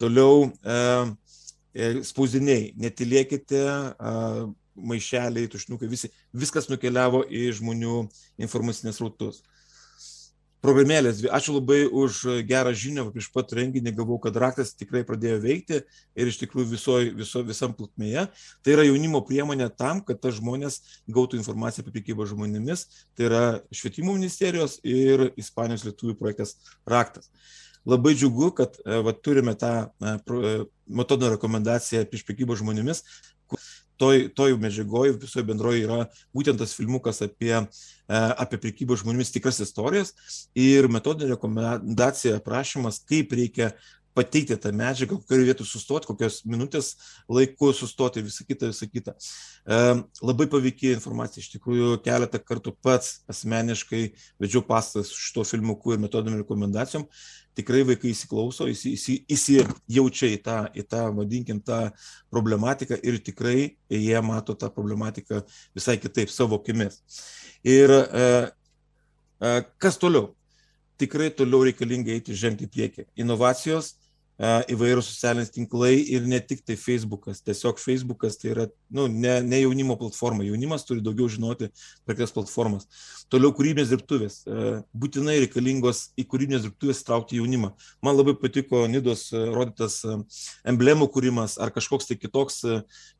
Toliau 0.02 0.50
e, 0.60 0.76
spausdiniai, 2.04 2.74
netilėkite, 2.78 3.62
maišeliai, 4.74 5.48
tušniukai, 5.50 5.88
visi, 5.90 6.10
viskas 6.36 6.68
nukeliavo 6.70 7.24
į 7.26 7.48
žmonių 7.58 7.96
informacinės 8.44 9.00
rautus 9.02 9.40
programėlės. 10.64 11.20
Ačiū 11.28 11.58
labai 11.58 11.84
už 11.84 12.20
gerą 12.48 12.72
žinią, 12.76 13.06
prieš 13.12 13.28
pat 13.34 13.52
renginį 13.56 13.92
gavau, 13.98 14.16
kad 14.22 14.36
raktas 14.40 14.72
tikrai 14.72 15.04
pradėjo 15.06 15.40
veikti 15.42 15.80
ir 15.84 16.30
iš 16.30 16.38
tikrųjų 16.40 16.70
visoj, 16.72 17.10
viso, 17.18 17.42
visam 17.44 17.74
plotmėje. 17.76 18.26
Tai 18.64 18.76
yra 18.76 18.86
jaunimo 18.88 19.20
priemonė 19.28 19.68
tam, 19.76 20.00
kad 20.06 20.22
tas 20.24 20.38
žmonės 20.38 20.80
gautų 21.10 21.40
informaciją 21.40 21.84
apie 21.84 21.98
priekybą 21.98 22.28
žmonėmis. 22.32 22.86
Tai 23.14 23.28
yra 23.28 23.44
švietimo 23.74 24.16
ministerijos 24.16 24.78
ir 24.80 25.28
Ispanijos 25.40 25.84
lietuvių 25.88 26.16
projektas 26.20 26.56
raktas. 26.88 27.28
Labai 27.84 28.14
džiugu, 28.16 28.48
kad 28.56 28.78
va, 28.80 29.12
turime 29.12 29.52
tą 29.60 29.74
metodo 30.88 31.28
rekomendaciją 31.34 32.06
prieš 32.08 32.24
priekybą 32.24 32.56
žmonėmis, 32.56 33.02
toj, 34.00 34.28
toj 34.36 34.56
medžiagoj, 34.60 35.14
visoje 35.22 35.46
bendroje 35.46 35.84
yra 35.86 36.04
būtent 36.34 36.60
tas 36.60 36.74
filmukas 36.76 37.22
apie, 37.24 37.54
e, 37.54 37.66
apie 38.44 38.60
prekybą 38.62 38.98
žmonėmis 39.00 39.34
tikras 39.34 39.60
istorijas 39.64 40.14
ir 40.58 40.88
metodinė 40.92 41.34
rekomendacija, 41.34 42.42
prašymas, 42.44 43.02
kaip 43.08 43.32
reikia 43.36 43.72
pateikti 44.14 44.56
tą 44.60 44.70
medžiagą, 44.74 45.18
kurioje 45.26 45.48
vietoj 45.50 45.66
sustoti, 45.66 46.08
kokios 46.08 46.40
minutės 46.46 46.92
laiku 47.30 47.72
sustoti 47.74 48.20
ir 48.20 48.28
visą 48.28 48.46
kitą, 48.46 48.70
visą 48.70 48.88
kitą. 48.90 49.14
E, 49.66 49.78
labai 50.22 50.46
paveikia 50.50 50.94
informacija, 50.94 51.42
iš 51.42 51.50
tikrųjų 51.56 51.98
keletą 52.04 52.40
kartų 52.42 52.74
pats 52.84 53.24
asmeniškai 53.30 54.04
vedžiau 54.42 54.62
pastas 54.66 55.10
šito 55.14 55.44
filmuku 55.48 55.94
ir 55.94 56.04
metodiniam 56.04 56.38
rekomendacijom. 56.42 57.08
Tikrai 57.54 57.84
vaikai 57.86 58.10
įsiklauso, 58.10 58.66
įsi, 58.70 58.94
įsi, 58.96 59.16
įsijaučia 59.30 60.30
į 60.34 60.38
tą, 60.42 60.56
į 60.74 60.86
tą, 60.90 61.04
vadinkim, 61.14 61.60
tą 61.62 61.80
problematiką 62.34 62.98
ir 63.02 63.20
tikrai 63.22 63.58
jie 63.90 64.22
mato 64.26 64.56
tą 64.58 64.70
problematiką 64.74 65.42
visai 65.74 65.98
kitaip 66.02 66.32
savo 66.34 66.58
akimis. 66.62 67.02
Ir 67.66 67.94
e, 67.94 68.24
e, 69.42 69.52
kas 69.82 69.98
toliau? 70.02 70.32
Tikrai 70.98 71.32
toliau 71.34 71.64
reikalinga 71.66 72.12
eiti 72.14 72.34
žengti 72.38 72.66
į 72.68 72.74
priekį. 72.74 73.06
Inovacijos 73.22 73.94
įvairūs 74.40 75.12
socialiniai 75.12 75.50
tinklai 75.54 75.92
ir 76.10 76.24
ne 76.26 76.40
tik 76.42 76.64
tai 76.66 76.74
Facebookas. 76.78 77.42
Tiesiog 77.44 77.78
Facebookas 77.78 78.38
tai 78.40 78.50
yra 78.50 78.66
nu, 78.90 79.06
ne, 79.06 79.36
ne 79.46 79.60
jaunimo 79.62 79.96
platforma. 80.00 80.42
Jaunimas 80.46 80.86
turi 80.88 81.04
daugiau 81.04 81.28
žinoti 81.30 81.70
per 82.04 82.18
tas 82.18 82.34
platformas. 82.34 82.88
Toliau 83.30 83.54
kūrybinės 83.54 83.92
dirbtuvės. 83.94 84.40
Būtinai 84.90 85.38
reikalingos 85.44 86.08
į 86.18 86.26
kūrybinės 86.26 86.66
dirbtuvės 86.66 87.04
traukti 87.06 87.38
jaunimą. 87.38 87.72
Man 88.02 88.18
labai 88.18 88.34
patiko 88.40 88.84
Nidos 88.90 89.28
rodytas 89.32 90.00
emblemų 90.66 91.08
kūrimas 91.14 91.56
ar 91.62 91.70
kažkoks 91.74 92.10
tai 92.10 92.18
kitoks 92.18 92.64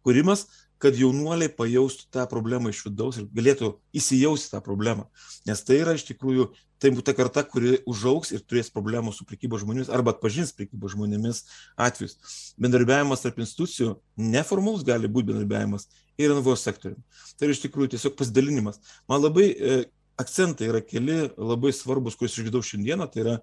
kūrimas, 0.05 0.49
kad 0.85 0.99
jaunuoliai 1.01 1.49
pajaustų 1.49 2.11
tą 2.13 2.27
problemą 2.29 2.69
iš 2.73 2.83
vidaus 2.85 3.17
ir 3.21 3.29
galėtų 3.33 3.71
įsijausti 3.97 4.53
tą 4.53 4.61
problemą. 4.65 5.07
Nes 5.49 5.63
tai 5.65 5.81
yra 5.81 5.95
iš 5.97 6.05
tikrųjų, 6.11 6.51
tai 6.83 6.91
būtų 6.93 7.07
ta 7.09 7.15
karta, 7.17 7.45
kuri 7.49 7.79
užauks 7.89 8.35
ir 8.37 8.43
turės 8.45 8.69
problemų 8.75 9.15
su 9.17 9.25
prekybo 9.25 9.57
žmonėmis 9.63 9.89
arba 9.89 10.13
atpažins 10.13 10.53
prekybo 10.57 10.91
žmonėmis 10.93 11.45
atvejus. 11.81 12.19
Bendarbiavimas 12.61 13.25
tarp 13.25 13.41
institucijų 13.41 13.95
neformalus 14.21 14.85
gali 14.85 15.09
būti 15.09 15.33
bendarbiavimas 15.33 15.89
ir 16.21 16.35
NVO 16.37 16.57
sektoriumi. 16.61 17.01
Tai 17.39 17.49
yra 17.49 17.57
iš 17.57 17.63
tikrųjų 17.65 17.95
tiesiog 17.95 18.19
pasidalinimas. 18.19 18.83
Man 19.09 19.25
labai 19.25 19.49
e, 19.55 19.79
akcentai 20.21 20.69
yra 20.69 20.83
keli 20.85 21.31
labai 21.39 21.73
svarbus, 21.73 22.19
kuriuos 22.19 22.37
išgirdau 22.37 22.61
šiandieną, 22.67 23.09
tai 23.09 23.25
yra 23.25 23.39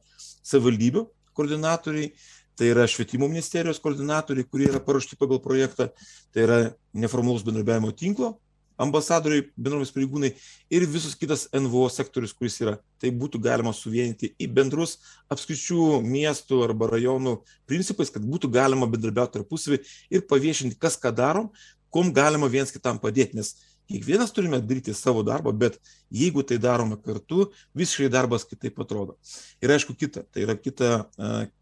savivaldybių 0.45 1.07
koordinatoriai, 1.37 2.11
tai 2.59 2.71
yra 2.73 2.85
švietimo 2.89 3.29
ministerijos 3.31 3.81
koordinatoriai, 3.81 4.47
kurie 4.47 4.69
yra 4.69 4.81
paruošti 4.83 5.19
pagal 5.19 5.41
projektą, 5.43 5.89
tai 6.33 6.45
yra 6.47 6.61
neformalus 6.93 7.45
bendrabiavimo 7.47 7.93
tinklo 7.97 8.35
ambasadoriai, 8.81 9.45
bendromis 9.57 9.91
pareigūnai 9.93 10.31
ir 10.73 10.85
visus 10.89 11.15
kitas 11.19 11.47
NVO 11.53 11.87
sektorius, 11.93 12.33
kuris 12.37 12.57
yra. 12.63 12.77
Tai 13.01 13.11
būtų 13.21 13.41
galima 13.43 13.73
suvienyti 13.75 14.31
į 14.41 14.47
bendrus 14.55 14.97
apskričių, 15.31 16.01
miestų 16.05 16.63
arba 16.65 16.89
rajonų 16.91 17.37
principais, 17.69 18.11
kad 18.13 18.25
būtų 18.25 18.51
galima 18.53 18.89
bendrabiauti 18.89 19.39
tarpusavį 19.39 19.81
ir 20.13 20.25
paviešinti, 20.29 20.79
kas 20.81 20.97
ką 21.01 21.13
darom, 21.15 21.51
kom 21.93 22.13
galima 22.15 22.49
viens 22.51 22.73
kitam 22.73 22.99
padėti. 23.01 23.37
Nes 23.39 23.53
Kiekvienas 23.91 24.31
turime 24.31 24.61
daryti 24.63 24.93
savo 24.95 25.19
darbą, 25.27 25.51
bet 25.51 25.75
jeigu 26.15 26.43
tai 26.47 26.55
darome 26.61 26.95
kartu, 27.03 27.49
visiškai 27.75 28.07
darbas 28.11 28.45
kitaip 28.47 28.79
atrodo. 28.79 29.17
Ir 29.59 29.73
aišku, 29.75 29.95
kita, 29.99 30.23
tai 30.31 30.45
yra 30.45 30.55
kita, 30.55 30.91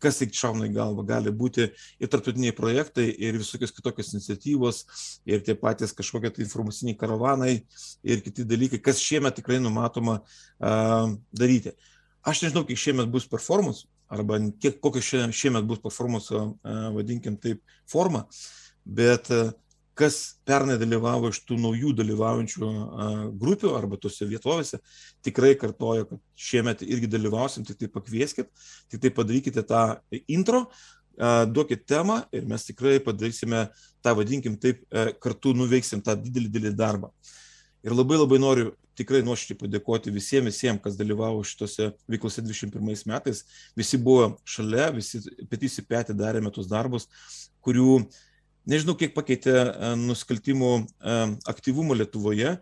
kas 0.04 0.20
tik 0.22 0.36
šauna 0.38 0.68
į 0.70 0.74
galvą, 0.76 1.06
gali 1.10 1.34
būti 1.34 1.66
ir 1.72 2.12
tarptautiniai 2.12 2.54
projektai, 2.56 3.08
ir 3.10 3.40
visokios 3.42 3.74
kitokios 3.74 4.14
iniciatyvos, 4.14 4.82
ir 5.26 5.42
tie 5.46 5.56
patys 5.58 5.96
kažkokie 5.98 6.30
tai 6.36 6.46
informaciniai 6.46 6.98
karavanai, 7.00 7.54
ir 8.06 8.22
kiti 8.26 8.46
dalykai, 8.46 8.82
kas 8.84 9.02
šiemet 9.02 9.40
tikrai 9.42 9.58
numatoma 9.64 10.20
daryti. 10.60 11.74
Aš 12.30 12.44
nežinau, 12.46 12.66
kiek 12.68 12.78
šiemet 12.78 13.10
bus 13.10 13.26
performance, 13.32 13.88
arba 14.12 14.38
kiek, 14.62 14.78
kokia 14.84 15.32
šiemet 15.34 15.66
bus 15.66 15.82
performance, 15.82 16.46
vadinkim 16.94 17.40
taip, 17.42 17.64
forma, 17.90 18.28
bet 18.86 19.32
kas 20.00 20.18
pernai 20.48 20.78
dalyvavo 20.80 21.32
iš 21.34 21.42
tų 21.48 21.58
naujų 21.60 21.92
dalyvaujančių 21.98 22.70
grupių 23.42 23.74
arba 23.76 24.00
tose 24.00 24.28
vietovėse, 24.30 24.80
tikrai 25.26 25.56
kartojo, 25.60 26.06
kad 26.10 26.22
šiemet 26.40 26.86
irgi 26.88 27.10
dalyvausim, 27.12 27.66
tik 27.68 27.82
tai 27.82 27.90
pakvieskit, 27.92 28.50
tik 28.92 29.04
tai 29.04 29.12
padarykite 29.16 29.66
tą 29.68 29.84
intro, 30.32 30.66
duokit 31.52 31.84
temą 31.90 32.22
ir 32.32 32.48
mes 32.48 32.64
tikrai 32.70 33.00
padarysime 33.04 33.66
tą, 34.00 34.16
vadinkim 34.16 34.56
taip, 34.62 34.86
kartu 35.20 35.52
nuveiksim 35.58 36.04
tą 36.06 36.16
didelį, 36.20 36.54
didelį 36.54 36.78
darbą. 36.80 37.12
Ir 37.84 37.96
labai 37.96 38.20
labai 38.20 38.40
noriu 38.40 38.72
tikrai 39.00 39.22
nuoširdžiai 39.24 39.60
padėkoti 39.60 40.12
visiems, 40.12 40.52
visiems, 40.52 40.82
kas 40.84 40.98
dalyvavo 41.00 41.44
šitose 41.48 41.94
veiklose 42.12 42.44
21 42.44 43.06
metais. 43.08 43.46
Visi 43.76 44.00
buvo 44.00 44.34
šalia, 44.48 44.90
visi 44.96 45.22
petys 45.52 45.80
į 45.80 45.86
petį 45.88 46.16
darėme 46.20 46.52
tos 46.56 46.68
darbus, 46.68 47.08
kurių 47.64 47.94
uh, 48.02 48.18
Nežinau, 48.70 48.96
kiek 49.00 49.16
pakeitė 49.16 49.56
e, 49.56 49.92
nusikaltimų 50.00 50.72
e, 50.76 51.16
aktyvumo 51.50 51.96
Lietuvoje, 51.98 52.58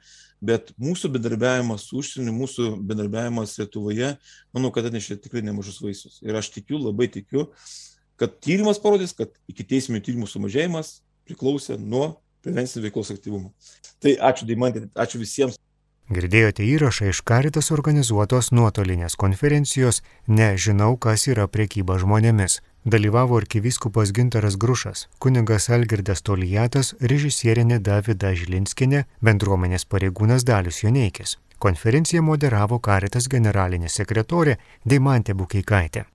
bet 0.46 0.70
mūsų 0.78 1.10
bendarbiavimas 1.16 1.88
su 1.90 2.02
užsieniu, 2.02 2.36
mūsų 2.36 2.70
bendarbiavimas 2.88 3.58
Lietuvoje, 3.58 4.14
manau, 4.56 4.72
kad 4.76 4.88
atnešė 4.90 5.18
tikrai 5.24 5.44
nemažus 5.48 5.82
vaisius. 5.82 6.22
Ir 6.26 6.38
aš 6.38 6.52
tikiu, 6.54 6.78
labai 6.84 7.10
tikiu, 7.12 7.48
kad 8.22 8.38
tyrimas 8.44 8.82
parodys, 8.84 9.16
kad 9.18 9.34
iki 9.50 9.66
teisminių 9.68 10.06
tyrimų 10.06 10.30
sumažėjimas 10.30 11.00
priklausė 11.28 11.80
nuo 11.82 12.18
prevencinio 12.46 12.86
veiklos 12.86 13.12
aktyvumo. 13.14 13.54
Tai 14.04 14.14
ačiū 14.30 14.48
Daimantė, 14.48 14.88
ačiū 14.96 15.22
visiems. 15.22 15.58
Girdėjote 16.08 16.64
įrašą 16.64 17.10
iš 17.12 17.20
Karitas 17.28 17.68
organizuotos 17.76 18.54
nuotolinės 18.56 19.18
konferencijos 19.20 20.00
Nežinau, 20.32 20.94
kas 20.96 21.28
yra 21.28 21.50
priekyba 21.52 21.98
žmonėmis 22.00 22.62
dalyvavo 22.88 23.38
arkivyskupas 23.38 24.12
Gintaras 24.14 24.58
Grušas, 24.58 25.08
kunigas 25.20 25.70
Algirdas 25.70 26.22
Tolijatas, 26.24 26.94
režisierė 27.02 27.80
Davida 27.80 28.34
Žilinskinė, 28.34 29.04
bendruomenės 29.22 29.86
pareigūnas 29.86 30.48
Dalius 30.48 30.84
Joneikis. 30.84 31.38
Konferenciją 31.60 32.22
moderavo 32.22 32.80
Karitas 32.80 33.28
generalinė 33.28 33.90
sekretorė 33.90 34.58
Deimantė 34.86 35.34
Bukeikaitė. 35.34 36.06